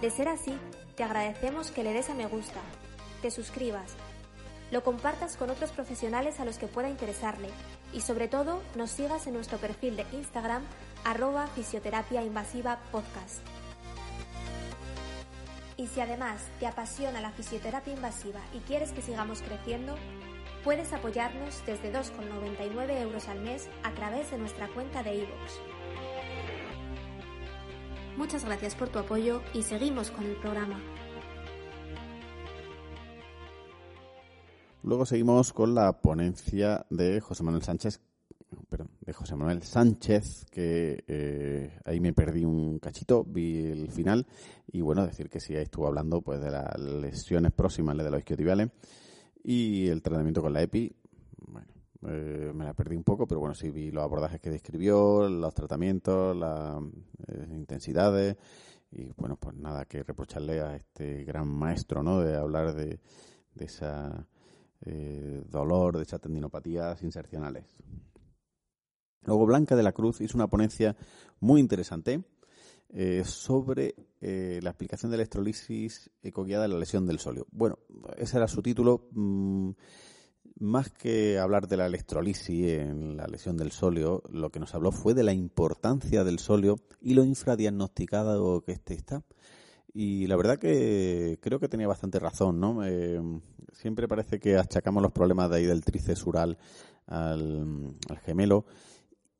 De 0.00 0.10
ser 0.10 0.28
así, 0.28 0.52
te 0.96 1.02
agradecemos 1.02 1.70
que 1.70 1.82
le 1.82 1.94
des 1.94 2.10
a 2.10 2.14
me 2.14 2.26
gusta, 2.26 2.60
te 3.22 3.30
suscribas, 3.30 3.96
lo 4.70 4.82
compartas 4.82 5.36
con 5.36 5.50
otros 5.50 5.70
profesionales 5.70 6.40
a 6.40 6.44
los 6.44 6.58
que 6.58 6.66
pueda 6.66 6.88
interesarle 6.88 7.48
y 7.92 8.00
sobre 8.00 8.28
todo 8.28 8.62
nos 8.74 8.90
sigas 8.90 9.26
en 9.26 9.34
nuestro 9.34 9.58
perfil 9.58 9.96
de 9.96 10.06
Instagram 10.12 10.62
arroba 11.04 11.46
fisioterapia 11.48 12.24
invasiva 12.24 12.80
podcast. 12.90 13.40
Y 15.76 15.86
si 15.88 16.00
además 16.00 16.42
te 16.58 16.66
apasiona 16.66 17.20
la 17.20 17.30
fisioterapia 17.30 17.92
invasiva 17.92 18.40
y 18.54 18.58
quieres 18.60 18.92
que 18.92 19.02
sigamos 19.02 19.42
creciendo, 19.42 19.94
puedes 20.64 20.92
apoyarnos 20.92 21.62
desde 21.66 21.92
2,99 21.92 23.02
euros 23.02 23.28
al 23.28 23.40
mes 23.40 23.68
a 23.84 23.92
través 23.92 24.30
de 24.30 24.38
nuestra 24.38 24.68
cuenta 24.68 25.02
de 25.02 25.14
iVoox. 25.16 25.52
Muchas 28.16 28.44
gracias 28.46 28.74
por 28.74 28.88
tu 28.88 28.98
apoyo 28.98 29.42
y 29.52 29.62
seguimos 29.62 30.10
con 30.10 30.24
el 30.24 30.36
programa. 30.36 30.80
Luego 34.86 35.04
seguimos 35.04 35.52
con 35.52 35.74
la 35.74 36.00
ponencia 36.00 36.86
de 36.90 37.20
José 37.20 37.42
Manuel 37.42 37.64
Sánchez, 37.64 38.00
perdón, 38.68 38.90
de 39.00 39.12
José 39.12 39.34
Manuel 39.34 39.64
Sánchez, 39.64 40.44
que 40.48 41.02
eh, 41.08 41.80
ahí 41.84 41.98
me 41.98 42.12
perdí 42.12 42.44
un 42.44 42.78
cachito, 42.78 43.24
vi 43.24 43.66
el 43.66 43.90
final 43.90 44.28
y 44.68 44.82
bueno, 44.82 45.04
decir 45.04 45.28
que 45.28 45.40
sí, 45.40 45.56
ahí 45.56 45.64
estuvo 45.64 45.88
hablando 45.88 46.22
pues 46.22 46.40
de 46.40 46.52
las 46.52 46.78
lesiones 46.78 47.50
próximas 47.50 47.96
de 47.96 48.08
los 48.08 48.20
isquiotibiales 48.20 48.70
y 49.42 49.88
el 49.88 50.02
tratamiento 50.02 50.40
con 50.40 50.52
la 50.52 50.62
EPI. 50.62 50.94
Bueno, 51.48 51.66
eh, 52.06 52.52
me 52.54 52.64
la 52.64 52.72
perdí 52.72 52.94
un 52.94 53.02
poco, 53.02 53.26
pero 53.26 53.40
bueno, 53.40 53.56
sí 53.56 53.70
vi 53.70 53.90
los 53.90 54.04
abordajes 54.04 54.40
que 54.40 54.50
describió, 54.50 55.28
los 55.28 55.52
tratamientos, 55.52 56.36
las 56.36 56.80
eh, 57.26 57.44
intensidades 57.50 58.36
y 58.92 59.10
bueno, 59.16 59.36
pues 59.36 59.56
nada 59.56 59.84
que 59.86 60.04
reprocharle 60.04 60.60
a 60.60 60.76
este 60.76 61.24
gran 61.24 61.48
maestro, 61.48 62.04
¿no? 62.04 62.20
De 62.20 62.36
hablar 62.36 62.72
de, 62.76 63.00
de 63.52 63.64
esa 63.64 64.28
eh, 64.84 65.42
dolor, 65.48 65.96
de 65.96 66.02
esas 66.02 66.20
insercionales. 67.02 67.64
Luego 69.22 69.46
Blanca 69.46 69.74
de 69.74 69.82
la 69.82 69.92
Cruz 69.92 70.20
hizo 70.20 70.36
una 70.36 70.46
ponencia 70.46 70.96
muy 71.40 71.60
interesante 71.60 72.22
eh, 72.90 73.24
sobre 73.24 73.96
eh, 74.20 74.60
la 74.62 74.70
explicación 74.70 75.10
de 75.10 75.16
electrolisis 75.16 76.10
ecoguiada 76.22 76.66
en 76.66 76.72
la 76.72 76.78
lesión 76.78 77.06
del 77.06 77.18
solio. 77.18 77.46
Bueno, 77.50 77.78
ese 78.16 78.36
era 78.36 78.46
su 78.46 78.62
título. 78.62 79.08
Mm, 79.12 79.70
más 80.58 80.90
que 80.90 81.38
hablar 81.38 81.68
de 81.68 81.76
la 81.76 81.86
electrolisis 81.86 82.78
en 82.78 83.16
la 83.16 83.26
lesión 83.26 83.56
del 83.56 83.72
solio, 83.72 84.22
lo 84.30 84.50
que 84.50 84.60
nos 84.60 84.74
habló 84.74 84.90
fue 84.92 85.12
de 85.12 85.24
la 85.24 85.34
importancia 85.34 86.24
del 86.24 86.38
solio 86.38 86.78
y 87.00 87.14
lo 87.14 87.24
infradiagnosticado 87.24 88.62
que 88.62 88.72
este 88.72 88.94
está. 88.94 89.22
Y 89.92 90.26
la 90.26 90.36
verdad 90.36 90.58
que 90.58 91.38
creo 91.40 91.58
que 91.58 91.68
tenía 91.68 91.88
bastante 91.88 92.18
razón, 92.18 92.60
¿no? 92.60 92.84
Eh, 92.84 93.20
siempre 93.72 94.08
parece 94.08 94.38
que 94.38 94.56
achacamos 94.56 95.02
los 95.02 95.12
problemas 95.12 95.50
de 95.50 95.56
ahí 95.56 95.64
del 95.64 95.84
tríceps 95.84 96.24
al, 97.06 97.96
gemelo 98.24 98.66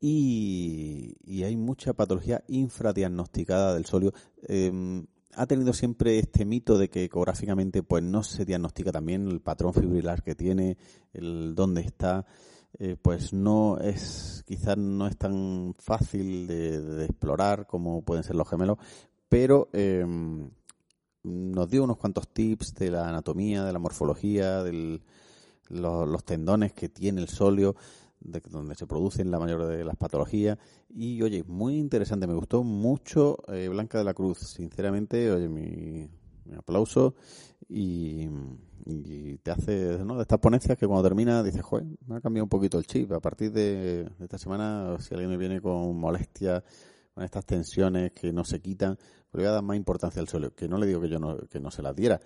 y, 0.01 1.42
hay 1.42 1.57
mucha 1.57 1.92
patología 1.92 2.42
infradiagnosticada 2.49 3.74
del 3.74 3.84
solio. 3.86 4.12
Eh, 4.49 5.05
ha 5.36 5.47
tenido 5.47 5.72
siempre 5.72 6.18
este 6.18 6.44
mito 6.44 6.78
de 6.78 6.88
que 6.88 7.05
ecográficamente 7.05 7.82
pues 7.82 8.03
no 8.03 8.22
se 8.22 8.44
diagnostica 8.44 8.90
también 8.90 9.28
el 9.28 9.40
patrón 9.40 9.74
fibrilar 9.74 10.22
que 10.22 10.34
tiene, 10.34 10.78
el 11.12 11.55
dónde 11.55 11.82
está, 11.82 12.26
eh, 12.78 12.97
pues 13.01 13.32
no 13.32 13.78
es, 13.78 14.42
quizás 14.47 14.78
no 14.78 15.07
es 15.07 15.16
tan 15.16 15.74
fácil 15.78 16.47
de, 16.47 17.05
explorar 17.05 17.66
como 17.66 18.03
pueden 18.03 18.24
ser 18.24 18.34
los 18.34 18.49
gemelos, 18.49 18.78
pero 19.29 19.68
em, 19.72 20.51
nos 21.22 21.68
dio 21.68 21.85
unos 21.85 21.97
cuantos 21.97 22.29
tips 22.29 22.74
de 22.74 22.91
la 22.91 23.09
anatomía, 23.09 23.64
de 23.64 23.72
la 23.72 23.79
morfología, 23.79 24.62
de 24.62 25.01
los, 25.68 26.24
tendones 26.24 26.72
que 26.72 26.89
tiene 26.89 27.20
el 27.20 27.29
sóleo, 27.29 27.74
de 28.20 28.41
donde 28.49 28.74
se 28.77 28.87
producen 28.87 29.31
la 29.31 29.39
mayor 29.39 29.66
de 29.66 29.85
las 29.85 29.97
patologías. 29.97 30.59
Y 30.89 31.20
oye, 31.22 31.43
muy 31.45 31.77
interesante, 31.79 32.27
me 32.27 32.35
gustó 32.35 32.62
mucho 32.62 33.39
eh, 33.49 33.68
Blanca 33.68 33.99
de 33.99 34.05
la 34.05 34.14
Cruz, 34.14 34.39
sinceramente, 34.39 35.31
oye, 35.33 35.49
mi, 35.49 36.09
aplauso 36.57 37.14
y, 37.68 38.29
te 39.43 39.51
hace, 39.51 39.99
¿no? 40.05 40.14
De 40.14 40.22
estas 40.22 40.39
ponencias 40.39 40.79
que 40.79 40.87
cuando 40.87 41.03
termina 41.03 41.43
dices, 41.43 41.62
joder, 41.62 41.87
me 42.07 42.16
ha 42.16 42.20
cambiado 42.20 42.45
un 42.45 42.49
poquito 42.49 42.79
el 42.79 42.87
chip. 42.87 43.11
A 43.11 43.20
partir 43.20 43.51
de, 43.51 44.05
de 44.05 44.24
esta 44.24 44.39
semana, 44.39 44.97
si 45.01 45.12
alguien 45.12 45.29
me 45.29 45.37
viene 45.37 45.61
con 45.61 45.99
molestias 45.99 46.62
con 47.16 47.24
estas 47.24 47.46
tensiones 47.46 48.12
que 48.12 48.30
no 48.30 48.44
se 48.44 48.60
quitan, 48.60 48.98
le 49.32 49.40
voy 49.40 49.46
a 49.46 49.52
dar 49.52 49.62
más 49.62 49.78
importancia 49.78 50.20
al 50.20 50.28
suelo. 50.28 50.54
Que 50.54 50.68
no 50.68 50.76
le 50.76 50.86
digo 50.86 51.00
que 51.00 51.08
yo 51.08 51.18
no, 51.18 51.38
que 51.48 51.58
no 51.58 51.70
se 51.70 51.80
la 51.80 51.94
diera, 51.94 52.20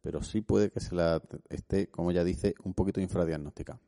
pero 0.00 0.20
sí 0.20 0.40
puede 0.40 0.68
que 0.68 0.80
se 0.80 0.96
la 0.96 1.22
esté, 1.48 1.86
como 1.86 2.10
ya 2.10 2.24
dice, 2.24 2.56
un 2.64 2.74
poquito 2.74 3.00
infradiagnóstica. 3.00 3.78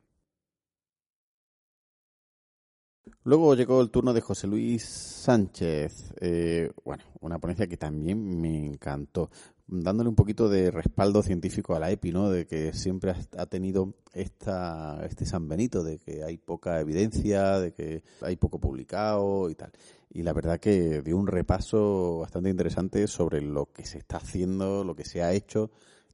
Luego 3.25 3.57
llegó 3.57 3.81
el 3.81 3.91
turno 3.91 4.13
de 4.13 4.21
José 4.21 4.47
Luis 4.47 4.85
Sánchez. 4.85 6.15
Eh, 6.21 6.71
bueno, 6.85 7.03
una 7.21 7.41
ponencia 7.41 7.67
que 7.67 7.77
también 7.77 8.41
me 8.41 8.57
encantó 8.57 9.31
dándole 9.67 10.09
un 10.09 10.15
poquito 10.15 10.49
de 10.49 10.71
respaldo 10.71 11.23
científico 11.23 11.75
a 11.75 11.81
la 11.81 11.91
EPI, 11.91 12.13
¿no? 12.13 12.31
De 12.31 12.47
que 12.47 12.73
siempre 12.73 13.15
ha 13.37 13.47
tenido 13.47 13.95
esta, 14.13 15.05
este 15.05 15.25
San 15.27 15.49
Benito, 15.49 15.83
de 15.83 15.99
que 15.99 16.23
hay 16.23 16.37
poca 16.37 16.81
evidencia, 16.81 17.59
de 17.59 17.73
que 17.73 18.03
hay 18.21 18.37
poco 18.37 18.61
publicado 18.61 19.49
y 19.51 19.55
tal. 19.55 19.73
Y 20.11 20.23
la 20.23 20.33
verdad 20.33 20.61
que 20.61 21.03
dio 21.03 21.17
un 21.17 21.27
repaso 21.27 22.19
bastante 22.21 22.51
interesante 22.51 23.07
sobre 23.07 23.41
lo 23.41 23.67
que 23.73 23.85
se 23.85 23.99
está 23.99 24.19
haciendo, 24.19 24.85
lo 24.85 24.95
que 24.95 25.05
se 25.05 25.23
ha 25.23 25.33
hecho. 25.33 25.71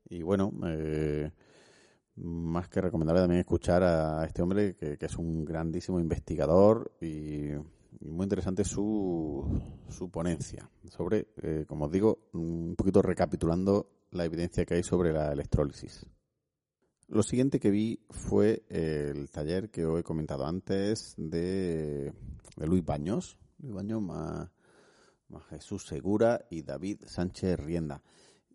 Y 0.09 0.23
bueno, 0.23 0.53
eh, 0.67 1.31
más 2.17 2.69
que 2.69 2.81
recomendable 2.81 3.23
también 3.23 3.41
escuchar 3.41 3.83
a 3.83 4.25
este 4.27 4.43
hombre 4.43 4.75
que, 4.77 4.97
que 4.97 5.07
es 5.07 5.17
un 5.17 5.45
grandísimo 5.45 6.01
investigador 6.01 6.93
y 7.01 7.53
y 7.99 8.11
muy 8.11 8.25
interesante 8.25 8.65
su, 8.65 9.61
su 9.89 10.11
ponencia 10.11 10.71
sobre, 10.89 11.29
eh, 11.43 11.65
como 11.67 11.87
os 11.87 11.93
digo, 11.93 12.29
un 12.33 12.75
poquito 12.77 13.03
recapitulando 13.03 13.91
la 14.13 14.25
evidencia 14.25 14.65
que 14.65 14.75
hay 14.75 14.83
sobre 14.83 15.13
la 15.13 15.33
electrólisis. 15.33 16.07
Lo 17.09 17.25
siguiente 17.25 17.59
que 17.59 17.71
vi 17.71 17.99
fue 18.09 18.65
el 18.69 19.31
taller 19.31 19.71
que 19.71 19.85
os 19.85 19.99
he 19.99 20.05
comentado 20.05 20.47
antes 20.47 21.15
de, 21.17 22.13
Luis 22.57 22.85
Baños, 22.85 23.37
Luis 23.59 23.75
Baños 23.75 24.01
más, 24.01 24.49
Jesús 25.49 25.87
Segura 25.87 26.47
y 26.51 26.63
David 26.63 27.03
Sánchez 27.07 27.59
Rienda. 27.59 28.03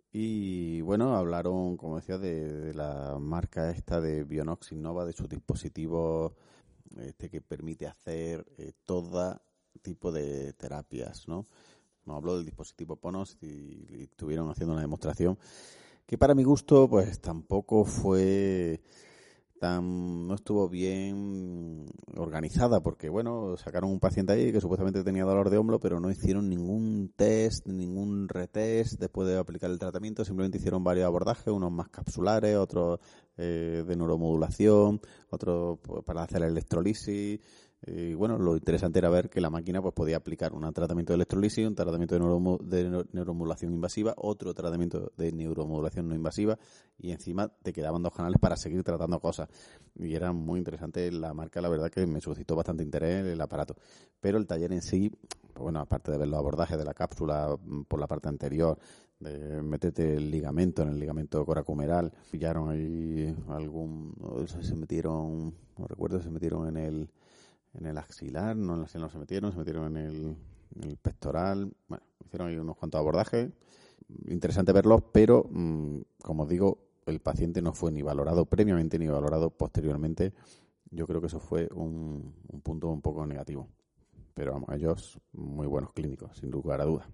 Y 0.09 0.79
bueno, 0.79 1.17
hablaron, 1.17 1.75
como 1.75 1.97
decía, 1.97 2.17
de, 2.17 2.73
la 2.73 3.17
marca 3.19 3.69
esta 3.71 3.99
de 3.99 4.23
Bionox 4.23 4.71
Innova, 4.71 5.03
de 5.03 5.11
sus 5.11 5.27
dispositivos 5.27 6.31
este 7.01 7.29
que 7.29 7.41
permite 7.41 7.87
hacer 7.87 8.45
eh, 8.57 8.73
todo 8.85 9.41
tipo 9.81 10.11
de 10.11 10.53
terapias, 10.53 11.27
¿no? 11.27 11.47
Nos 12.05 12.17
habló 12.17 12.35
del 12.35 12.45
dispositivo 12.45 12.95
Ponos 12.95 13.37
y, 13.41 14.03
estuvieron 14.03 14.49
haciendo 14.49 14.73
una 14.73 14.81
demostración 14.81 15.37
que 16.05 16.17
para 16.17 16.35
mi 16.35 16.43
gusto 16.43 16.87
pues 16.87 17.19
tampoco 17.19 17.83
fue 17.83 18.81
no 19.61 20.35
estuvo 20.35 20.69
bien 20.69 21.85
organizada 22.15 22.81
porque 22.81 23.09
bueno 23.09 23.57
sacaron 23.57 23.89
un 23.89 23.99
paciente 23.99 24.33
ahí 24.33 24.51
que 24.51 24.61
supuestamente 24.61 25.03
tenía 25.03 25.23
dolor 25.23 25.49
de 25.49 25.57
hombro 25.57 25.79
pero 25.79 25.99
no 25.99 26.11
hicieron 26.11 26.49
ningún 26.49 27.11
test 27.15 27.65
ningún 27.67 28.27
retest 28.27 28.99
después 28.99 29.27
de 29.27 29.37
aplicar 29.37 29.71
el 29.71 29.79
tratamiento. 29.79 30.25
Simplemente 30.25 30.57
hicieron 30.57 30.83
varios 30.83 31.07
abordajes 31.07 31.47
unos 31.47 31.71
más 31.71 31.89
capsulares 31.89 32.57
otros 32.57 32.99
eh, 33.37 33.83
de 33.85 33.95
neuromodulación 33.95 35.01
otros 35.29 35.79
pues, 35.81 36.03
para 36.03 36.23
hacer 36.23 36.43
electrolisis 36.43 37.39
y 37.87 38.15
bueno, 38.15 38.39
lo 38.39 38.55
interesante 38.55 38.97
era 38.97 39.09
ver 39.09 39.29
que 39.29 39.39
la 39.39 39.51
máquina 39.51 39.79
pues 39.79 39.93
podía 39.93 40.17
aplicar 40.17 40.53
un 40.53 40.71
tratamiento 40.73 41.13
de 41.13 41.15
electrolisis, 41.15 41.67
un 41.67 41.75
tratamiento 41.75 42.15
de, 42.15 43.05
neuromodulación 43.11 43.73
invasiva, 43.73 44.15
otro 44.17 44.55
tratamiento 44.55 45.11
de 45.15 45.31
neuromodulación 45.31 46.09
no 46.09 46.15
invasiva 46.15 46.57
y 46.97 47.11
encima 47.11 47.47
te 47.47 47.73
quedaban 47.73 48.01
dos 48.01 48.13
canales 48.13 48.39
para 48.39 48.57
seguir 48.57 48.83
tratando 48.83 49.19
cosas. 49.19 49.49
Y 49.95 50.15
era 50.15 50.31
muy 50.31 50.57
interesante 50.57 51.11
la 51.11 51.35
marca, 51.35 51.61
la 51.61 51.69
verdad 51.69 51.91
que 51.91 52.07
me 52.07 52.21
suscitó 52.21 52.55
bastante 52.55 52.81
interés 52.81 53.23
el 53.23 53.39
aparato. 53.39 53.75
Pero 54.19 54.39
el 54.39 54.47
taller 54.47 54.73
en 54.73 54.81
sí, 54.81 55.11
pues 55.53 55.61
bueno, 55.61 55.79
aparte 55.79 56.11
de 56.11 56.17
ver 56.17 56.27
los 56.27 56.39
abordajes 56.39 56.79
de 56.79 56.85
la 56.85 56.95
cápsula 56.95 57.55
mm, 57.63 57.83
por 57.83 57.99
la 57.99 58.07
parte 58.07 58.29
anterior, 58.29 58.79
de 59.19 59.61
meterte 59.61 60.15
el 60.15 60.31
ligamento 60.31 60.81
en 60.81 60.89
el 60.89 60.99
ligamento 60.99 61.45
coracumeral, 61.45 62.11
pillaron 62.31 62.69
ahí 62.69 63.35
algún, 63.49 64.15
se 64.47 64.75
metieron, 64.75 65.53
no 65.77 65.87
recuerdo, 65.87 66.19
se 66.19 66.31
metieron 66.31 66.67
en 66.67 66.77
el 66.77 67.09
en 67.77 67.85
el 67.85 67.97
axilar, 67.97 68.55
no 68.55 68.75
en 68.81 68.87
se 68.87 69.17
metieron, 69.17 69.51
se 69.51 69.57
metieron 69.57 69.97
en 69.97 70.37
el, 70.81 70.97
pectoral, 70.97 71.71
bueno, 71.87 72.03
hicieron 72.25 72.49
ahí 72.49 72.57
unos 72.57 72.75
cuantos 72.77 72.99
abordajes, 72.99 73.51
interesante 74.27 74.71
verlos, 74.71 75.03
pero 75.11 75.47
mm, 75.49 75.99
como 76.21 76.43
os 76.43 76.49
digo, 76.49 76.79
el 77.05 77.19
paciente 77.19 77.61
no 77.61 77.73
fue 77.73 77.91
ni 77.91 78.01
valorado 78.01 78.45
previamente 78.45 78.97
ni 78.97 79.07
valorado 79.07 79.51
posteriormente. 79.51 80.33
Yo 80.91 81.07
creo 81.07 81.21
que 81.21 81.27
eso 81.27 81.39
fue 81.39 81.69
un, 81.73 82.33
un 82.47 82.61
punto 82.61 82.89
un 82.89 83.01
poco 83.01 83.25
negativo. 83.25 83.67
Pero 84.33 84.53
vamos, 84.53 84.69
ellos 84.73 85.19
muy 85.33 85.67
buenos 85.67 85.93
clínicos, 85.93 86.37
sin 86.37 86.51
lugar 86.51 86.81
a 86.81 86.85
dudas. 86.85 87.07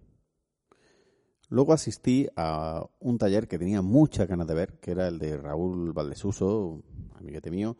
Luego 1.50 1.74
asistí 1.74 2.30
a 2.38 2.86
un 3.00 3.18
taller 3.18 3.48
que 3.48 3.60
tenía 3.60 3.82
muchas 3.82 4.28
ganas 4.28 4.48
de 4.48 4.54
ver, 4.54 4.80
que 4.80 4.92
era 4.92 5.10
el 5.10 5.20
de 5.20 5.36
Raúl 5.36 5.92
Valdesuso, 5.92 6.82
amiguete 7.20 7.52
mío, 7.52 7.76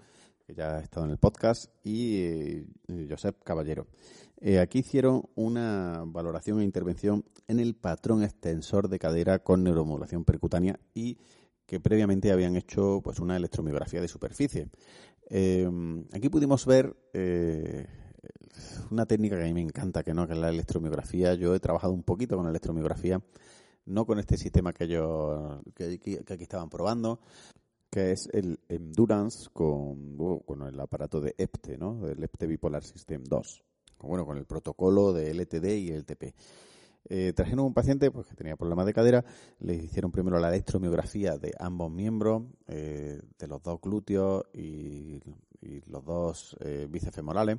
ya 0.56 0.78
ha 0.78 0.82
estado 0.82 1.06
en 1.06 1.12
el 1.12 1.18
podcast, 1.18 1.72
y 1.84 2.22
eh, 2.22 2.66
Josep 3.10 3.44
Caballero. 3.44 3.88
Eh, 4.38 4.60
aquí 4.60 4.80
hicieron 4.80 5.24
una 5.36 6.04
valoración 6.06 6.62
e 6.62 6.64
intervención 6.64 7.26
en 7.48 7.60
el 7.60 7.76
patrón 7.76 8.24
extensor 8.24 8.90
de 8.90 9.00
cadera 9.00 9.40
con 9.40 9.64
neuromodulación 9.64 10.26
percutánea 10.26 10.80
y 10.94 11.18
que 11.66 11.80
previamente 11.80 12.32
habían 12.32 12.56
hecho 12.56 13.02
pues 13.04 13.20
una 13.20 13.38
electromiografía 13.38 14.02
de 14.02 14.08
superficie. 14.08 14.68
aquí 16.12 16.30
pudimos 16.30 16.66
ver 16.66 16.96
una 18.90 19.06
técnica 19.06 19.38
que 19.38 19.44
a 19.44 19.46
mí 19.46 19.54
me 19.54 19.62
encanta, 19.62 20.04
que 20.04 20.14
no 20.14 20.28
que 20.28 20.34
es 20.34 20.40
la 20.40 20.50
electromiografía. 20.50 21.34
Yo 21.36 21.56
he 21.56 21.60
trabajado 21.60 21.94
un 21.94 22.04
poquito 22.04 22.36
con 22.36 22.48
electromiografía, 22.48 23.22
no 23.86 24.06
con 24.06 24.20
este 24.20 24.38
sistema 24.38 24.74
que 24.74 24.88
yo 24.88 25.62
que, 25.76 26.00
aquí 26.30 26.44
estaban 26.44 26.70
probando, 26.70 27.20
que 27.92 28.12
es 28.12 28.30
el 28.32 28.60
Endurance 28.70 29.50
con, 29.52 30.18
con 30.46 30.62
el 30.64 30.80
aparato 30.80 31.20
de 31.20 31.36
EPTE, 31.38 31.78
¿no? 31.78 32.08
El 32.08 32.24
EPTE 32.24 32.48
Bipolar 32.48 32.84
System 32.84 33.24
2. 33.26 33.64
Bueno, 34.00 34.26
con 34.26 34.38
el 34.38 34.46
protocolo 34.46 35.12
de 35.12 35.34
LTD 35.34 35.66
y 35.78 35.92
LTP. 35.92 36.34
Eh, 37.10 37.34
trajeron 37.36 37.66
un 37.66 37.74
paciente 37.74 38.10
pues, 38.10 38.28
que 38.28 38.36
tenía 38.36 38.56
problemas 38.56 38.86
de 38.86 38.94
cadera, 38.94 39.26
le 39.60 39.76
hicieron 39.76 40.12
primero 40.12 40.40
la 40.40 40.50
electromiografía 40.50 41.38
de 41.38 41.52
ambos 41.60 41.92
miembros, 41.92 42.44
eh, 42.68 43.20
de 43.38 43.48
los 43.48 43.62
dos 43.62 43.82
glúteos 43.82 44.46
y, 44.54 45.20
los 45.88 46.04
dos 46.06 46.58
eh, 46.62 46.88
femorales. 47.12 47.58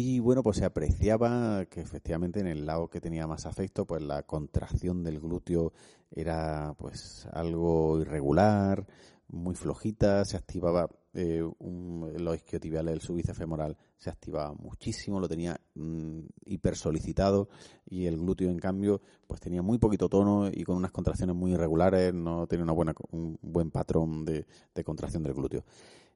Y 0.00 0.20
bueno, 0.20 0.44
pues 0.44 0.58
se 0.58 0.64
apreciaba 0.64 1.64
que 1.66 1.80
efectivamente 1.80 2.38
en 2.38 2.46
el 2.46 2.64
lado 2.64 2.86
que 2.86 3.00
tenía 3.00 3.26
más 3.26 3.46
afecto, 3.46 3.84
pues 3.84 4.00
la 4.00 4.22
contracción 4.22 5.02
del 5.02 5.18
glúteo 5.18 5.72
era 6.12 6.72
pues 6.78 7.26
algo 7.32 8.00
irregular, 8.00 8.86
muy 9.26 9.56
flojita, 9.56 10.24
se 10.24 10.36
activaba 10.36 10.88
eh, 11.14 11.42
un, 11.58 12.12
los 12.16 12.36
isquiotibiales 12.36 12.92
del 12.92 13.00
subice 13.00 13.34
femoral 13.34 13.76
se 13.96 14.08
activaba 14.08 14.54
muchísimo, 14.54 15.18
lo 15.18 15.26
tenía 15.26 15.60
mm, 15.74 16.20
hiper 16.44 16.76
solicitado 16.76 17.48
y 17.84 18.06
el 18.06 18.18
glúteo 18.18 18.50
en 18.50 18.60
cambio 18.60 19.00
pues 19.26 19.40
tenía 19.40 19.62
muy 19.62 19.78
poquito 19.78 20.08
tono 20.08 20.48
y 20.48 20.62
con 20.62 20.76
unas 20.76 20.92
contracciones 20.92 21.34
muy 21.34 21.54
irregulares, 21.54 22.14
no 22.14 22.46
tenía 22.46 22.62
una 22.62 22.72
buena, 22.72 22.94
un 23.10 23.36
buen 23.42 23.72
patrón 23.72 24.24
de, 24.24 24.46
de 24.76 24.84
contracción 24.84 25.24
del 25.24 25.34
glúteo. 25.34 25.64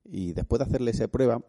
Y 0.05 0.35
después 0.35 0.61
de 0.61 0.66
hacerle 0.66 0.93
esa 0.93 1.09
prueba, 1.09 1.41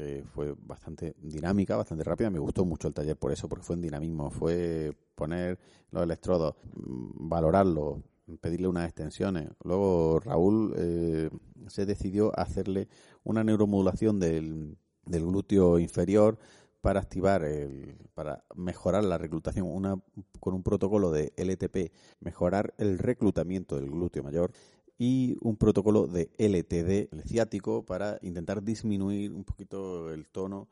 que 0.00 0.24
fue 0.24 0.54
bastante 0.58 1.14
dinámica, 1.20 1.76
bastante 1.76 2.04
rápida. 2.04 2.30
Me 2.30 2.38
gustó 2.38 2.64
mucho 2.64 2.88
el 2.88 2.94
taller 2.94 3.16
por 3.16 3.32
eso, 3.32 3.48
porque 3.48 3.64
fue 3.64 3.76
en 3.76 3.82
dinamismo. 3.82 4.30
Fue 4.30 4.92
poner 5.14 5.58
los 5.90 6.02
electrodos, 6.02 6.54
mm, 6.74 7.28
valorarlos, 7.28 7.98
pedirle 8.40 8.68
unas 8.68 8.86
extensiones. 8.86 9.50
Luego 9.62 10.20
Raúl 10.20 10.74
eh, 10.76 11.30
se 11.68 11.84
decidió 11.84 12.38
hacerle 12.38 12.88
una 13.24 13.44
neuromodulación 13.44 14.20
del, 14.20 14.78
del 15.04 15.26
glúteo 15.26 15.78
inferior 15.78 16.38
para 16.80 17.00
activar, 17.00 17.44
el, 17.44 17.96
para 18.14 18.44
mejorar 18.54 19.04
la 19.04 19.18
reclutación, 19.18 19.66
una, 19.66 20.00
con 20.38 20.54
un 20.54 20.62
protocolo 20.62 21.10
de 21.10 21.32
LTP, 21.36 21.92
mejorar 22.20 22.72
el 22.78 22.98
reclutamiento 22.98 23.76
del 23.76 23.90
glúteo 23.90 24.22
mayor 24.22 24.52
y 25.00 25.34
un 25.40 25.56
protocolo 25.56 26.06
de 26.06 26.28
LTD, 26.36 27.14
el 27.14 27.22
ciático, 27.24 27.86
para 27.86 28.18
intentar 28.20 28.62
disminuir 28.62 29.32
un 29.32 29.44
poquito 29.44 30.12
el 30.12 30.28
tono, 30.28 30.68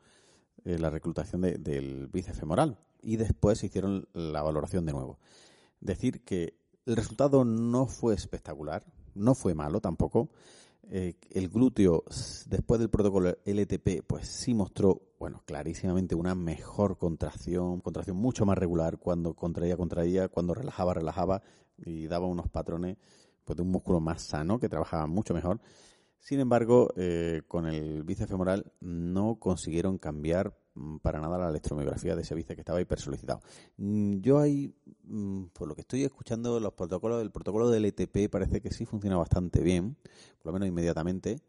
eh, 0.65 0.77
la 0.77 0.91
reclutación 0.91 1.41
del 1.41 2.07
bíceps 2.13 2.37
femoral. 2.37 2.77
Y 3.01 3.17
después 3.17 3.63
hicieron 3.63 4.07
la 4.13 4.43
valoración 4.43 4.85
de 4.85 4.91
nuevo. 4.93 5.17
Decir 5.81 6.23
que 6.23 6.53
el 6.85 6.95
resultado 6.95 7.43
no 7.43 7.87
fue 7.87 8.13
espectacular, 8.13 8.85
no 9.15 9.33
fue 9.33 9.55
malo 9.55 9.81
tampoco. 9.81 10.29
Eh, 10.91 11.15
el 11.31 11.49
glúteo, 11.49 12.03
después 12.45 12.79
del 12.79 12.91
protocolo 12.91 13.35
LTP, 13.45 14.03
pues 14.05 14.27
sí 14.27 14.53
mostró, 14.53 15.01
bueno, 15.17 15.41
clarísimamente 15.47 16.13
una 16.13 16.35
mejor 16.35 16.99
contracción, 16.99 17.81
contracción 17.81 18.17
mucho 18.17 18.45
más 18.45 18.59
regular 18.59 18.99
cuando 18.99 19.33
contraía, 19.33 19.75
contraía, 19.75 20.27
cuando 20.27 20.53
relajaba, 20.53 20.93
relajaba 20.93 21.41
y 21.83 22.05
daba 22.05 22.27
unos 22.27 22.47
patrones 22.47 22.97
de 23.55 23.63
un 23.63 23.71
músculo 23.71 23.99
más 23.99 24.21
sano, 24.21 24.59
que 24.59 24.69
trabajaba 24.69 25.07
mucho 25.07 25.33
mejor. 25.33 25.59
Sin 26.19 26.39
embargo, 26.39 26.89
eh, 26.97 27.43
con 27.47 27.65
el 27.65 28.03
bíceps 28.03 28.29
femoral 28.29 28.71
no 28.81 29.35
consiguieron 29.39 29.97
cambiar 29.97 30.53
mm, 30.75 30.97
para 30.97 31.19
nada 31.19 31.37
la 31.37 31.49
electromiografía 31.49 32.15
de 32.15 32.23
ese 32.23 32.35
bíceps 32.35 32.55
que 32.55 32.61
estaba 32.61 32.81
hipersolicitado. 32.81 33.41
Mm, 33.77 34.19
yo 34.19 34.39
ahí, 34.39 34.73
mm, 35.03 35.45
por 35.53 35.67
lo 35.67 35.75
que 35.75 35.81
estoy 35.81 36.03
escuchando, 36.03 36.59
los 36.59 36.73
protocolos 36.73 37.19
del 37.19 37.31
protocolo 37.31 37.69
del 37.69 37.85
ETP 37.85 38.29
parece 38.29 38.61
que 38.61 38.71
sí 38.71 38.85
funciona 38.85 39.17
bastante 39.17 39.61
bien, 39.61 39.95
por 40.37 40.47
lo 40.47 40.53
menos 40.53 40.67
inmediatamente. 40.67 41.39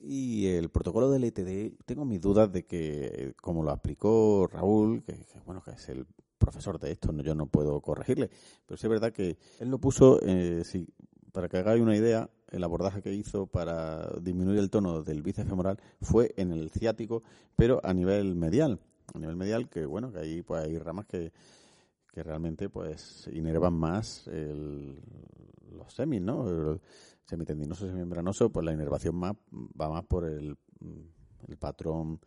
Y 0.00 0.48
el 0.48 0.68
protocolo 0.70 1.10
del 1.10 1.24
ETD, 1.24 1.78
tengo 1.86 2.04
mis 2.04 2.20
dudas 2.20 2.52
de 2.52 2.66
que, 2.66 3.34
como 3.40 3.62
lo 3.62 3.70
aplicó 3.70 4.46
Raúl, 4.52 5.02
que, 5.02 5.24
bueno, 5.46 5.62
que 5.62 5.70
es 5.70 5.88
el 5.88 6.06
profesor 6.36 6.78
de 6.78 6.92
esto, 6.92 7.10
yo 7.22 7.34
no 7.34 7.46
puedo 7.46 7.80
corregirle, 7.80 8.28
pero 8.66 8.76
sí 8.76 8.86
es 8.86 8.90
verdad 8.90 9.12
que 9.12 9.38
él 9.60 9.70
lo 9.70 9.78
puso, 9.78 10.20
eh, 10.22 10.62
sí, 10.64 10.86
para 11.34 11.48
que 11.48 11.56
hagáis 11.56 11.82
una 11.82 11.96
idea, 11.96 12.30
el 12.52 12.62
abordaje 12.62 13.02
que 13.02 13.12
hizo 13.12 13.48
para 13.48 14.08
disminuir 14.20 14.60
el 14.60 14.70
tono 14.70 15.02
del 15.02 15.20
bíceps 15.20 15.48
femoral 15.48 15.80
fue 16.00 16.32
en 16.36 16.52
el 16.52 16.70
ciático, 16.70 17.24
pero 17.56 17.80
a 17.82 17.92
nivel 17.92 18.36
medial. 18.36 18.78
A 19.12 19.18
nivel 19.18 19.34
medial, 19.34 19.68
que 19.68 19.84
bueno, 19.84 20.12
que 20.12 20.20
ahí 20.20 20.42
pues 20.42 20.64
hay 20.64 20.78
ramas 20.78 21.06
que, 21.06 21.32
que 22.12 22.22
realmente 22.22 22.68
pues 22.68 23.28
inervan 23.32 23.74
más 23.74 24.28
los 24.28 25.92
semis, 25.92 26.22
¿no? 26.22 26.48
El 26.48 26.80
semitendinoso, 27.24 27.84
semimembranoso, 27.84 28.50
pues 28.50 28.64
la 28.64 28.72
inervación 28.72 29.16
más 29.16 29.32
va 29.52 29.90
más 29.90 30.04
por 30.04 30.26
el, 30.26 30.56
el 31.48 31.56
patrón 31.56 32.20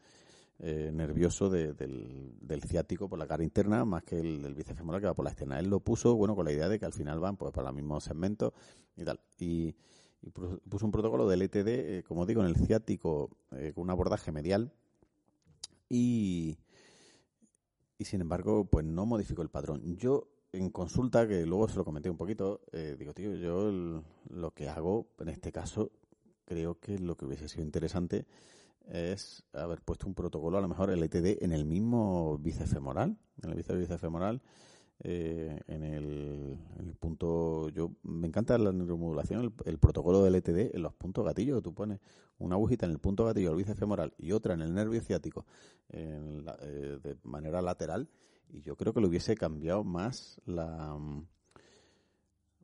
eh, 0.60 0.89
nervioso 0.91 1.51
del, 1.51 1.76
del, 1.76 2.64
ciático 2.64 3.08
por 3.08 3.20
la 3.20 3.28
cara 3.28 3.43
interna 3.43 3.86
más 3.86 4.03
que 4.03 4.20
el 4.20 4.41
del 4.41 4.55
que 4.55 4.64
va 5.05 5.14
por 5.14 5.24
la 5.24 5.30
externa. 5.30 5.60
Él 5.60 5.70
lo 5.70 5.82
puso, 5.82 6.16
bueno, 6.16 6.36
con 6.36 6.45
la 6.45 6.51
idea 6.51 6.68
de 6.68 6.80
que 6.80 6.86
al 6.86 6.93
final 6.93 7.20
van 7.20 7.38
pues 7.38 7.53
para 7.53 7.70
el 7.70 7.76
mismo 7.76 7.99
segmento 7.99 8.53
y 8.95 9.03
tal. 9.03 9.20
Y, 9.39 9.76
puso 10.68 10.86
un 10.86 10.91
protocolo 10.91 11.28
del 11.30 11.43
ETD, 11.43 11.68
eh, 11.68 12.03
como 12.08 12.26
digo, 12.26 12.41
en 12.41 12.47
el 12.47 12.55
ciático 12.55 13.30
eh, 13.51 13.72
con 13.76 13.84
un 13.84 13.91
abordaje 13.91 14.32
medial 14.32 14.74
y, 15.89 16.58
y 17.99 18.05
sin 18.05 18.22
embargo, 18.22 18.66
pues 18.66 18.84
no 18.84 19.05
modificó 19.05 19.43
el 19.43 19.49
patrón. 19.49 19.95
Yo 19.95 20.28
en 20.53 20.72
consulta, 20.72 21.28
que 21.28 21.45
luego 21.45 21.68
se 21.68 21.76
lo 21.76 21.86
comenté 21.86 22.10
un 22.10 22.18
poquito, 22.18 22.62
digo, 22.97 23.14
tío, 23.14 23.36
yo 23.36 24.01
lo 24.30 24.51
que 24.55 24.70
hago 24.70 25.08
en 25.20 25.30
este 25.30 25.51
caso 25.51 25.91
creo 26.45 26.80
que 26.80 26.97
lo 26.97 27.16
que 27.16 27.26
hubiese 27.26 27.47
sido 27.47 27.64
interesante 27.64 28.26
es 28.91 29.43
haber 29.53 29.81
puesto 29.81 30.07
un 30.07 30.13
protocolo, 30.13 30.57
a 30.57 30.61
lo 30.61 30.67
mejor 30.67 30.89
el 30.89 31.03
ETD, 31.03 31.43
en 31.43 31.51
el 31.51 31.65
mismo 31.65 32.38
bíceps 32.39 32.71
femoral, 32.71 33.17
en 33.41 33.49
el 33.49 33.55
bíceps 33.55 33.99
femoral, 33.99 34.41
eh, 35.03 35.61
en, 35.67 35.83
el, 35.83 36.57
punto, 36.99 37.69
yo 37.69 37.91
me 38.01 38.27
encanta 38.27 38.57
la 38.57 38.71
neuromodulación, 38.71 39.53
el, 39.65 39.77
protocolo 39.77 40.23
del 40.23 40.35
ETD 40.35 40.75
en 40.75 40.81
los 40.81 40.93
puntos 40.93 41.23
gatillos, 41.23 41.61
tú 41.61 41.73
pones 41.73 41.99
una 42.39 42.55
agujita 42.55 42.85
en 42.85 42.93
el 42.93 42.99
punto 42.99 43.25
gatillo 43.25 43.49
del 43.49 43.57
bíceps 43.57 43.79
femoral 43.79 44.13
y 44.17 44.31
otra 44.31 44.55
en 44.55 44.61
el 44.61 44.73
nervio 44.73 45.01
ciático 45.01 45.45
eh, 45.89 46.99
de 47.03 47.17
manera 47.23 47.61
lateral 47.61 48.09
y 48.49 48.61
yo 48.61 48.75
creo 48.75 48.93
que 48.93 49.01
lo 49.01 49.07
hubiese 49.07 49.35
cambiado 49.35 49.83
más 49.83 50.41
la 50.45 50.97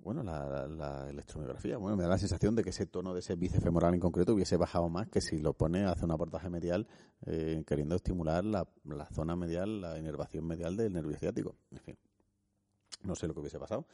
bueno, 0.04 0.22
la, 0.22 1.08
electromiografía. 1.10 1.78
Bueno, 1.78 1.96
me 1.96 2.04
da 2.04 2.10
la 2.10 2.18
sensación 2.18 2.56
de 2.56 2.64
que 2.64 2.72
ese 2.72 2.86
tono 2.86 3.14
de 3.14 3.22
ese 3.22 3.36
bíceps 3.36 3.64
femoral 3.64 3.94
en 3.94 4.00
concreto 4.00 4.34
hubiese 4.34 4.58
bajado 4.58 4.90
más 4.90 5.08
que 5.08 5.22
si 5.22 5.40
lo 5.40 5.54
pone, 5.54 5.86
hace 5.86 6.06
un 6.06 6.12
aportaje 6.12 6.50
medial 6.50 6.88
eh, 7.26 7.64
queriendo 7.66 7.96
estimular 7.96 8.44
la, 8.44 8.68
la, 8.84 9.06
zona 9.08 9.36
medial, 9.36 9.82
la 9.82 9.98
inervación 9.98 10.46
medial 10.46 10.76
del 10.76 10.92
nervio 10.92 11.18
ciático. 11.18 11.56
En 11.72 11.80
fin, 11.80 11.98
no 13.04 13.16
sé 13.16 13.28
lo 13.28 13.34
que 13.34 13.40
hubiese 13.40 13.60
pasado. 13.60 13.86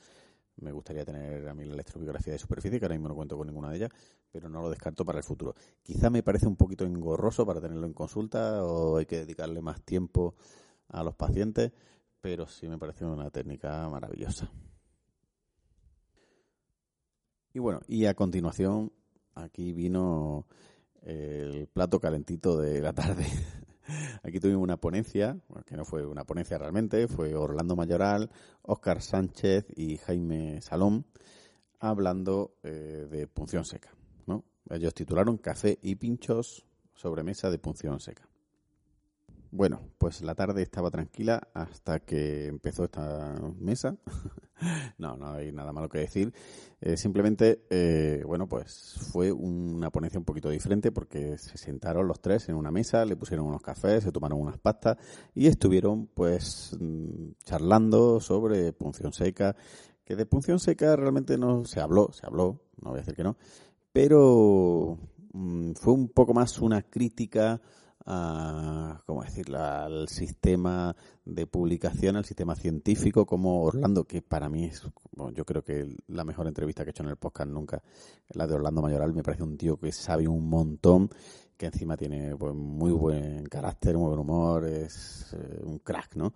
Me 0.58 0.72
gustaría 0.72 1.06
tener 1.06 1.48
a 1.48 1.54
mí 1.54 1.64
la 1.64 1.74
electromiografía 1.74 2.34
de 2.34 2.40
superficie, 2.40 2.80
que 2.80 2.86
ahora 2.86 2.96
mismo 2.96 3.08
no 3.08 3.16
cuento 3.16 3.38
con 3.38 3.48
ninguna 3.48 3.70
de 3.70 3.78
ellas, 3.78 3.92
pero 4.32 4.50
no 4.50 4.62
lo 4.62 4.70
descarto 4.70 5.06
para 5.06 5.20
el 5.20 5.24
futuro. 5.24 5.56
Quizá 5.84 6.10
me 6.10 6.24
parece 6.24 6.48
un 6.48 6.58
poquito 6.58 6.86
engorroso 6.86 7.46
para 7.46 7.62
tenerlo 7.62 7.86
en 7.86 7.94
consulta 7.94 8.66
o 8.66 8.98
hay 8.98 9.06
que 9.06 9.20
dedicarle 9.20 9.62
más 9.62 9.82
tiempo 9.84 10.36
a 10.90 11.04
los 11.04 11.16
pacientes, 11.16 11.72
pero 12.20 12.46
sí 12.48 12.68
me 12.68 12.78
parece 12.78 13.06
una 13.06 13.30
técnica 13.30 13.88
maravillosa. 13.88 14.52
Y 17.54 17.60
bueno, 17.60 17.82
y 17.88 18.06
a 18.06 18.14
continuación, 18.14 18.92
aquí 19.34 19.74
vino 19.74 20.46
el 21.02 21.68
plato 21.68 22.00
calentito 22.00 22.58
de 22.58 22.82
la 22.82 22.94
tarde. 22.94 23.26
Aquí 24.22 24.40
tuvimos 24.40 24.62
una 24.62 24.78
ponencia, 24.78 25.36
que 25.66 25.76
no 25.76 25.84
fue 25.84 26.06
una 26.06 26.24
ponencia 26.24 26.60
realmente, 26.60 27.08
fue 27.08 27.34
Orlando 27.34 27.76
Mayoral, 27.76 28.30
Óscar 28.62 29.02
Sánchez 29.02 29.66
y 29.76 29.98
Jaime 29.98 30.62
Salón 30.62 31.08
hablando 31.80 32.54
eh, 32.62 33.08
de 33.10 33.28
punción 33.28 33.66
seca. 33.66 33.90
¿no? 34.28 34.46
Ellos 34.70 34.94
titularon 34.94 35.38
Café 35.38 35.80
y 35.82 35.96
pinchos, 35.96 36.68
sobremesa 36.94 37.50
de 37.50 37.58
punción 37.58 38.00
seca. 38.00 38.29
Bueno, 39.52 39.82
pues 39.98 40.22
la 40.22 40.36
tarde 40.36 40.62
estaba 40.62 40.92
tranquila 40.92 41.50
hasta 41.56 42.02
que 42.02 42.46
empezó 42.46 42.84
esta 42.84 43.36
mesa. 43.60 43.98
no, 45.00 45.18
no 45.18 45.34
hay 45.34 45.52
nada 45.52 45.74
malo 45.74 45.90
que 45.90 45.98
decir. 45.98 46.32
Eh, 46.80 46.96
simplemente, 46.98 47.66
eh, 47.72 48.22
bueno, 48.28 48.48
pues 48.48 48.96
fue 49.12 49.32
una 49.32 49.90
ponencia 49.90 50.20
un 50.20 50.26
poquito 50.26 50.52
diferente 50.52 50.92
porque 50.92 51.40
se 51.40 51.58
sentaron 51.58 52.08
los 52.08 52.22
tres 52.22 52.48
en 52.50 52.56
una 52.56 52.70
mesa, 52.70 53.04
le 53.06 53.16
pusieron 53.16 53.48
unos 53.48 53.64
cafés, 53.64 54.04
se 54.04 54.12
tomaron 54.12 54.40
unas 54.40 54.60
pastas 54.60 54.98
y 55.34 55.48
estuvieron 55.48 56.06
pues 56.06 56.78
mm, 56.80 57.32
charlando 57.44 58.20
sobre 58.20 58.72
punción 58.72 59.14
seca, 59.14 59.56
que 60.06 60.16
de 60.16 60.28
punción 60.28 60.60
seca 60.60 60.96
realmente 60.96 61.40
no 61.40 61.66
se 61.66 61.80
habló, 61.80 62.12
se 62.14 62.28
habló, 62.28 62.62
no 62.82 62.92
voy 62.92 63.00
a 63.00 63.02
decir 63.02 63.16
que 63.16 63.24
no, 63.24 63.36
pero 63.92 65.00
mm, 65.34 65.72
fue 65.74 65.94
un 65.94 66.10
poco 66.10 66.36
más 66.36 66.60
una 66.60 66.84
crítica 66.84 67.60
a, 68.10 69.04
¿cómo 69.06 69.24
decirlo?, 69.24 69.60
al 69.60 70.10
sistema 70.10 70.96
de 71.24 71.46
publicación, 71.46 72.16
al 72.16 72.26
sistema 72.26 72.56
científico, 72.56 73.26
como 73.26 73.64
Orlando, 73.64 74.06
que 74.06 74.24
para 74.24 74.50
mí 74.50 74.66
es, 74.66 74.82
bueno, 75.16 75.32
yo 75.32 75.46
creo 75.46 75.64
que 75.64 75.96
la 76.08 76.24
mejor 76.24 76.48
entrevista 76.48 76.84
que 76.84 76.90
he 76.90 76.92
hecho 76.92 77.04
en 77.04 77.10
el 77.10 77.18
podcast 77.18 77.50
nunca, 77.52 77.84
la 78.30 78.48
de 78.48 78.56
Orlando 78.56 78.82
Mayoral, 78.82 79.14
me 79.14 79.22
parece 79.22 79.44
un 79.44 79.58
tío 79.58 79.78
que 79.78 79.92
sabe 79.92 80.28
un 80.28 80.50
montón, 80.50 81.10
que 81.56 81.68
encima 81.68 81.96
tiene 81.96 82.36
pues, 82.36 82.56
muy 82.56 82.92
buen 82.92 83.46
carácter, 83.46 83.96
muy 83.96 84.08
buen 84.08 84.20
humor, 84.20 84.66
es 84.66 85.34
eh, 85.34 85.60
un 85.62 85.80
crack, 85.80 86.16
¿no? 86.16 86.34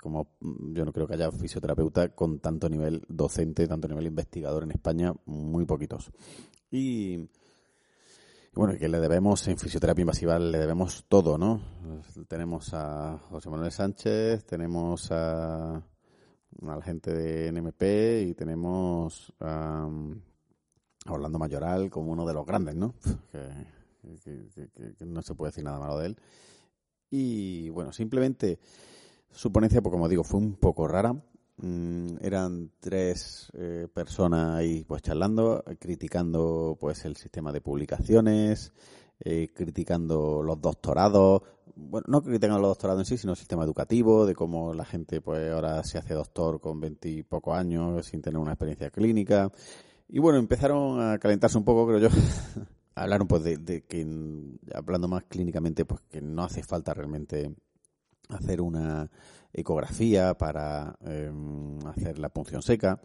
Como 0.00 0.28
yo 0.40 0.84
no 0.84 0.92
creo 0.92 1.08
que 1.08 1.14
haya 1.14 1.30
fisioterapeuta 1.32 2.10
con 2.14 2.38
tanto 2.38 2.68
nivel 2.68 3.02
docente, 3.08 3.66
tanto 3.66 3.88
nivel 3.88 4.06
investigador 4.06 4.62
en 4.62 4.70
España, 4.70 5.12
muy 5.26 5.66
poquitos. 5.66 6.12
Y 6.70 7.28
bueno, 8.54 8.76
que 8.78 8.88
le 8.88 9.00
debemos 9.00 9.48
en 9.48 9.56
fisioterapia 9.56 10.02
invasiva, 10.02 10.38
le 10.38 10.58
debemos 10.58 11.06
todo, 11.08 11.38
¿no? 11.38 11.62
Tenemos 12.28 12.74
a 12.74 13.18
José 13.30 13.48
Manuel 13.48 13.72
Sánchez, 13.72 14.44
tenemos 14.44 15.10
a, 15.10 15.76
a 15.76 15.82
la 16.60 16.82
gente 16.82 17.14
de 17.14 17.50
NMP 17.50 18.28
y 18.28 18.34
tenemos 18.34 19.32
a, 19.40 19.88
Orlando 21.06 21.38
Mayoral 21.38 21.90
como 21.90 22.12
uno 22.12 22.26
de 22.26 22.34
los 22.34 22.44
grandes, 22.44 22.76
¿no? 22.76 22.94
Que, 23.32 25.06
no 25.06 25.22
se 25.22 25.34
puede 25.34 25.50
decir 25.50 25.64
nada 25.64 25.78
malo 25.78 25.98
de 25.98 26.06
él. 26.06 26.16
Y 27.10 27.70
bueno, 27.70 27.92
simplemente 27.92 28.58
su 29.30 29.50
ponencia, 29.50 29.80
pues 29.80 29.92
como 29.92 30.08
digo, 30.08 30.24
fue 30.24 30.40
un 30.40 30.56
poco 30.56 30.86
rara 30.86 31.14
Mm, 31.62 32.16
eran 32.20 32.72
tres 32.80 33.48
eh, 33.54 33.86
personas 33.94 34.56
ahí 34.56 34.82
pues 34.84 35.00
charlando, 35.00 35.62
criticando 35.78 36.76
pues 36.80 37.04
el 37.04 37.14
sistema 37.14 37.52
de 37.52 37.60
publicaciones, 37.60 38.72
eh, 39.20 39.48
criticando 39.54 40.42
los 40.42 40.60
doctorados, 40.60 41.42
bueno, 41.76 42.04
no 42.08 42.20
criticando 42.20 42.58
los 42.58 42.70
doctorados 42.70 43.02
en 43.02 43.06
sí, 43.06 43.16
sino 43.16 43.32
el 43.34 43.38
sistema 43.38 43.62
educativo, 43.62 44.26
de 44.26 44.34
cómo 44.34 44.74
la 44.74 44.84
gente 44.84 45.20
pues 45.20 45.52
ahora 45.52 45.84
se 45.84 45.98
hace 45.98 46.14
doctor 46.14 46.60
con 46.60 46.80
veintipocos 46.80 47.56
años 47.56 48.06
sin 48.06 48.22
tener 48.22 48.38
una 48.40 48.52
experiencia 48.54 48.90
clínica. 48.90 49.48
Y 50.08 50.18
bueno, 50.18 50.38
empezaron 50.40 51.00
a 51.00 51.18
calentarse 51.18 51.58
un 51.58 51.64
poco, 51.64 51.86
creo 51.86 52.00
yo, 52.00 52.08
hablaron 52.96 53.28
pues 53.28 53.44
de, 53.44 53.58
de 53.58 53.82
que, 53.82 54.04
hablando 54.74 55.06
más 55.06 55.24
clínicamente, 55.28 55.84
pues 55.84 56.00
que 56.10 56.20
no 56.20 56.42
hace 56.42 56.64
falta 56.64 56.92
realmente 56.92 57.54
hacer 58.28 58.60
una 58.60 59.10
ecografía 59.52 60.34
para 60.34 60.96
em, 61.02 61.78
hacer 61.86 62.18
la 62.18 62.28
punción 62.30 62.62
seca. 62.62 63.00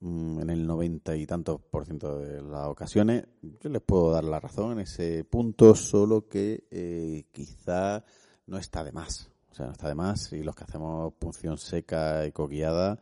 Mm, 0.00 0.40
en 0.40 0.50
el 0.50 0.66
noventa 0.66 1.14
y 1.14 1.26
tantos 1.26 1.60
por 1.60 1.84
ciento 1.84 2.18
de 2.18 2.40
las 2.40 2.68
ocasiones, 2.68 3.26
yo 3.42 3.68
les 3.68 3.82
puedo 3.82 4.10
dar 4.10 4.24
la 4.24 4.40
razón 4.40 4.72
en 4.72 4.80
ese 4.80 5.24
punto, 5.24 5.74
solo 5.74 6.26
que 6.26 6.64
eh, 6.70 7.26
quizá 7.32 8.02
no 8.46 8.56
está 8.56 8.82
de 8.82 8.92
más. 8.92 9.30
O 9.50 9.54
sea, 9.54 9.66
no 9.66 9.72
está 9.72 9.88
de 9.88 9.94
más. 9.94 10.32
Y 10.32 10.42
los 10.42 10.54
que 10.54 10.64
hacemos 10.64 11.12
punción 11.14 11.58
seca 11.58 12.24
ecoguiada, 12.24 12.98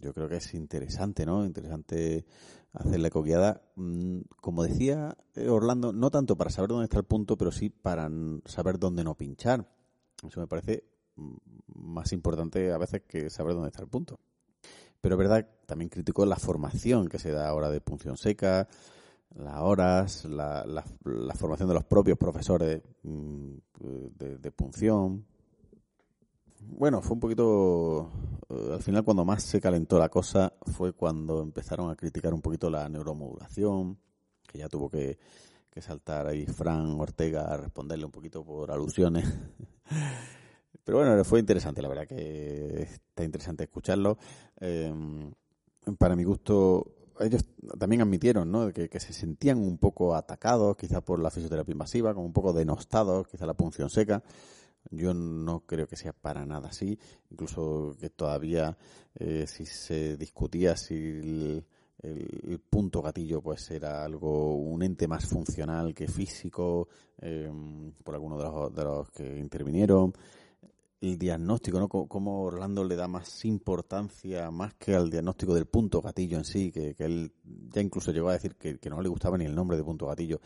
yo 0.00 0.12
creo 0.12 0.28
que 0.28 0.36
es 0.36 0.54
interesante, 0.54 1.24
¿no? 1.24 1.46
Interesante 1.46 2.24
hacer 2.72 2.98
la 2.98 3.08
ecoguiada. 3.08 3.62
Mm, 3.76 4.20
como 4.40 4.64
decía 4.64 5.16
eh, 5.36 5.48
Orlando, 5.48 5.92
no 5.92 6.10
tanto 6.10 6.36
para 6.36 6.50
saber 6.50 6.70
dónde 6.70 6.84
está 6.84 6.98
el 6.98 7.04
punto, 7.04 7.36
pero 7.36 7.52
sí 7.52 7.70
para 7.70 8.10
saber 8.44 8.78
dónde 8.78 9.04
no 9.04 9.14
pinchar. 9.14 9.68
Eso 10.28 10.40
me 10.40 10.46
parece 10.46 10.84
más 11.74 12.12
importante 12.12 12.72
a 12.72 12.78
veces 12.78 13.02
que 13.06 13.30
saber 13.30 13.54
dónde 13.54 13.68
está 13.68 13.82
el 13.82 13.88
punto. 13.88 14.18
Pero 15.00 15.16
es 15.16 15.18
verdad, 15.18 15.48
también 15.66 15.90
critico 15.90 16.24
la 16.24 16.36
formación 16.36 17.08
que 17.08 17.18
se 17.18 17.30
da 17.30 17.48
ahora 17.48 17.70
de 17.70 17.80
punción 17.80 18.16
seca, 18.16 18.66
las 19.34 19.60
horas, 19.60 20.24
la, 20.24 20.64
la, 20.64 21.34
formación 21.34 21.68
de 21.68 21.74
los 21.74 21.84
propios 21.84 22.16
profesores 22.16 22.82
mm, 23.02 23.54
de, 24.16 24.38
de, 24.38 24.50
punción. 24.52 25.26
Bueno, 26.60 27.02
fue 27.02 27.14
un 27.14 27.20
poquito, 27.20 28.10
eh, 28.48 28.70
al 28.72 28.82
final 28.82 29.04
cuando 29.04 29.24
más 29.24 29.42
se 29.42 29.60
calentó 29.60 29.98
la 29.98 30.08
cosa 30.08 30.52
fue 30.72 30.92
cuando 30.92 31.42
empezaron 31.42 31.90
a 31.90 31.96
criticar 31.96 32.32
un 32.32 32.40
poquito 32.40 32.70
la 32.70 32.88
neuromodulación, 32.88 33.98
que 34.46 34.58
ya 34.58 34.68
tuvo 34.68 34.88
que, 34.88 35.18
que 35.74 35.82
saltar 35.82 36.28
ahí 36.28 36.46
Fran 36.46 37.00
Ortega 37.00 37.52
a 37.52 37.56
responderle 37.56 38.04
un 38.04 38.12
poquito 38.12 38.44
por 38.44 38.70
alusiones. 38.70 39.24
Pero 40.84 40.98
bueno, 40.98 41.24
fue 41.24 41.40
interesante, 41.40 41.82
la 41.82 41.88
verdad 41.88 42.06
que 42.06 42.82
está 42.82 43.24
interesante 43.24 43.64
escucharlo. 43.64 44.16
Em, 44.60 45.32
para 45.98 46.14
mi 46.14 46.22
gusto, 46.22 46.94
ellos 47.18 47.44
también 47.76 48.02
admitieron 48.02 48.52
¿no? 48.52 48.72
que, 48.72 48.88
que, 48.88 49.00
se 49.00 49.12
sentían 49.12 49.58
un 49.58 49.78
poco 49.78 50.14
atacados, 50.14 50.76
quizás 50.76 51.02
por 51.02 51.18
la 51.18 51.30
fisioterapia 51.30 51.72
invasiva, 51.72 52.14
como 52.14 52.26
un 52.26 52.32
poco 52.32 52.52
denostados, 52.52 53.26
quizás 53.26 53.48
la 53.48 53.54
punción 53.54 53.90
seca. 53.90 54.22
Yo 54.90 55.12
no 55.12 55.60
creo 55.66 55.88
que 55.88 55.96
sea 55.96 56.12
para 56.12 56.46
nada 56.46 56.68
así, 56.68 56.98
incluso 57.30 57.96
que 57.98 58.10
todavía 58.10 58.76
eh, 59.14 59.46
si 59.48 59.66
se 59.66 60.16
discutía 60.16 60.76
si 60.76 61.64
el, 62.04 62.60
punto 62.60 63.02
gatillo 63.02 63.40
pues 63.40 63.70
era 63.70 64.04
algo, 64.04 64.56
un 64.56 64.82
ente 64.82 65.08
más 65.08 65.26
funcional 65.26 65.94
que 65.94 66.06
físico, 66.06 66.88
em, 67.18 67.92
por 68.02 68.14
algunos 68.14 68.38
de 68.38 68.44
los, 68.44 68.74
de 68.74 68.84
los 68.84 69.10
que 69.10 69.38
intervinieron 69.38 70.12
el 71.10 71.18
diagnóstico, 71.18 71.78
¿no? 71.78 71.88
Cómo 71.88 72.42
Orlando 72.42 72.84
le 72.84 72.96
da 72.96 73.08
más 73.08 73.44
importancia, 73.44 74.50
más 74.50 74.74
que 74.74 74.94
al 74.94 75.10
diagnóstico 75.10 75.54
del 75.54 75.66
punto 75.66 76.00
gatillo 76.00 76.38
en 76.38 76.44
sí, 76.44 76.72
que, 76.72 76.94
él 76.98 77.32
ya 77.70 77.80
incluso 77.80 78.12
llegó 78.12 78.28
a 78.28 78.34
decir 78.34 78.56
que, 78.56 78.78
no 78.88 79.02
le 79.02 79.08
gustaba 79.08 79.36
ni 79.36 79.44
el 79.44 79.54
nombre 79.54 79.76
de 79.76 79.84
punto 79.84 80.06
gatillo. 80.06 80.40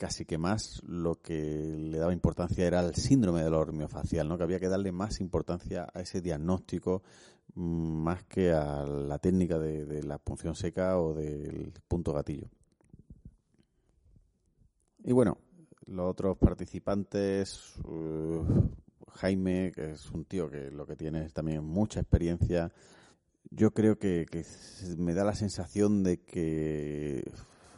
Casi 0.00 0.24
que 0.24 0.38
más 0.38 0.82
lo 0.86 1.20
que 1.20 1.34
le 1.34 1.98
daba 1.98 2.14
importancia 2.14 2.66
era 2.66 2.80
el 2.80 2.94
síndrome 2.94 3.44
del 3.44 3.52
hormiofacial, 3.52 4.26
¿no? 4.26 4.38
Que 4.38 4.44
había 4.44 4.58
que 4.58 4.70
darle 4.70 4.92
más 4.92 5.20
importancia 5.20 5.88
a 5.92 6.00
ese 6.00 6.22
diagnóstico 6.22 7.02
mm, 7.54 8.02
más 8.02 8.24
que 8.24 8.50
a 8.50 8.82
la 8.86 9.18
técnica 9.18 9.58
de, 9.58 10.02
la 10.02 10.16
punción 10.16 10.54
seca 10.54 10.98
o 10.98 11.12
del 11.12 11.74
punto 11.86 12.14
gatillo. 12.14 12.48
Y 15.04 15.12
bueno, 15.12 15.36
los 15.84 16.10
otros 16.10 16.38
participantes, 16.38 17.76
uh, 17.84 18.42
Jaime, 19.16 19.70
que 19.70 19.90
es 19.90 20.10
un 20.12 20.24
tío 20.24 20.48
que 20.48 20.70
lo 20.70 20.86
que 20.86 20.96
tiene 20.96 21.26
es 21.26 21.34
también 21.34 21.62
mucha 21.62 22.00
experiencia, 22.00 22.72
yo 23.50 23.74
creo 23.74 23.98
que, 23.98 24.24
me 24.96 25.12
da 25.12 25.24
la 25.24 25.34
sensación 25.34 26.02
de 26.04 26.22
que 26.22 27.22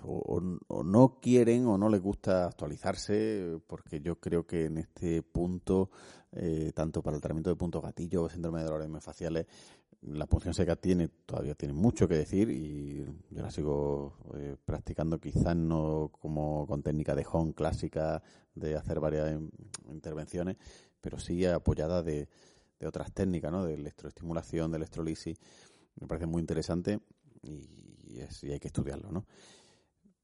o, 0.05 0.83
no 0.85 1.19
quieren 1.21 1.67
o 1.67 1.79
no 1.79 1.89
les 1.89 2.01
gusta 2.01 2.47
actualizarse, 2.47 3.59
porque 3.67 4.01
yo 4.01 4.19
creo 4.21 4.47
que 4.47 4.67
en 4.67 4.79
este 4.79 5.23
punto, 5.23 5.91
eh, 6.33 6.73
tanto 6.75 7.03
para 7.03 7.17
el 7.17 7.21
tratamiento 7.21 7.51
de 7.51 7.57
punto 7.57 7.81
gatillo 7.81 8.25
o 8.25 8.29
síndrome 8.29 8.61
de 8.61 8.67
dolores 8.67 8.89
faciales, 9.05 9.47
la 10.03 10.27
punción 10.27 10.53
seca 10.53 10.75
tiene 10.75 11.09
todavía 11.27 11.55
tiene 11.55 11.75
mucho 11.75 12.09
que 12.09 12.17
decir 12.17 12.51
y 12.51 13.07
yo 13.31 13.41
la 13.41 13.53
sigo 13.53 14.15
eh, 14.35 14.57
practicando 14.65 15.21
quizás 15.21 15.55
no 15.55 16.11
como 16.21 16.67
con 16.67 16.83
técnica 16.83 17.15
de 17.15 17.25
home 17.31 17.55
clásica 17.55 18.21
de 18.53 18.75
hacer 18.75 18.99
varias 18.99 19.39
intervenciones 19.89 20.57
pero 21.01 21.19
sí 21.19 21.45
apoyada 21.45 22.03
de, 22.03 22.29
de 22.83 22.87
otras 22.87 23.13
técnicas, 23.13 23.53
¿no? 23.53 23.65
De 23.65 23.75
electroestimulación, 23.75 24.71
de 24.71 24.79
electrolisis. 24.79 25.39
Me 26.01 26.07
parece 26.07 26.27
muy 26.27 26.41
interesante 26.41 27.01
y, 27.43 28.19
es, 28.19 28.43
y 28.45 28.53
hay 28.53 28.61
que 28.61 28.69
estudiarlo, 28.69 29.11
¿no? 29.13 29.27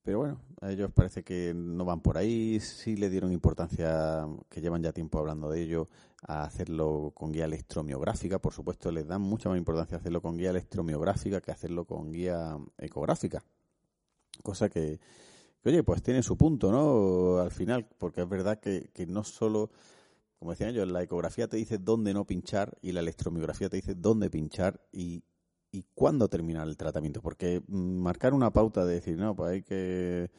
Pero 0.08 0.20
bueno, 0.20 0.40
a 0.62 0.72
ellos 0.72 0.90
parece 0.90 1.22
que 1.22 1.52
no 1.54 1.84
van 1.84 2.00
por 2.00 2.16
ahí, 2.16 2.60
sí 2.60 2.96
le 2.96 3.10
dieron 3.10 3.30
importancia, 3.30 4.26
que 4.48 4.62
llevan 4.62 4.82
ya 4.82 4.90
tiempo 4.90 5.18
hablando 5.18 5.50
de 5.50 5.60
ello, 5.60 5.86
a 6.26 6.44
hacerlo 6.44 7.12
con 7.14 7.30
guía 7.30 7.44
electromiográfica. 7.44 8.38
Por 8.38 8.54
supuesto, 8.54 8.90
les 8.90 9.06
dan 9.06 9.20
mucha 9.20 9.50
más 9.50 9.58
importancia 9.58 9.98
hacerlo 9.98 10.22
con 10.22 10.38
guía 10.38 10.48
electromiográfica 10.48 11.42
que 11.42 11.50
hacerlo 11.50 11.84
con 11.84 12.10
guía 12.10 12.56
ecográfica. 12.78 13.44
Cosa 14.42 14.70
que, 14.70 14.98
que 15.62 15.68
oye, 15.68 15.82
pues 15.82 16.02
tiene 16.02 16.22
su 16.22 16.38
punto, 16.38 16.72
¿no? 16.72 17.42
Al 17.42 17.50
final, 17.50 17.86
porque 17.98 18.22
es 18.22 18.28
verdad 18.30 18.60
que, 18.60 18.88
que 18.94 19.04
no 19.04 19.24
solo 19.24 19.68
como 20.38 20.52
decía 20.52 20.70
yo, 20.70 20.86
la 20.86 21.02
ecografía 21.02 21.48
te 21.48 21.56
dice 21.56 21.78
dónde 21.78 22.14
no 22.14 22.24
pinchar 22.24 22.78
y 22.80 22.92
la 22.92 23.00
electromiografía 23.00 23.68
te 23.68 23.76
dice 23.76 23.94
dónde 23.94 24.30
pinchar 24.30 24.80
y, 24.90 25.22
y 25.70 25.84
cuándo 25.94 26.28
terminar 26.28 26.68
el 26.68 26.76
tratamiento. 26.76 27.20
Porque 27.20 27.62
marcar 27.68 28.34
una 28.34 28.52
pauta 28.52 28.84
de 28.84 28.94
decir, 28.94 29.18
no, 29.18 29.34
pues 29.34 29.52
hay 29.52 29.62
que 29.62 30.30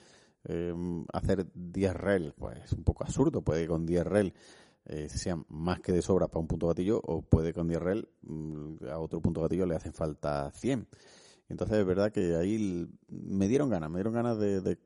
eh, 0.46 0.74
hacer 1.14 1.48
10 1.54 1.94
rel, 1.96 2.34
pues 2.38 2.58
es 2.66 2.74
un 2.74 2.84
poco 2.84 3.04
absurdo. 3.04 3.42
Puede 3.42 3.64
que 3.64 3.68
con 3.68 3.86
10 3.86 4.06
rel 4.06 4.34
eh, 4.92 5.08
sean 5.08 5.46
más 5.50 5.80
que 5.82 5.92
de 5.92 6.02
sobra 6.02 6.28
para 6.28 6.40
un 6.40 6.48
punto 6.48 6.68
gatillo 6.68 7.00
o 7.04 7.22
puede 7.22 7.54
con 7.54 7.68
DRL 7.68 8.08
mm, 8.24 8.86
a 8.92 8.98
otro 8.98 9.22
punto 9.22 9.42
gatillo 9.42 9.68
le 9.68 9.76
hacen 9.76 9.94
falta 9.94 10.50
100. 10.52 10.88
Entonces 11.50 11.80
es 11.80 11.86
verdad 11.86 12.12
que 12.12 12.36
ahí 12.36 12.88
me 13.08 13.47
dieron 13.47 13.70
ganas, 13.70 13.89
me 13.89 13.97
dieron 13.97 14.14
ganas 14.14 14.38
de, 14.38 14.78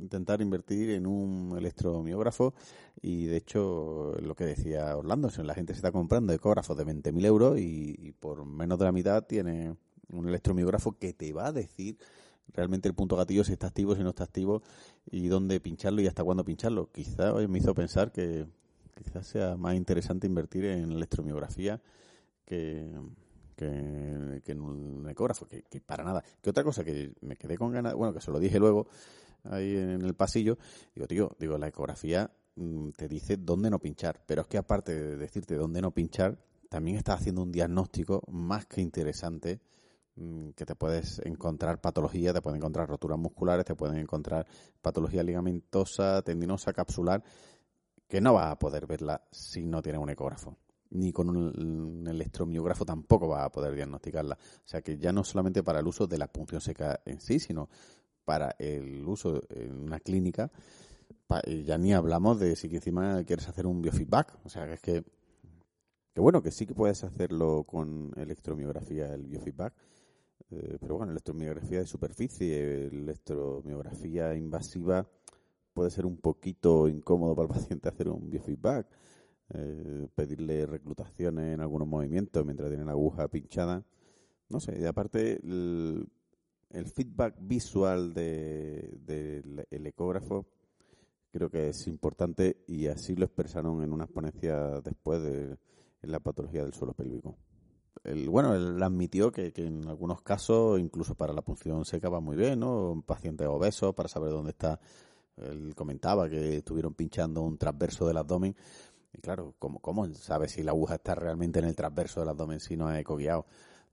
intentar 0.00 0.42
invertir 0.42 0.90
en 0.90 1.06
un 1.06 1.56
electromiógrafo 1.56 2.52
y 3.00 3.26
de 3.26 3.36
hecho 3.36 4.16
lo 4.20 4.34
que 4.34 4.44
decía 4.44 4.96
Orlando, 4.96 5.30
la 5.44 5.54
gente 5.54 5.72
se 5.72 5.78
está 5.78 5.92
comprando 5.92 6.32
ecógrafos 6.32 6.76
de 6.76 6.84
20.000 6.84 7.24
euros 7.24 7.60
y, 7.60 8.12
por 8.18 8.44
menos 8.44 8.78
de 8.78 8.84
la 8.86 8.92
mitad 8.92 9.24
tiene 9.24 9.76
un 10.12 10.28
electromiógrafo 10.28 10.98
que 10.98 11.12
te 11.12 11.32
va 11.32 11.46
a 11.46 11.52
decir 11.52 11.96
realmente 12.52 12.88
el 12.88 12.94
punto 12.94 13.14
gatillo 13.14 13.44
si 13.44 13.52
está 13.52 13.68
activo, 13.68 13.94
si 13.94 14.02
no 14.02 14.08
está 14.08 14.24
activo 14.24 14.62
y 15.06 15.28
dónde 15.28 15.60
pincharlo 15.60 16.02
y 16.02 16.08
hasta 16.08 16.24
cuándo 16.24 16.44
pincharlo. 16.44 16.90
Quizá 16.90 17.34
me 17.34 17.58
hizo 17.58 17.72
pensar 17.72 18.10
que 18.10 18.46
quizás 18.96 19.28
sea 19.28 19.56
más 19.56 19.76
interesante 19.76 20.26
invertir 20.26 20.64
en 20.64 20.90
electromiografía 20.90 21.80
que 22.44 22.92
que, 23.60 24.52
en 24.52 24.60
un 24.60 25.08
ecógrafo, 25.08 25.46
que, 25.46 25.80
para 25.80 26.04
nada. 26.04 26.22
Que 26.40 26.50
otra 26.50 26.64
cosa 26.64 26.84
que 26.84 27.12
me 27.20 27.36
quedé 27.36 27.56
con 27.56 27.72
ganas, 27.72 27.94
bueno, 27.94 28.12
que 28.14 28.20
se 28.20 28.30
lo 28.30 28.38
dije 28.38 28.58
luego 28.58 28.86
ahí 29.44 29.76
en 29.76 30.02
el 30.02 30.14
pasillo, 30.14 30.58
digo, 30.94 31.06
tío, 31.06 31.36
digo, 31.38 31.58
la 31.58 31.68
ecografía 31.68 32.30
mm, 32.56 32.90
te 32.90 33.08
dice 33.08 33.36
dónde 33.36 33.70
no 33.70 33.78
pinchar, 33.78 34.22
pero 34.26 34.42
es 34.42 34.48
que 34.48 34.58
aparte 34.58 34.94
de 34.94 35.16
decirte 35.16 35.54
dónde 35.54 35.80
no 35.80 35.92
pinchar, 35.92 36.38
también 36.68 36.96
está 36.96 37.14
haciendo 37.14 37.42
un 37.42 37.50
diagnóstico 37.50 38.22
más 38.28 38.66
que 38.66 38.80
interesante 38.80 39.60
mm, 40.16 40.50
que 40.50 40.66
te 40.66 40.74
puedes 40.74 41.20
encontrar 41.24 41.80
patología, 41.80 42.32
te 42.32 42.42
pueden 42.42 42.58
encontrar 42.58 42.88
roturas 42.88 43.18
musculares, 43.18 43.64
te 43.64 43.74
pueden 43.74 43.96
encontrar 43.96 44.46
patología 44.80 45.22
ligamentosa, 45.22 46.22
tendinosa, 46.22 46.72
capsular, 46.72 47.22
que 48.08 48.20
no 48.20 48.34
vas 48.34 48.50
a 48.52 48.58
poder 48.58 48.86
verla 48.86 49.22
si 49.30 49.64
no 49.64 49.80
tienes 49.82 50.00
un 50.00 50.10
ecógrafo 50.10 50.56
ni 50.90 51.12
con 51.12 51.28
un, 51.28 52.06
electromiógrafo 52.06 52.84
tampoco 52.84 53.28
va 53.28 53.44
a 53.44 53.52
poder 53.52 53.74
diagnosticarla. 53.74 54.34
O 54.34 54.68
sea 54.68 54.82
que 54.82 54.98
ya 54.98 55.12
no 55.12 55.24
solamente 55.24 55.62
para 55.62 55.80
el 55.80 55.86
uso 55.86 56.06
de 56.06 56.18
la 56.18 56.26
punción 56.26 56.60
seca 56.60 57.00
en 57.04 57.20
sí, 57.20 57.38
sino 57.38 57.68
para 58.24 58.54
el 58.58 59.06
uso 59.06 59.40
en 59.50 59.72
una 59.80 60.00
clínica, 60.00 60.50
ya 61.64 61.78
ni 61.78 61.92
hablamos 61.92 62.40
de 62.40 62.56
si 62.56 62.66
encima 62.74 63.22
quieres 63.24 63.48
hacer 63.48 63.66
un 63.66 63.82
biofeedback. 63.82 64.38
O 64.44 64.48
sea 64.48 64.66
que 64.66 64.74
es 64.74 64.80
que, 64.80 65.04
que 66.12 66.20
bueno, 66.20 66.42
que 66.42 66.50
sí 66.50 66.66
que 66.66 66.74
puedes 66.74 67.04
hacerlo 67.04 67.64
con 67.64 68.12
electromiografía, 68.16 69.14
el 69.14 69.26
biofeedback. 69.26 69.74
Eh, 70.50 70.78
pero 70.80 70.96
bueno, 70.96 71.12
electromiografía 71.12 71.78
de 71.78 71.86
superficie, 71.86 72.86
electromiografía 72.86 74.34
invasiva 74.34 75.06
puede 75.72 75.90
ser 75.90 76.06
un 76.06 76.16
poquito 76.16 76.88
incómodo 76.88 77.36
para 77.36 77.48
el 77.48 77.54
paciente 77.54 77.88
hacer 77.88 78.08
un 78.08 78.28
biofeedback 78.28 78.88
eh, 79.52 80.06
pedirle 80.14 80.64
reclutaciones 80.66 81.54
en 81.54 81.60
algunos 81.60 81.88
movimientos 81.88 82.44
mientras 82.44 82.68
tiene 82.68 82.84
la 82.84 82.92
aguja 82.92 83.28
pinchada. 83.28 83.84
No 84.48 84.60
sé, 84.60 84.80
y 84.80 84.84
aparte 84.84 85.40
el, 85.42 86.08
feedback 86.94 87.36
visual 87.40 88.14
del 88.14 89.04
de, 89.04 89.66
ecógrafo 89.70 90.46
creo 91.32 91.50
que 91.50 91.68
es 91.68 91.86
importante 91.86 92.64
y 92.66 92.86
así 92.86 93.14
lo 93.14 93.24
expresaron 93.24 93.82
en 93.82 93.92
una 93.92 94.04
exponencia 94.04 94.80
después 94.80 95.22
de 95.22 95.56
en 96.02 96.12
la 96.12 96.20
patología 96.20 96.62
del 96.62 96.72
suelo 96.72 96.94
pélvico. 96.94 97.36
El, 98.04 98.28
bueno, 98.28 98.54
él 98.54 98.82
admitió 98.82 99.30
que, 99.30 99.52
que, 99.52 99.66
en 99.66 99.86
algunos 99.86 100.22
casos, 100.22 100.80
incluso 100.80 101.14
para 101.14 101.32
la 101.34 101.42
punción 101.42 101.84
seca 101.84 102.08
va 102.08 102.20
muy 102.20 102.36
bien, 102.36 102.60
¿no? 102.60 102.92
Un 102.92 103.02
paciente 103.02 103.46
obeso 103.46 103.92
para 103.92 104.08
saber 104.08 104.30
dónde 104.30 104.50
está. 104.52 104.80
Él 105.36 105.74
comentaba 105.74 106.28
que 106.28 106.58
estuvieron 106.58 106.94
pinchando 106.94 107.42
un 107.42 107.58
transverso 107.58 108.06
del 108.06 108.16
abdomen 108.16 108.56
y 109.12 109.20
claro, 109.20 109.54
¿cómo, 109.58 109.80
cómo 109.80 110.06
sabe 110.14 110.48
si 110.48 110.62
la 110.62 110.70
aguja 110.70 110.96
está 110.96 111.14
realmente 111.14 111.58
en 111.58 111.64
el 111.64 111.74
transverso 111.74 112.20
del 112.20 112.28
abdomen 112.28 112.60
si 112.60 112.76
no 112.76 112.92
es 112.92 113.00
ecoguiado? 113.00 113.46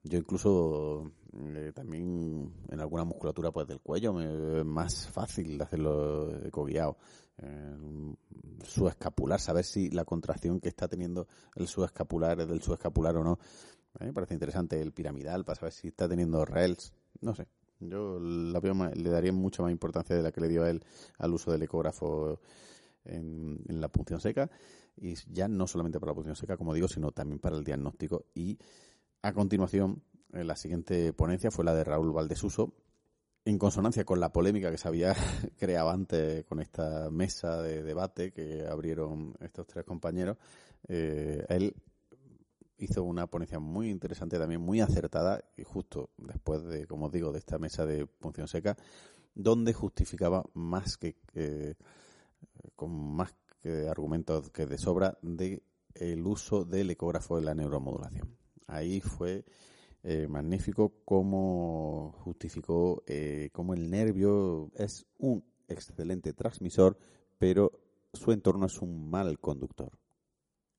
Yo 0.03 0.17
incluso 0.17 1.11
eh, 1.33 1.71
también 1.73 2.53
en 2.69 2.79
alguna 2.79 3.03
musculatura 3.03 3.51
pues 3.51 3.67
del 3.67 3.79
cuello 3.79 4.19
es 4.21 4.65
más 4.65 5.07
fácil 5.07 5.61
hacerlo 5.61 6.45
ecoguiado. 6.45 6.97
Eh, 7.39 8.15
escapular, 8.89 9.39
saber 9.39 9.63
si 9.63 9.89
la 9.89 10.05
contracción 10.05 10.59
que 10.59 10.69
está 10.69 10.87
teniendo 10.87 11.27
el 11.55 11.67
subescapular 11.67 12.39
es 12.41 12.47
del 12.47 12.61
subescapular 12.61 13.15
o 13.17 13.23
no. 13.23 13.39
me 13.99 14.13
parece 14.13 14.33
interesante 14.33 14.79
el 14.81 14.93
piramidal 14.93 15.43
para 15.43 15.59
saber 15.59 15.73
si 15.73 15.89
está 15.89 16.07
teniendo 16.07 16.45
RELS. 16.45 16.93
No 17.21 17.35
sé. 17.35 17.47
Yo 17.79 18.19
la 18.19 18.59
le 18.95 19.09
daría 19.09 19.31
mucha 19.31 19.61
más 19.61 19.71
importancia 19.71 20.15
de 20.15 20.23
la 20.23 20.31
que 20.31 20.41
le 20.41 20.47
dio 20.47 20.63
a 20.63 20.69
él 20.69 20.83
al 21.19 21.33
uso 21.33 21.51
del 21.51 21.61
ecógrafo 21.61 22.39
en 23.05 23.61
la 23.67 23.87
punción 23.87 24.19
seca 24.19 24.49
y 24.97 25.15
ya 25.31 25.47
no 25.47 25.67
solamente 25.67 25.99
para 25.99 26.11
la 26.11 26.15
punción 26.15 26.35
seca, 26.35 26.57
como 26.57 26.73
digo, 26.73 26.87
sino 26.87 27.11
también 27.11 27.39
para 27.39 27.55
el 27.55 27.63
diagnóstico. 27.63 28.25
Y 28.33 28.57
a 29.21 29.33
continuación, 29.33 30.01
eh, 30.33 30.43
la 30.43 30.55
siguiente 30.55 31.13
ponencia 31.13 31.51
fue 31.51 31.65
la 31.65 31.75
de 31.75 31.83
Raúl 31.83 32.11
Valdesuso, 32.11 32.73
en 33.45 33.57
consonancia 33.57 34.03
con 34.03 34.19
la 34.19 34.33
polémica 34.33 34.71
que 34.71 34.77
se 34.77 34.87
había 34.87 35.15
creado 35.57 35.89
antes 35.89 36.43
con 36.45 36.59
esta 36.59 37.09
mesa 37.09 37.61
de 37.61 37.83
debate 37.83 38.31
que 38.33 38.65
abrieron 38.67 39.35
estos 39.39 39.67
tres 39.67 39.85
compañeros, 39.85 40.37
eh, 40.87 41.45
él 41.47 41.73
hizo 42.79 43.03
una 43.03 43.27
ponencia 43.27 43.59
muy 43.59 43.89
interesante, 43.89 44.37
también 44.37 44.61
muy 44.61 44.81
acertada, 44.81 45.43
y 45.55 45.63
justo 45.63 46.09
después 46.17 46.63
de, 46.63 46.85
como 46.85 47.07
os 47.07 47.11
digo, 47.11 47.31
de 47.31 47.39
esta 47.39 47.57
mesa 47.57 47.85
de 47.85 48.05
punción 48.05 48.47
seca, 48.47 48.75
donde 49.33 49.73
justificaba 49.73 50.43
más 50.53 50.97
que, 50.97 51.15
con 52.75 52.91
más 53.15 53.33
argumentos 53.89 54.49
que 54.49 54.65
de 54.65 54.77
sobra 54.77 55.17
de 55.21 55.63
el 55.99 56.25
uso 56.25 56.65
del 56.65 56.91
ecógrafo 56.91 57.37
de 57.37 57.43
la 57.43 57.55
neuromodulación. 57.55 58.37
Ahí 58.67 59.01
fue 59.01 59.45
eh, 60.03 60.27
magnífico 60.27 60.93
cómo 61.05 62.13
justificó 62.19 63.03
eh, 63.07 63.49
cómo 63.51 63.73
el 63.73 63.89
nervio 63.89 64.71
es 64.75 65.05
un 65.17 65.43
excelente 65.67 66.33
transmisor, 66.33 66.97
pero 67.37 67.71
su 68.13 68.31
entorno 68.31 68.67
es 68.67 68.81
un 68.81 69.09
mal 69.09 69.39
conductor. 69.39 69.91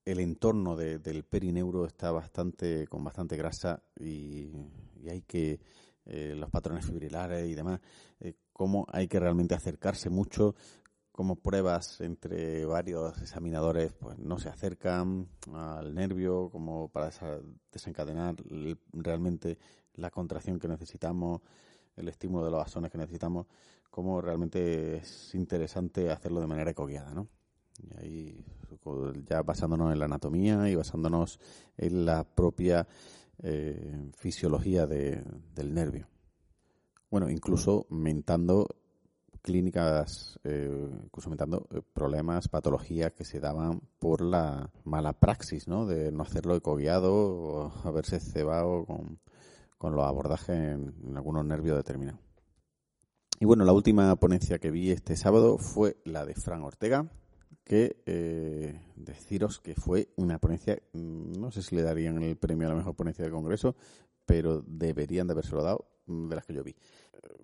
El 0.05 0.21
entorno 0.21 0.77
del 0.77 1.25
perineuro 1.25 1.85
está 1.85 2.11
bastante 2.11 2.87
con 2.87 3.05
bastante 3.05 3.37
grasa 3.37 3.83
y, 4.01 4.51
hay 5.07 5.21
que 5.23 5.61
eh, 6.07 6.35
los 6.35 6.51
patrones 6.51 6.87
fibrilares 6.87 7.47
y 7.47 7.55
demás, 7.55 7.81
cómo 8.53 8.87
hay 8.91 9.09
que 9.09 9.21
realmente 9.21 9.55
acercarse 9.55 10.09
mucho 10.09 10.55
como 11.19 11.35
pruebas 11.35 12.01
entre 12.01 12.65
varios 12.65 13.21
examinadores 13.21 13.93
pues 13.93 14.17
no 14.21 14.39
se 14.39 14.51
acercan 14.51 15.27
al 15.53 15.93
nervio 15.93 16.49
como 16.49 16.87
para 16.91 17.11
desencadenar 17.73 18.37
realmente 18.93 19.59
la 19.95 20.13
contracción 20.13 20.61
que 20.61 20.69
necesitamos, 20.69 21.41
el 21.97 22.07
estímulo 22.07 22.45
de 22.45 22.53
los 22.53 22.61
basones 22.61 22.93
que 22.93 22.99
necesitamos, 22.99 23.49
como 23.91 24.21
realmente 24.21 24.99
es 24.99 25.35
interesante 25.35 26.09
hacerlo 26.13 26.41
de 26.41 26.47
manera 26.47 26.71
ecoguiada, 26.71 27.13
¿no? 27.13 27.27
Y 27.83 27.99
ahí 27.99 28.45
ya 29.29 29.43
basándonos 29.43 29.93
en 29.93 29.99
la 29.99 30.05
anatomía 30.05 30.71
y 30.71 30.77
basándonos 30.77 31.41
en 31.77 32.07
la 32.07 32.23
propia 32.23 32.87
eh, 33.43 34.09
fisiología 34.17 34.87
del 34.87 35.75
nervio. 35.75 36.07
Bueno, 37.11 37.29
incluso 37.29 37.89
mentando 37.91 38.69
clínicas, 39.49 40.39
eh, 40.45 40.91
incluso 41.05 41.33
eh, 41.33 41.81
problemas, 41.95 42.49
patologías 42.49 43.13
que 43.15 43.25
se 43.25 43.41
daban 43.41 43.81
por 43.99 44.21
la 44.21 44.71
mala 44.85 45.15
praxis, 45.15 45.69
¿no? 45.69 45.87
De 45.87 46.13
no 46.13 46.23
hacerlo 46.23 46.55
ecoguiado 46.55 47.15
o 47.15 47.73
haberse 47.85 48.21
cebado 48.21 48.85
con, 48.85 49.21
con 49.79 49.97
los 49.97 50.05
abordajes 50.05 50.51
en, 50.51 51.17
algunos 51.17 51.47
nervios 51.47 51.79
determinados. 51.79 52.21
Y 53.41 53.47
bueno, 53.47 53.65
la 53.65 53.73
última 53.73 54.15
ponencia 54.17 54.59
que 54.59 54.71
vi 54.71 54.91
este 54.91 55.17
sábado 55.17 55.57
fue 55.57 55.97
la 56.05 56.27
de 56.27 56.35
Fran 56.35 56.63
Ortega, 56.63 57.11
que 57.65 58.03
eh, 58.05 58.83
deciros 58.97 59.61
que 59.61 59.75
fue 59.75 60.09
una 60.17 60.39
ponencia, 60.39 60.79
mm, 60.93 61.41
no 61.41 61.51
sé 61.51 61.63
si 61.63 61.75
le 61.75 61.83
darían 61.83 62.23
el 62.23 62.37
premio 62.37 62.67
a 62.67 62.71
la 62.73 62.77
mejor 62.77 62.95
ponencia 62.95 63.25
del 63.25 63.33
Congreso, 63.33 63.77
pero 64.27 64.63
deberían 64.67 65.27
de 65.27 65.33
habérselo 65.33 65.63
dado 65.63 65.89
mm, 66.05 66.29
de 66.29 66.37
las 66.37 66.45
que 66.45 66.53
yo 66.53 66.63
vi 66.63 66.77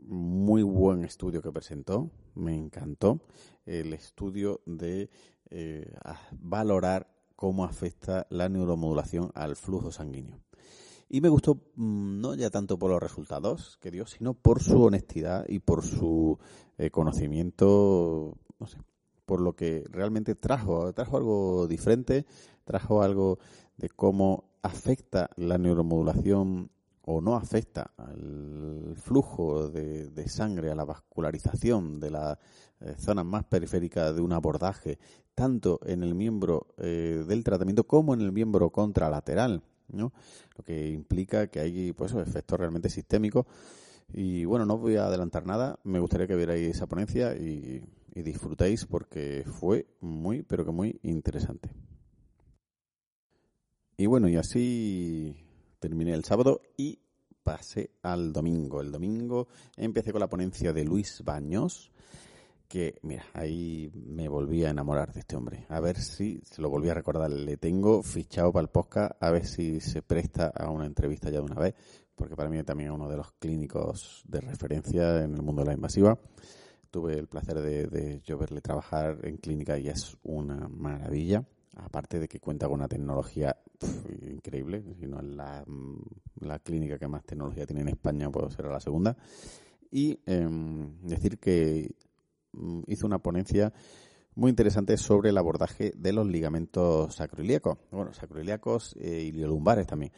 muy 0.00 0.62
buen 0.62 1.04
estudio 1.04 1.42
que 1.42 1.52
presentó, 1.52 2.10
me 2.34 2.54
encantó 2.54 3.20
el 3.66 3.92
estudio 3.92 4.60
de 4.66 5.10
eh, 5.50 5.92
valorar 6.32 7.08
cómo 7.36 7.64
afecta 7.64 8.26
la 8.30 8.48
neuromodulación 8.48 9.30
al 9.34 9.56
flujo 9.56 9.90
sanguíneo. 9.90 10.40
Y 11.08 11.20
me 11.20 11.28
gustó 11.28 11.56
mm, 11.76 12.20
no 12.20 12.34
ya 12.34 12.50
tanto 12.50 12.78
por 12.78 12.90
los 12.90 13.02
resultados 13.02 13.78
que 13.80 13.90
dio, 13.90 14.06
sino 14.06 14.34
por 14.34 14.62
su 14.62 14.82
honestidad 14.82 15.44
y 15.48 15.58
por 15.58 15.84
su 15.84 16.38
eh, 16.78 16.90
conocimiento, 16.90 18.36
no 18.58 18.66
sé, 18.66 18.78
por 19.24 19.40
lo 19.40 19.54
que 19.54 19.84
realmente 19.90 20.34
trajo, 20.34 20.92
trajo 20.92 21.16
algo 21.16 21.66
diferente, 21.66 22.26
trajo 22.64 23.02
algo 23.02 23.38
de 23.76 23.88
cómo 23.88 24.44
afecta 24.62 25.30
la 25.36 25.58
neuromodulación 25.58 26.70
o 27.06 27.20
no 27.20 27.36
afecta 27.36 27.92
al 27.96 28.94
flujo 28.96 29.68
de, 29.68 30.28
sangre, 30.28 30.70
a 30.70 30.74
la 30.74 30.84
vascularización 30.84 32.00
de 32.00 32.10
la 32.10 32.38
eh, 32.80 32.94
zona 32.98 33.24
más 33.24 33.44
periférica 33.44 34.12
de 34.12 34.22
un 34.22 34.32
abordaje, 34.32 34.98
tanto 35.34 35.80
en 35.84 36.02
el 36.02 36.14
miembro 36.14 36.68
eh, 36.78 37.24
del 37.26 37.44
tratamiento 37.44 37.84
como 37.84 38.14
en 38.14 38.22
el 38.22 38.32
miembro 38.32 38.70
contralateral, 38.70 39.62
¿no? 39.88 40.12
Lo 40.56 40.64
que 40.64 40.90
implica 40.90 41.48
que 41.48 41.60
hay 41.60 41.92
pues 41.92 42.14
efectos 42.14 42.58
realmente 42.58 42.88
sistémicos. 42.88 43.46
Y 44.12 44.44
bueno, 44.44 44.64
no 44.64 44.78
voy 44.78 44.96
a 44.96 45.06
adelantar 45.06 45.46
nada, 45.46 45.78
me 45.84 45.98
gustaría 45.98 46.26
que 46.26 46.36
vierais 46.36 46.76
esa 46.76 46.86
ponencia 46.86 47.34
y, 47.36 47.82
y 48.14 48.22
disfrutéis 48.22 48.86
porque 48.86 49.44
fue 49.46 49.86
muy, 50.00 50.42
pero 50.42 50.64
que 50.64 50.70
muy 50.70 51.00
interesante. 51.02 51.70
Y 53.96 54.06
bueno, 54.06 54.28
y 54.28 54.36
así 54.36 55.43
terminé 55.88 56.14
el 56.14 56.24
sábado 56.24 56.62
y 56.78 56.98
pasé 57.42 57.90
al 58.00 58.32
domingo. 58.32 58.80
El 58.80 58.90
domingo 58.90 59.48
empecé 59.76 60.12
con 60.12 60.20
la 60.20 60.30
ponencia 60.30 60.72
de 60.72 60.82
Luis 60.82 61.22
Baños, 61.22 61.92
que, 62.66 62.98
mira, 63.02 63.26
ahí 63.34 63.90
me 63.92 64.26
volví 64.28 64.64
a 64.64 64.70
enamorar 64.70 65.12
de 65.12 65.20
este 65.20 65.36
hombre. 65.36 65.66
A 65.68 65.80
ver 65.80 65.98
si 66.00 66.40
se 66.42 66.62
lo 66.62 66.70
volví 66.70 66.88
a 66.88 66.94
recordar. 66.94 67.30
Le 67.30 67.58
tengo 67.58 68.02
fichado 68.02 68.50
para 68.50 68.62
el 68.62 68.70
podcast, 68.70 69.22
a 69.22 69.30
ver 69.30 69.44
si 69.46 69.78
se 69.80 70.00
presta 70.00 70.46
a 70.46 70.70
una 70.70 70.86
entrevista 70.86 71.28
ya 71.28 71.40
de 71.40 71.44
una 71.44 71.60
vez, 71.60 71.74
porque 72.16 72.34
para 72.34 72.48
mí 72.48 72.62
también 72.62 72.88
es 72.88 72.94
uno 72.94 73.10
de 73.10 73.18
los 73.18 73.32
clínicos 73.32 74.22
de 74.26 74.40
referencia 74.40 75.22
en 75.22 75.34
el 75.34 75.42
mundo 75.42 75.60
de 75.60 75.66
la 75.66 75.74
invasiva. 75.74 76.18
Tuve 76.90 77.18
el 77.18 77.26
placer 77.26 77.60
de, 77.60 77.88
de 77.88 78.22
yo 78.22 78.38
verle 78.38 78.62
trabajar 78.62 79.18
en 79.24 79.36
clínica 79.36 79.78
y 79.78 79.88
es 79.88 80.16
una 80.22 80.66
maravilla 80.66 81.44
aparte 81.76 82.18
de 82.18 82.28
que 82.28 82.40
cuenta 82.40 82.66
con 82.66 82.76
una 82.76 82.88
tecnología 82.88 83.56
increíble, 84.30 84.82
si 84.98 85.06
no 85.06 85.18
es 85.18 85.24
la, 85.24 85.64
mm, 85.66 86.00
la, 86.40 86.58
clínica 86.58 86.98
que 86.98 87.08
más 87.08 87.24
tecnología 87.24 87.66
tiene 87.66 87.82
en 87.82 87.88
España, 87.88 88.30
pues 88.30 88.54
será 88.54 88.70
la 88.70 88.80
segunda. 88.80 89.16
Y 89.90 90.20
em, 90.26 91.00
decir 91.02 91.38
que 91.38 91.94
mm, 92.52 92.82
hizo 92.86 93.06
una 93.06 93.18
ponencia 93.18 93.72
muy 94.34 94.50
interesante 94.50 94.96
sobre 94.96 95.30
el 95.30 95.38
abordaje 95.38 95.92
de 95.96 96.12
los 96.12 96.26
ligamentos 96.26 97.14
sacroiliacos, 97.14 97.78
bueno, 97.90 98.12
sacroiliacos 98.12 98.96
e 98.98 99.22
iliolumbares 99.22 99.86
también. 99.86 100.12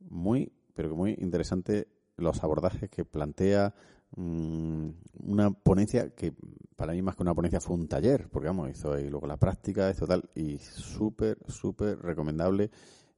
Muy, 0.00 0.52
pero 0.74 0.88
que 0.90 0.94
muy 0.94 1.16
interesante 1.20 1.88
los 2.16 2.42
abordajes 2.42 2.88
que 2.90 3.04
plantea 3.04 3.74
una 4.16 5.50
ponencia 5.50 6.10
que 6.10 6.34
para 6.76 6.92
mí 6.92 7.02
más 7.02 7.16
que 7.16 7.22
una 7.22 7.34
ponencia 7.34 7.60
fue 7.60 7.76
un 7.76 7.88
taller, 7.88 8.28
porque 8.28 8.48
vamos, 8.48 8.70
hizo 8.70 8.92
ahí 8.92 9.08
luego 9.08 9.26
la 9.26 9.36
práctica, 9.36 9.88
esto 9.88 10.06
tal, 10.06 10.28
y 10.34 10.58
súper, 10.58 11.38
súper 11.48 11.98
recomendable. 12.00 12.70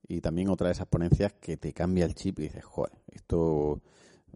Y 0.06 0.20
también 0.20 0.50
otra 0.50 0.68
de 0.68 0.74
esas 0.74 0.86
ponencias 0.86 1.32
que 1.34 1.56
te 1.56 1.72
cambia 1.72 2.04
el 2.04 2.14
chip 2.14 2.38
y 2.38 2.42
dices, 2.42 2.64
joder, 2.64 2.92
esto 3.10 3.80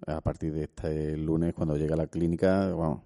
a 0.06 0.20
partir 0.20 0.52
de 0.52 0.64
este 0.64 1.16
lunes 1.16 1.54
cuando 1.54 1.76
llega 1.76 1.94
a 1.94 1.98
la 1.98 2.06
clínica, 2.06 2.68
vamos, 2.68 3.02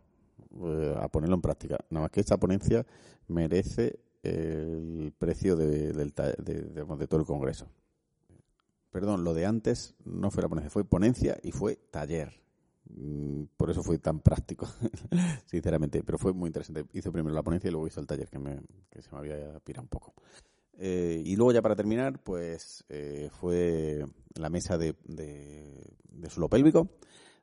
eh, 0.62 0.94
a 0.98 1.08
ponerlo 1.08 1.34
en 1.34 1.42
práctica. 1.42 1.78
Nada 1.90 2.04
más 2.04 2.10
que 2.10 2.20
esta 2.20 2.38
ponencia 2.38 2.86
merece 3.28 3.98
el 4.22 5.12
precio 5.18 5.56
de, 5.56 5.92
del, 5.92 6.12
de 6.12 7.06
todo 7.08 7.20
el 7.20 7.26
congreso. 7.26 7.66
Perdón, 8.90 9.24
lo 9.24 9.34
de 9.34 9.46
antes 9.46 9.94
no 10.04 10.30
fue 10.30 10.42
la 10.42 10.48
ponencia, 10.48 10.70
fue 10.70 10.84
ponencia 10.84 11.38
y 11.42 11.50
fue 11.50 11.76
taller. 11.90 12.41
Mm, 12.94 13.44
por 13.56 13.70
eso 13.70 13.82
fue 13.82 13.98
tan 13.98 14.20
práctico, 14.20 14.66
sinceramente. 15.46 16.02
Pero 16.02 16.18
fue 16.18 16.32
muy 16.32 16.48
interesante. 16.48 16.84
Hizo 16.92 17.12
primero 17.12 17.34
la 17.34 17.42
ponencia 17.42 17.68
y 17.68 17.70
luego 17.70 17.86
hizo 17.86 18.00
el 18.00 18.06
taller, 18.06 18.28
que, 18.28 18.38
me, 18.38 18.60
que 18.90 19.02
se 19.02 19.10
me 19.12 19.18
había 19.18 19.58
pirado 19.60 19.82
un 19.82 19.88
poco. 19.88 20.14
Eh, 20.78 21.22
y 21.24 21.36
luego 21.36 21.52
ya 21.52 21.62
para 21.62 21.76
terminar, 21.76 22.18
pues 22.22 22.84
eh, 22.88 23.30
fue 23.32 24.04
la 24.34 24.48
mesa 24.48 24.78
de, 24.78 24.94
de, 25.04 26.30
suelo 26.30 26.48
pélvico, 26.48 26.88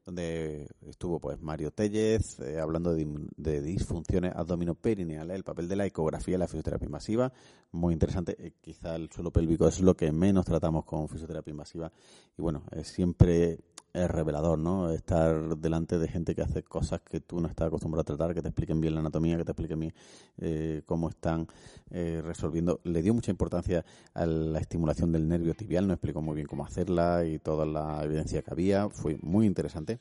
donde 0.03 0.67
estuvo 0.81 1.19
pues 1.19 1.39
Mario 1.39 1.71
Tellez 1.71 2.39
eh, 2.39 2.59
hablando 2.59 2.93
de, 2.93 3.07
de, 3.37 3.61
disfunciones 3.61 4.33
abdominoperineales, 4.35 5.35
el 5.35 5.43
papel 5.43 5.67
de 5.67 5.75
la 5.75 5.85
ecografía 5.85 6.35
y 6.35 6.37
la 6.39 6.47
fisioterapia 6.47 6.87
invasiva. 6.87 7.31
Muy 7.71 7.93
interesante. 7.93 8.55
quizá 8.61 8.95
el 8.95 9.11
suelo 9.11 9.31
pélvico 9.31 9.67
es 9.67 9.79
lo 9.81 9.95
que 9.95 10.11
menos 10.11 10.45
tratamos 10.45 10.83
con 10.85 11.07
fisioterapia 11.07 11.51
invasiva. 11.51 11.91
Y 12.35 12.41
bueno, 12.41 12.63
siempre 12.83 13.59
es 13.93 14.09
revelador, 14.09 14.59
¿no? 14.59 14.91
Estar 14.91 15.57
delante 15.57 15.97
de 15.97 16.07
gente 16.07 16.35
que 16.35 16.41
hace 16.41 16.63
cosas 16.63 17.01
que 17.01 17.19
tú 17.19 17.39
no 17.39 17.47
estás 17.47 17.67
acostumbrado 17.67 18.01
a 18.01 18.03
tratar, 18.03 18.33
que 18.33 18.41
te 18.41 18.49
expliquen 18.49 18.79
bien 18.81 18.93
la 18.93 18.99
anatomía, 18.99 19.37
que 19.37 19.43
te 19.43 19.51
expliquen 19.51 19.79
bien 19.79 19.93
eh, 20.37 20.81
cómo 20.85 21.09
están 21.09 21.47
eh, 21.89 22.21
resolviendo. 22.23 22.79
Le 22.83 23.01
dio 23.01 23.13
mucha 23.13 23.31
importancia 23.31 23.83
a 24.13 24.25
la 24.25 24.59
estimulación 24.59 25.11
del 25.11 25.27
nervio 25.27 25.53
tibial, 25.53 25.87
no 25.87 25.93
explicó 25.93 26.21
muy 26.21 26.35
bien 26.35 26.47
cómo 26.47 26.65
hacerla 26.65 27.25
y 27.25 27.39
toda 27.39 27.65
la 27.65 28.03
evidencia 28.03 28.41
que 28.41 28.51
había. 28.51 28.89
Fue 28.89 29.17
muy 29.21 29.45
interesante. 29.45 29.99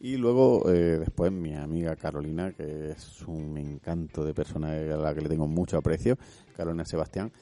Y 0.00 0.16
luego, 0.16 0.70
eh, 0.70 0.98
después, 0.98 1.32
mi 1.32 1.54
amiga 1.54 1.96
Carolina, 1.96 2.52
que 2.52 2.90
es 2.90 3.22
un 3.26 3.58
encanto 3.58 4.24
de 4.24 4.32
persona 4.32 4.70
a 4.70 4.96
la 4.96 5.14
que 5.14 5.20
le 5.20 5.28
tengo 5.28 5.48
mucho 5.48 5.76
aprecio, 5.76 6.16
Carolina 6.56 6.84
Sebastián, 6.84 7.32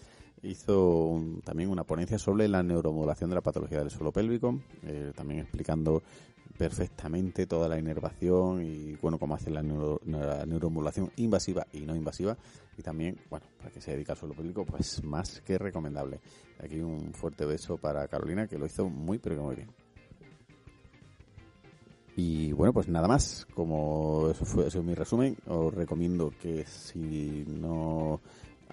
hizo 0.46 1.20
también 1.44 1.70
una 1.70 1.84
ponencia 1.84 2.18
sobre 2.18 2.48
la 2.48 2.62
neuromodulación 2.62 3.30
de 3.30 3.36
la 3.36 3.42
patología 3.42 3.78
del 3.78 3.90
suelo 3.90 4.12
pélvico, 4.12 4.60
eh, 4.82 5.12
también 5.14 5.40
explicando 5.40 6.02
perfectamente 6.56 7.46
toda 7.46 7.68
la 7.68 7.78
inervación 7.78 8.64
y 8.64 8.94
bueno 8.94 9.18
cómo 9.18 9.34
hace 9.34 9.50
la, 9.50 9.62
neuromodulación 9.62 11.10
invasiva 11.16 11.66
y 11.72 11.80
no 11.80 11.94
invasiva. 11.94 12.36
Y 12.78 12.82
también 12.82 13.18
bueno 13.30 13.46
para 13.58 13.70
que 13.70 13.80
se 13.80 13.92
dedica 13.92 14.12
al 14.12 14.18
suelo 14.18 14.34
pélvico 14.34 14.64
pues 14.64 15.02
más 15.04 15.40
que 15.42 15.58
recomendable. 15.58 16.20
Aquí 16.62 16.80
un 16.80 17.12
fuerte 17.12 17.44
beso 17.44 17.76
para 17.76 18.08
Carolina 18.08 18.46
que 18.46 18.58
lo 18.58 18.66
hizo 18.66 18.88
muy 18.88 19.18
pero 19.18 19.36
que 19.36 19.42
muy 19.42 19.56
bien. 19.56 19.68
Y 22.16 22.52
bueno, 22.52 22.72
pues 22.72 22.88
nada 22.88 23.06
más. 23.06 23.46
Como 23.54 24.30
eso 24.30 24.46
fue 24.46 24.66
es 24.66 24.76
mi 24.76 24.94
resumen, 24.94 25.36
os 25.46 25.72
recomiendo 25.72 26.32
que 26.40 26.64
si 26.64 27.44
no 27.46 28.20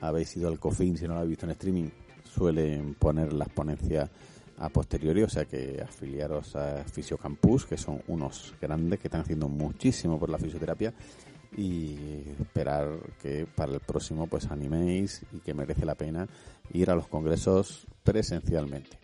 habéis 0.02 0.36
ido 0.38 0.48
al 0.48 0.60
COFIN, 0.60 0.98
si 0.98 1.08
no 1.08 1.14
lo 1.14 1.20
habéis 1.20 1.32
visto 1.32 1.46
en 1.46 1.52
streaming, 1.52 1.90
suelen 2.24 2.96
poner 2.96 3.34
las 3.34 3.50
ponencias 3.50 4.10
a 4.58 4.70
posteriori, 4.70 5.24
o 5.24 5.30
sea 5.30 5.46
que 5.46 5.82
afiliaros 5.82 6.56
a 6.56 6.84
Fisiocampus, 6.84 7.66
que 7.66 7.78
son 7.78 8.02
unos 8.08 8.54
grandes 8.62 9.00
que 9.00 9.08
están 9.08 9.22
haciendo 9.22 9.50
muchísimo 9.50 10.20
por 10.20 10.30
la 10.30 10.38
fisioterapia 10.38 10.94
y 11.58 11.96
esperar 12.40 12.90
que 13.22 13.46
para 13.46 13.74
el 13.74 13.80
próximo 13.80 14.28
pues 14.28 14.50
animéis 14.50 15.24
y 15.32 15.40
que 15.40 15.54
merece 15.54 15.86
la 15.86 15.96
pena 15.96 16.28
ir 16.72 16.90
a 16.90 16.96
los 16.96 17.08
congresos 17.08 17.86
presencialmente. 18.04 19.03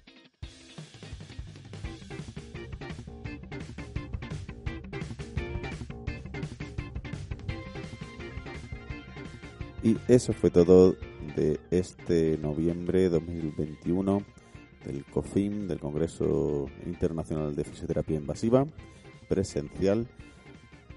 Y 9.82 9.97
eso 10.07 10.34
fue 10.34 10.49
todo 10.49 10.95
de 11.36 11.59
este 11.71 12.38
noviembre 12.38 13.07
2021 13.09 14.21
del 14.86 15.05
COFIM, 15.05 15.67
del 15.67 15.80
Congreso 15.80 16.67
Internacional 16.86 17.55
de 17.55 17.63
Fisioterapia 17.63 18.17
Invasiva, 18.17 18.67
presencial, 19.30 20.07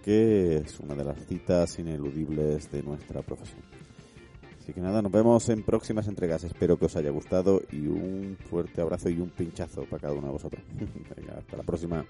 que 0.02 0.56
es 0.56 0.80
una 0.80 0.96
de 0.96 1.04
las 1.04 1.24
citas 1.26 1.78
ineludibles 1.78 2.70
de 2.72 2.82
nuestra 2.82 3.22
profesión. 3.22 3.62
Así 4.60 4.72
que 4.72 4.80
nada, 4.80 5.02
nos 5.02 5.10
vemos 5.10 5.48
en 5.48 5.62
próximas 5.62 6.06
entregas. 6.06 6.44
Espero 6.44 6.76
que 6.76 6.86
os 6.86 6.96
haya 6.96 7.10
gustado 7.10 7.62
y 7.72 7.86
un 7.86 8.36
fuerte 8.48 8.80
abrazo 8.80 9.08
y 9.08 9.20
un 9.20 9.30
pinchazo 9.30 9.82
para 9.84 10.02
cada 10.02 10.14
uno 10.14 10.28
de 10.28 10.32
vosotros. 10.32 10.62
Venga, 11.16 11.38
hasta 11.38 11.56
la 11.56 11.62
próxima. 11.62 12.04